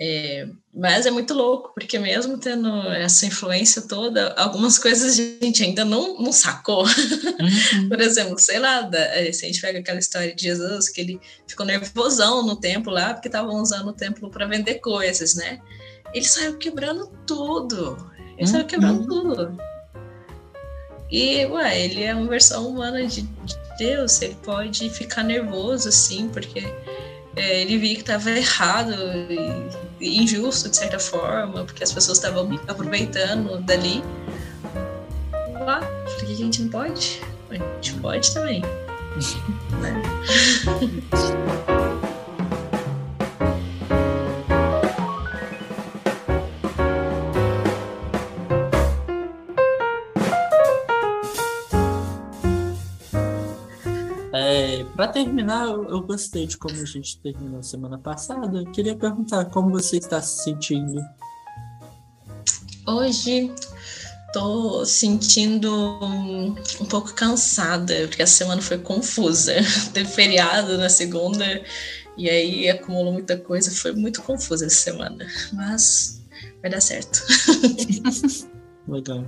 é, 0.00 0.48
mas 0.74 1.06
é 1.06 1.10
muito 1.10 1.32
louco, 1.32 1.72
porque 1.72 1.98
mesmo 2.00 2.36
tendo 2.36 2.68
essa 2.90 3.26
influência 3.26 3.82
toda, 3.82 4.34
algumas 4.34 4.76
coisas 4.76 5.12
a 5.12 5.44
gente 5.44 5.62
ainda 5.62 5.84
não, 5.84 6.18
não 6.20 6.32
sacou. 6.32 6.84
Uhum. 6.84 7.88
Por 7.88 8.00
exemplo, 8.00 8.38
sei 8.38 8.58
lá, 8.58 8.80
da, 8.82 8.98
eh, 8.98 9.32
se 9.32 9.44
a 9.44 9.48
gente 9.48 9.60
pega 9.60 9.78
aquela 9.78 10.00
história 10.00 10.34
de 10.34 10.42
Jesus, 10.42 10.88
que 10.88 11.00
ele 11.00 11.20
ficou 11.46 11.64
nervosão 11.64 12.44
no 12.44 12.56
templo 12.56 12.92
lá, 12.92 13.14
porque 13.14 13.28
estavam 13.28 13.54
usando 13.62 13.88
o 13.88 13.92
templo 13.92 14.30
para 14.30 14.46
vender 14.46 14.74
coisas, 14.80 15.36
né? 15.36 15.60
Ele 16.12 16.24
saiu 16.24 16.58
quebrando 16.58 17.06
tudo. 17.24 17.96
Ele 18.36 18.40
uhum. 18.40 18.46
saiu 18.46 18.64
quebrando 18.64 19.06
tudo. 19.06 19.56
E, 21.08 21.46
ué, 21.46 21.84
ele 21.84 22.02
é 22.02 22.14
uma 22.14 22.28
versão 22.28 22.68
humana 22.68 23.06
de, 23.06 23.22
de 23.22 23.63
Deus, 23.78 24.20
ele 24.22 24.36
pode 24.42 24.88
ficar 24.90 25.22
nervoso, 25.22 25.88
assim, 25.88 26.28
porque 26.28 26.60
é, 27.36 27.60
ele 27.60 27.78
via 27.78 27.94
que 27.94 28.00
estava 28.00 28.30
errado 28.30 28.92
e, 29.28 29.68
e, 30.00 30.22
injusto, 30.22 30.68
de 30.68 30.76
certa 30.76 30.98
forma, 30.98 31.64
porque 31.64 31.82
as 31.82 31.92
pessoas 31.92 32.18
estavam 32.18 32.58
aproveitando 32.68 33.60
dali. 33.62 34.02
Lá, 35.60 35.80
por 35.80 36.26
que 36.26 36.32
a 36.32 36.36
gente 36.36 36.62
não 36.62 36.68
pode? 36.68 37.20
A 37.50 37.54
gente 37.54 37.94
pode 37.94 38.32
também. 38.32 38.62
né? 39.80 40.02
terminar, 55.14 55.66
eu, 55.66 55.88
eu, 55.88 56.02
gostei 56.02 56.46
de 56.46 56.58
como 56.58 56.74
a 56.74 56.84
gente 56.84 57.18
terminou 57.20 57.62
semana 57.62 57.96
passada. 57.96 58.58
Eu 58.58 58.72
queria 58.72 58.96
perguntar 58.96 59.44
como 59.46 59.70
você 59.70 59.96
está 59.98 60.20
se 60.20 60.42
sentindo. 60.42 61.00
Hoje 62.86 63.54
tô 64.32 64.84
sentindo 64.84 65.72
um, 66.02 66.56
um 66.80 66.84
pouco 66.86 67.14
cansada, 67.14 67.94
porque 68.08 68.22
a 68.22 68.26
semana 68.26 68.60
foi 68.60 68.78
confusa. 68.78 69.54
Teve 69.94 70.08
feriado 70.10 70.76
na 70.76 70.88
segunda 70.88 71.62
e 72.16 72.28
aí 72.28 72.68
acumulou 72.68 73.12
muita 73.12 73.36
coisa, 73.38 73.70
foi 73.70 73.92
muito 73.92 74.20
confusa 74.20 74.66
essa 74.66 74.76
semana. 74.76 75.24
Mas 75.52 76.20
vai 76.60 76.70
dar 76.70 76.80
certo. 76.80 77.22
Legal. 78.88 79.24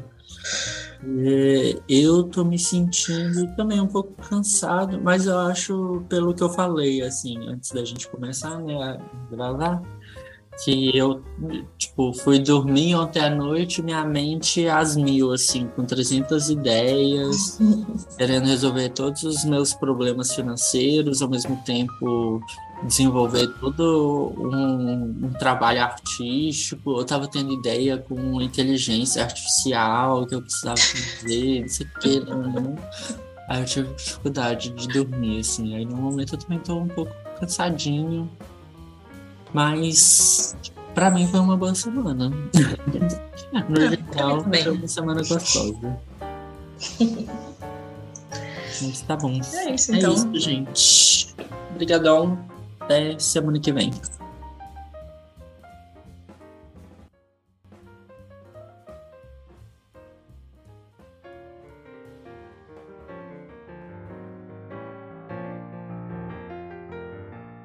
É, 1.03 1.79
eu 1.89 2.25
tô 2.25 2.45
me 2.45 2.59
sentindo 2.59 3.55
também 3.55 3.81
um 3.81 3.87
pouco 3.87 4.13
cansado, 4.23 5.01
mas 5.01 5.27
eu 5.27 5.39
acho, 5.39 6.05
pelo 6.09 6.35
que 6.35 6.43
eu 6.43 6.49
falei, 6.49 7.03
assim, 7.03 7.39
antes 7.49 7.71
da 7.71 7.85
gente 7.85 8.09
começar, 8.09 8.59
né, 8.61 8.75
a 8.75 8.99
gravar, 9.31 9.83
que 10.65 10.97
eu, 10.97 11.23
tipo, 11.77 12.15
fui 12.15 12.39
dormir 12.39 12.95
ontem 12.95 13.21
à 13.21 13.29
noite, 13.29 13.83
minha 13.83 14.05
mente 14.05 14.67
às 14.67 14.97
mil, 14.97 15.33
assim, 15.33 15.69
com 15.77 15.85
300 15.85 16.49
ideias, 16.49 17.59
querendo 18.17 18.47
resolver 18.47 18.89
todos 18.91 19.23
os 19.23 19.45
meus 19.45 19.75
problemas 19.75 20.35
financeiros, 20.35 21.21
ao 21.21 21.29
mesmo 21.29 21.57
tempo 21.65 22.41
desenvolver 22.83 23.49
todo 23.61 24.33
um, 24.39 25.27
um 25.27 25.33
trabalho 25.39 25.83
artístico. 25.83 26.93
Eu 26.93 27.03
estava 27.03 27.27
tendo 27.29 27.53
ideia 27.53 27.99
com 27.99 28.41
inteligência 28.41 29.23
artificial 29.23 30.27
que 30.27 30.35
eu 30.35 30.43
precisava 30.43 30.77
fazer, 30.77 31.63
não 31.63 31.69
sei 31.69 31.87
o 31.87 32.01
que, 32.01 32.21
né? 32.21 32.77
Aí 33.49 33.61
eu 33.61 33.65
tive 33.65 33.95
dificuldade 33.95 34.71
de 34.71 34.89
dormir, 34.89 35.41
assim. 35.41 35.75
Aí 35.75 35.85
no 35.85 35.97
momento 35.97 36.35
eu 36.35 36.39
também 36.39 36.59
estou 36.59 36.81
um 36.81 36.89
pouco 36.89 37.13
cansadinho. 37.39 38.31
Mas 39.55 40.57
para 40.95 41.11
mim 41.11 41.27
foi 41.29 41.41
uma 41.41 41.57
boa 41.57 41.75
semana. 41.75 42.31
no 43.69 43.81
geral, 43.81 44.45
foi 44.45 44.69
uma 44.71 44.89
semana 44.89 45.23
gostosa. 45.23 45.99
Mas 48.83 49.01
tá 49.03 49.17
bom. 49.17 49.41
É 49.55 49.75
isso, 49.75 49.95
então. 49.95 50.13
É 50.13 50.15
isso, 50.15 50.39
gente. 50.39 51.35
Obrigadão. 51.71 52.39
Até 52.87 53.19
semana 53.19 53.59
que 53.59 53.73
vem. 53.73 53.91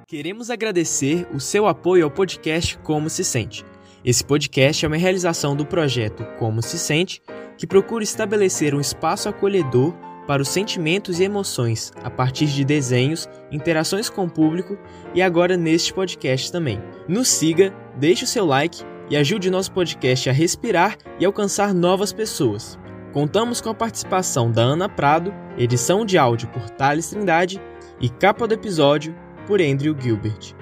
Queremos 0.07 0.49
agradecer 0.49 1.27
o 1.31 1.39
seu 1.39 1.67
apoio 1.67 2.03
ao 2.03 2.09
podcast 2.09 2.79
Como 2.79 3.07
Se 3.07 3.23
Sente. 3.23 3.63
Esse 4.03 4.25
podcast 4.25 4.83
é 4.83 4.87
uma 4.87 4.97
realização 4.97 5.55
do 5.55 5.67
projeto 5.67 6.25
Como 6.39 6.63
Se 6.63 6.79
Sente, 6.79 7.21
que 7.59 7.67
procura 7.67 8.03
estabelecer 8.03 8.73
um 8.73 8.81
espaço 8.81 9.29
acolhedor 9.29 9.93
para 10.27 10.41
os 10.41 10.49
sentimentos 10.49 11.19
e 11.19 11.23
emoções 11.23 11.91
a 12.03 12.09
partir 12.09 12.47
de 12.47 12.63
desenhos, 12.63 13.27
interações 13.51 14.09
com 14.09 14.25
o 14.25 14.29
público 14.29 14.77
e 15.13 15.21
agora 15.21 15.57
neste 15.57 15.93
podcast 15.93 16.51
também. 16.51 16.81
Nos 17.07 17.27
siga, 17.27 17.73
deixe 17.97 18.23
o 18.23 18.27
seu 18.27 18.45
like 18.45 18.83
e 19.09 19.17
ajude 19.17 19.49
nosso 19.49 19.71
podcast 19.71 20.29
a 20.29 20.33
respirar 20.33 20.97
e 21.19 21.25
alcançar 21.25 21.73
novas 21.73 22.13
pessoas. 22.13 22.79
Contamos 23.11 23.59
com 23.59 23.69
a 23.69 23.75
participação 23.75 24.49
da 24.49 24.61
Ana 24.61 24.87
Prado, 24.87 25.33
edição 25.57 26.05
de 26.05 26.17
áudio 26.17 26.47
por 26.47 26.69
Thales 26.69 27.09
Trindade 27.09 27.61
e 27.99 28.09
capa 28.09 28.47
do 28.47 28.53
episódio 28.53 29.13
por 29.45 29.61
Andrew 29.61 29.95
Gilbert. 29.99 30.60